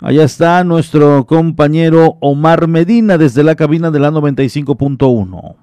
Allá 0.00 0.24
está 0.24 0.64
nuestro 0.64 1.24
compañero 1.26 2.16
Omar 2.20 2.66
Medina 2.66 3.16
desde 3.16 3.44
la 3.44 3.54
cabina 3.54 3.92
de 3.92 4.00
la 4.00 4.10
95.1. 4.10 5.54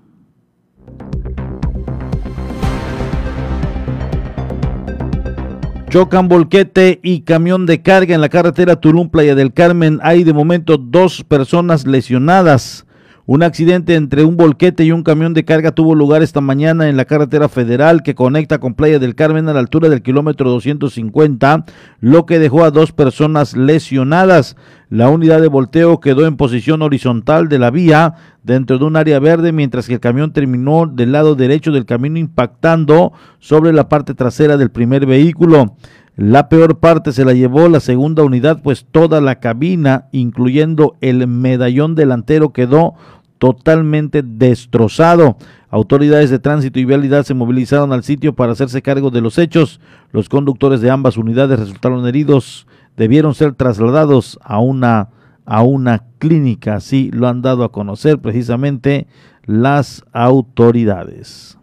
Chocan 5.89 6.27
volquete 6.29 6.99
y 7.03 7.21
camión 7.21 7.65
de 7.65 7.81
carga 7.81 8.15
en 8.15 8.21
la 8.21 8.29
carretera 8.29 8.77
Tulum 8.77 9.09
Playa 9.09 9.35
del 9.35 9.53
Carmen. 9.53 9.99
Hay 10.03 10.23
de 10.23 10.33
momento 10.33 10.77
dos 10.77 11.23
personas 11.23 11.85
lesionadas. 11.85 12.85
Un 13.31 13.43
accidente 13.43 13.93
entre 13.93 14.23
un 14.23 14.37
volquete 14.37 14.83
y 14.83 14.91
un 14.91 15.03
camión 15.03 15.35
de 15.35 15.45
carga 15.45 15.69
tuvo 15.71 15.93
lugar 15.93 16.23
esta 16.23 16.41
mañana 16.41 16.89
en 16.89 16.97
la 16.97 17.05
carretera 17.05 17.47
federal 17.47 18.01
que 18.01 18.15
conecta 18.15 18.57
con 18.57 18.73
Playa 18.73 18.97
del 18.97 19.13
Carmen 19.13 19.47
a 19.47 19.53
la 19.53 19.59
altura 19.59 19.87
del 19.87 20.01
kilómetro 20.01 20.49
250, 20.49 21.63
lo 21.99 22.25
que 22.25 22.39
dejó 22.39 22.63
a 22.63 22.71
dos 22.71 22.91
personas 22.91 23.55
lesionadas. 23.55 24.57
La 24.89 25.09
unidad 25.09 25.41
de 25.41 25.47
volteo 25.47 25.99
quedó 25.99 26.25
en 26.25 26.37
posición 26.37 26.81
horizontal 26.81 27.49
de 27.49 27.59
la 27.59 27.69
vía 27.69 28.15
dentro 28.41 28.79
de 28.79 28.85
un 28.85 28.95
área 28.95 29.19
verde, 29.19 29.51
mientras 29.51 29.85
que 29.85 29.93
el 29.93 29.99
camión 29.99 30.33
terminó 30.33 30.87
del 30.87 31.11
lado 31.11 31.35
derecho 31.35 31.71
del 31.71 31.85
camino 31.85 32.17
impactando 32.17 33.13
sobre 33.37 33.73
la 33.73 33.89
parte 33.89 34.15
trasera 34.15 34.57
del 34.57 34.71
primer 34.71 35.05
vehículo. 35.05 35.75
La 36.21 36.49
peor 36.49 36.79
parte 36.79 37.13
se 37.13 37.23
la 37.23 37.33
llevó 37.33 37.69
la 37.69 37.79
segunda 37.79 38.23
unidad, 38.23 38.61
pues 38.61 38.85
toda 38.91 39.21
la 39.21 39.39
cabina, 39.39 40.09
incluyendo 40.11 40.97
el 40.99 41.25
medallón 41.27 41.95
delantero, 41.95 42.51
quedó 42.51 42.95
totalmente 43.39 44.21
destrozado. 44.23 45.37
Autoridades 45.69 46.29
de 46.29 46.39
tránsito 46.39 46.79
y 46.79 46.85
vialidad 46.85 47.23
se 47.23 47.33
movilizaron 47.33 47.91
al 47.93 48.03
sitio 48.03 48.35
para 48.35 48.51
hacerse 48.51 48.81
cargo 48.81 49.09
de 49.09 49.21
los 49.21 49.37
hechos. 49.37 49.79
Los 50.11 50.29
conductores 50.29 50.81
de 50.81 50.91
ambas 50.91 51.17
unidades 51.17 51.59
resultaron 51.59 52.07
heridos, 52.07 52.67
debieron 52.95 53.33
ser 53.33 53.53
trasladados 53.53 54.37
a 54.43 54.59
una 54.59 55.09
a 55.51 55.63
una 55.63 56.03
clínica, 56.19 56.75
así 56.75 57.09
lo 57.11 57.27
han 57.27 57.41
dado 57.41 57.63
a 57.63 57.71
conocer 57.71 58.19
precisamente 58.19 59.07
las 59.47 60.03
autoridades. 60.13 61.58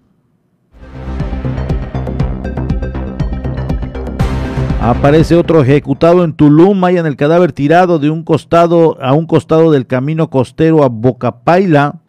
Aparece 4.86 5.34
otro 5.34 5.62
ejecutado 5.62 6.22
en 6.22 6.32
Tulum, 6.32 6.84
en 6.84 7.06
el 7.06 7.16
cadáver 7.16 7.50
tirado 7.50 7.98
de 7.98 8.08
un 8.08 8.22
costado 8.22 8.96
a 9.02 9.14
un 9.14 9.26
costado 9.26 9.72
del 9.72 9.88
camino 9.88 10.30
costero 10.30 10.84
a 10.84 10.88
Bocapaila. 10.88 12.02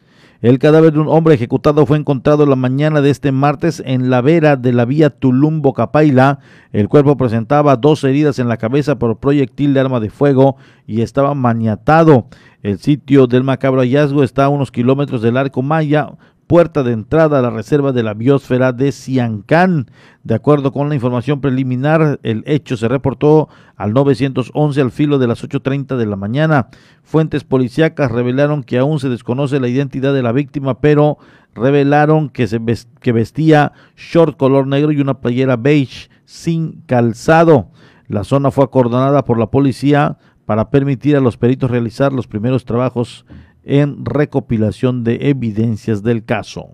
El 0.44 0.60
cadáver 0.60 0.94
de 0.94 1.00
un 1.00 1.08
hombre 1.08 1.34
ejecutado 1.34 1.88
fue 1.88 1.98
encontrado 1.98 2.46
la 2.46 2.56
mañana 2.56 3.02
de 3.02 3.10
este 3.10 3.32
martes 3.32 3.82
en 3.84 4.12
la 4.12 4.22
vera 4.22 4.58
de 4.58 4.74
la 4.74 4.86
vía 4.86 5.10
Tulum-Bocapaila. 5.10 6.38
El 6.72 6.88
cuerpo 6.88 7.18
presentaba 7.18 7.78
dos 7.78 8.04
heridas 8.04 8.38
en 8.38 8.48
la 8.48 8.58
cabeza 8.58 9.00
por 9.00 9.18
proyectil 9.18 9.74
de 9.74 9.80
arma 9.80 10.00
de 10.00 10.12
fuego 10.12 10.58
y 10.86 11.02
estaba 11.02 11.34
maniatado. 11.34 12.28
El 12.62 12.78
sitio 12.78 13.26
del 13.26 13.44
macabro 13.44 13.82
hallazgo 13.82 14.22
está 14.22 14.46
a 14.46 14.50
unos 14.50 14.70
kilómetros 14.70 15.24
del 15.24 15.38
arco 15.38 15.64
Maya, 15.64 16.12
puerta 16.48 16.82
de 16.82 16.94
entrada 16.94 17.40
a 17.40 17.42
la 17.42 17.50
reserva 17.50 17.92
de 17.92 18.04
la 18.04 18.14
biosfera 18.14 18.72
de 18.72 18.92
Ciancán. 18.92 19.92
De 20.24 20.34
acuerdo 20.34 20.72
con 20.72 20.90
la 20.90 20.96
información 20.96 21.42
preliminar, 21.42 22.20
el 22.24 22.44
hecho 22.48 22.78
se 22.78 22.88
reportó 22.88 23.50
al 23.76 23.94
911 23.94 24.82
al 24.82 24.92
filo 24.92 25.20
de 25.20 25.28
las 25.28 25.44
8.30 25.44 25.98
de 25.98 26.06
la 26.06 26.16
mañana. 26.16 26.70
Fuentes 27.04 27.44
policíacas 27.44 28.12
revelaron 28.12 28.64
que 28.64 28.78
aún 28.78 29.00
se 29.00 29.10
desconoce 29.10 29.60
la 29.60 29.68
identidad 29.68 30.14
de 30.14 30.24
la 30.24 30.32
víctima, 30.32 30.80
pero 30.80 31.18
revelaron 31.54 32.30
que, 32.30 32.48
se 32.48 32.60
que 33.02 33.12
vestía 33.12 33.74
short 33.96 34.38
color 34.38 34.68
negro 34.68 34.92
y 34.92 35.02
una 35.02 35.20
playera 35.20 35.58
beige 35.58 36.10
sin 36.26 36.82
calzado. 36.86 37.70
La 38.08 38.24
zona 38.24 38.52
fue 38.52 38.64
acordonada 38.64 39.26
por 39.26 39.38
la 39.38 39.48
policía 39.48 40.18
para 40.46 40.70
permitir 40.70 41.18
a 41.18 41.20
los 41.20 41.36
peritos 41.36 41.70
realizar 41.70 42.14
los 42.14 42.26
primeros 42.26 42.64
trabajos 42.64 43.26
en 43.68 44.06
recopilación 44.06 45.04
de 45.04 45.30
evidencias 45.30 46.02
del 46.02 46.24
caso. 46.24 46.72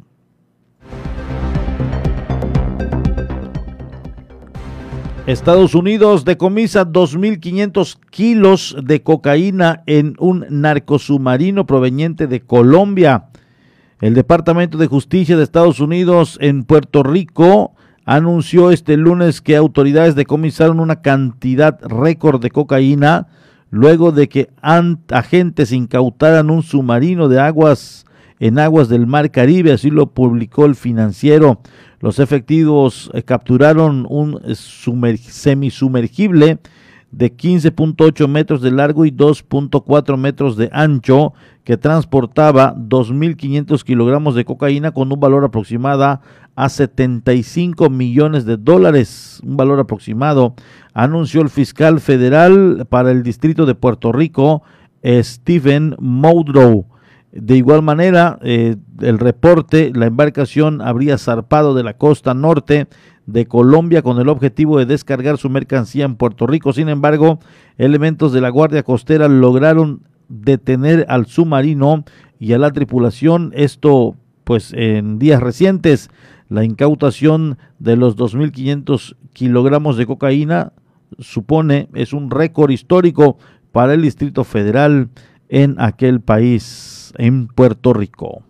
Estados 5.26 5.74
Unidos 5.74 6.26
decomisa 6.26 6.86
2.500 6.86 7.98
kilos 8.12 8.76
de 8.84 9.02
cocaína 9.02 9.82
en 9.86 10.16
un 10.20 10.46
narcosubmarino 10.50 11.66
proveniente 11.66 12.28
de 12.28 12.42
Colombia. 12.42 13.30
El 14.02 14.16
Departamento 14.16 14.78
de 14.78 14.88
Justicia 14.88 15.38
de 15.38 15.44
Estados 15.44 15.80
Unidos 15.80 16.38
en 16.42 16.66
Puerto 16.66 17.04
Rico 17.04 17.74
anunció 18.04 18.70
este 18.72 18.98
lunes 18.98 19.42
que 19.42 19.56
autoridades 19.56 20.16
decomisaron 20.16 20.82
una 20.82 21.02
cantidad 21.02 21.80
récord 21.84 22.42
de 22.42 22.52
cocaína 22.52 23.28
luego 23.74 24.12
de 24.12 24.30
que 24.30 24.52
agentes 25.10 25.72
incautaran 25.72 26.52
un 26.52 26.62
submarino 26.62 27.28
de 27.28 27.40
aguas 27.40 28.06
en 28.40 28.60
aguas 28.60 28.88
del 28.88 29.08
Mar 29.08 29.32
Caribe, 29.32 29.72
así 29.72 29.90
lo 29.90 30.14
publicó 30.14 30.66
el 30.66 30.76
financiero. 30.76 31.60
Los 32.00 32.20
efectivos 32.20 33.10
eh, 33.16 33.24
capturaron 33.24 34.06
un 34.08 34.40
semisumergible 34.54 36.60
de 37.14 37.32
15.8 37.32 38.28
metros 38.28 38.62
de 38.62 38.72
largo 38.72 39.06
y 39.06 39.12
2.4 39.12 40.18
metros 40.18 40.58
de 40.58 40.70
ancho 40.74 41.34
que 41.64 41.78
transportaba 41.78 42.76
2.500 42.76 43.84
kilogramos 43.84 44.36
de 44.36 44.46
cocaína 44.46 44.92
con 44.92 45.12
un 45.12 45.20
valor 45.20 45.46
aproximado 45.46 46.20
a 46.56 46.70
75 46.70 47.90
millones 47.90 48.46
de 48.46 48.58
dólares, 48.58 49.42
un 49.44 49.58
valor 49.58 49.80
aproximado, 49.80 50.56
anunció 50.94 51.42
el 51.42 51.50
fiscal 51.50 52.00
federal 52.00 52.86
para 52.90 53.12
el 53.12 53.24
distrito 53.24 53.66
de 53.66 53.76
Puerto 53.76 54.12
Rico, 54.12 54.64
Stephen 55.04 55.96
Moudrow. 56.00 56.88
De 57.36 57.58
igual 57.58 57.82
manera, 57.82 58.38
eh, 58.44 58.76
el 59.02 59.18
reporte, 59.18 59.92
la 59.96 60.06
embarcación 60.06 60.82
habría 60.82 61.18
zarpado 61.18 61.74
de 61.74 61.84
la 61.84 61.98
costa 61.98 62.36
norte 62.36 62.88
de 63.26 63.48
Colombia 63.48 64.04
con 64.04 64.20
el 64.20 64.30
objetivo 64.30 64.78
de 64.78 64.86
descargar 64.86 65.40
su 65.40 65.50
mercancía 65.50 66.06
en 66.06 66.16
Puerto 66.16 66.46
Rico. 66.46 66.74
Sin 66.74 66.90
embargo, 66.90 67.40
elementos 67.80 68.34
de 68.34 68.42
la 68.42 68.50
Guardia 68.50 68.84
Costera 68.84 69.28
lograron 69.28 70.04
detener 70.30 71.08
al 71.10 71.26
submarino 71.26 72.04
y 72.40 72.54
a 72.54 72.60
la 72.60 72.72
tripulación. 72.72 73.52
Esto, 73.56 74.16
pues, 74.44 74.72
en 74.74 75.18
días 75.18 75.42
recientes, 75.42 76.12
la 76.50 76.64
incautación 76.64 77.58
de 77.80 77.96
los 77.96 78.16
2.500 78.16 79.16
kilogramos 79.34 79.98
de 79.98 80.06
cocaína 80.06 80.74
supone 81.18 81.90
es 81.96 82.14
un 82.14 82.30
récord 82.30 82.70
histórico 82.70 83.38
para 83.72 83.96
el 83.96 84.04
Distrito 84.04 84.44
Federal 84.44 85.10
en 85.50 85.76
aquel 85.80 86.22
país, 86.22 87.03
en 87.18 87.48
Puerto 87.48 87.94
Rico. 87.94 88.44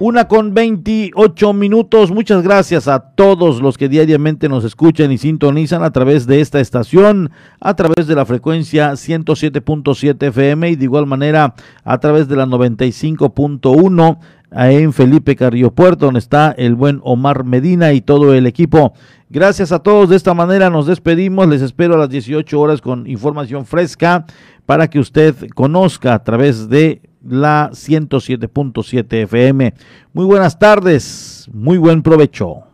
Una 0.00 0.26
con 0.26 0.54
28 0.54 1.52
minutos. 1.52 2.10
Muchas 2.10 2.42
gracias 2.42 2.88
a 2.88 3.14
todos 3.14 3.62
los 3.62 3.78
que 3.78 3.88
diariamente 3.88 4.48
nos 4.48 4.64
escuchan 4.64 5.12
y 5.12 5.18
sintonizan 5.18 5.84
a 5.84 5.92
través 5.92 6.26
de 6.26 6.40
esta 6.40 6.58
estación, 6.58 7.30
a 7.60 7.74
través 7.74 8.08
de 8.08 8.16
la 8.16 8.26
frecuencia 8.26 8.90
107.7 8.90 10.26
FM 10.26 10.70
y 10.70 10.76
de 10.76 10.84
igual 10.84 11.06
manera 11.06 11.54
a 11.84 12.00
través 12.00 12.26
de 12.26 12.34
la 12.34 12.44
95.1 12.44 14.18
en 14.52 14.92
Felipe 14.92 15.36
Carrillo 15.36 15.72
Puerto, 15.72 16.06
donde 16.06 16.20
está 16.20 16.52
el 16.52 16.74
buen 16.74 17.00
Omar 17.02 17.44
Medina 17.44 17.92
y 17.92 18.00
todo 18.00 18.34
el 18.34 18.46
equipo. 18.46 18.94
Gracias 19.30 19.72
a 19.72 19.80
todos. 19.80 20.10
De 20.10 20.16
esta 20.16 20.34
manera 20.34 20.70
nos 20.70 20.86
despedimos. 20.86 21.48
Les 21.48 21.62
espero 21.62 21.94
a 21.94 21.98
las 21.98 22.10
18 22.10 22.60
horas 22.60 22.80
con 22.80 23.06
información 23.08 23.66
fresca 23.66 24.26
para 24.66 24.88
que 24.88 24.98
usted 24.98 25.34
conozca 25.54 26.14
a 26.14 26.22
través 26.22 26.68
de 26.68 27.02
la 27.26 27.70
107.7 27.72 29.22
FM. 29.24 29.74
Muy 30.12 30.24
buenas 30.24 30.58
tardes. 30.58 31.48
Muy 31.52 31.78
buen 31.78 32.02
provecho. 32.02 32.73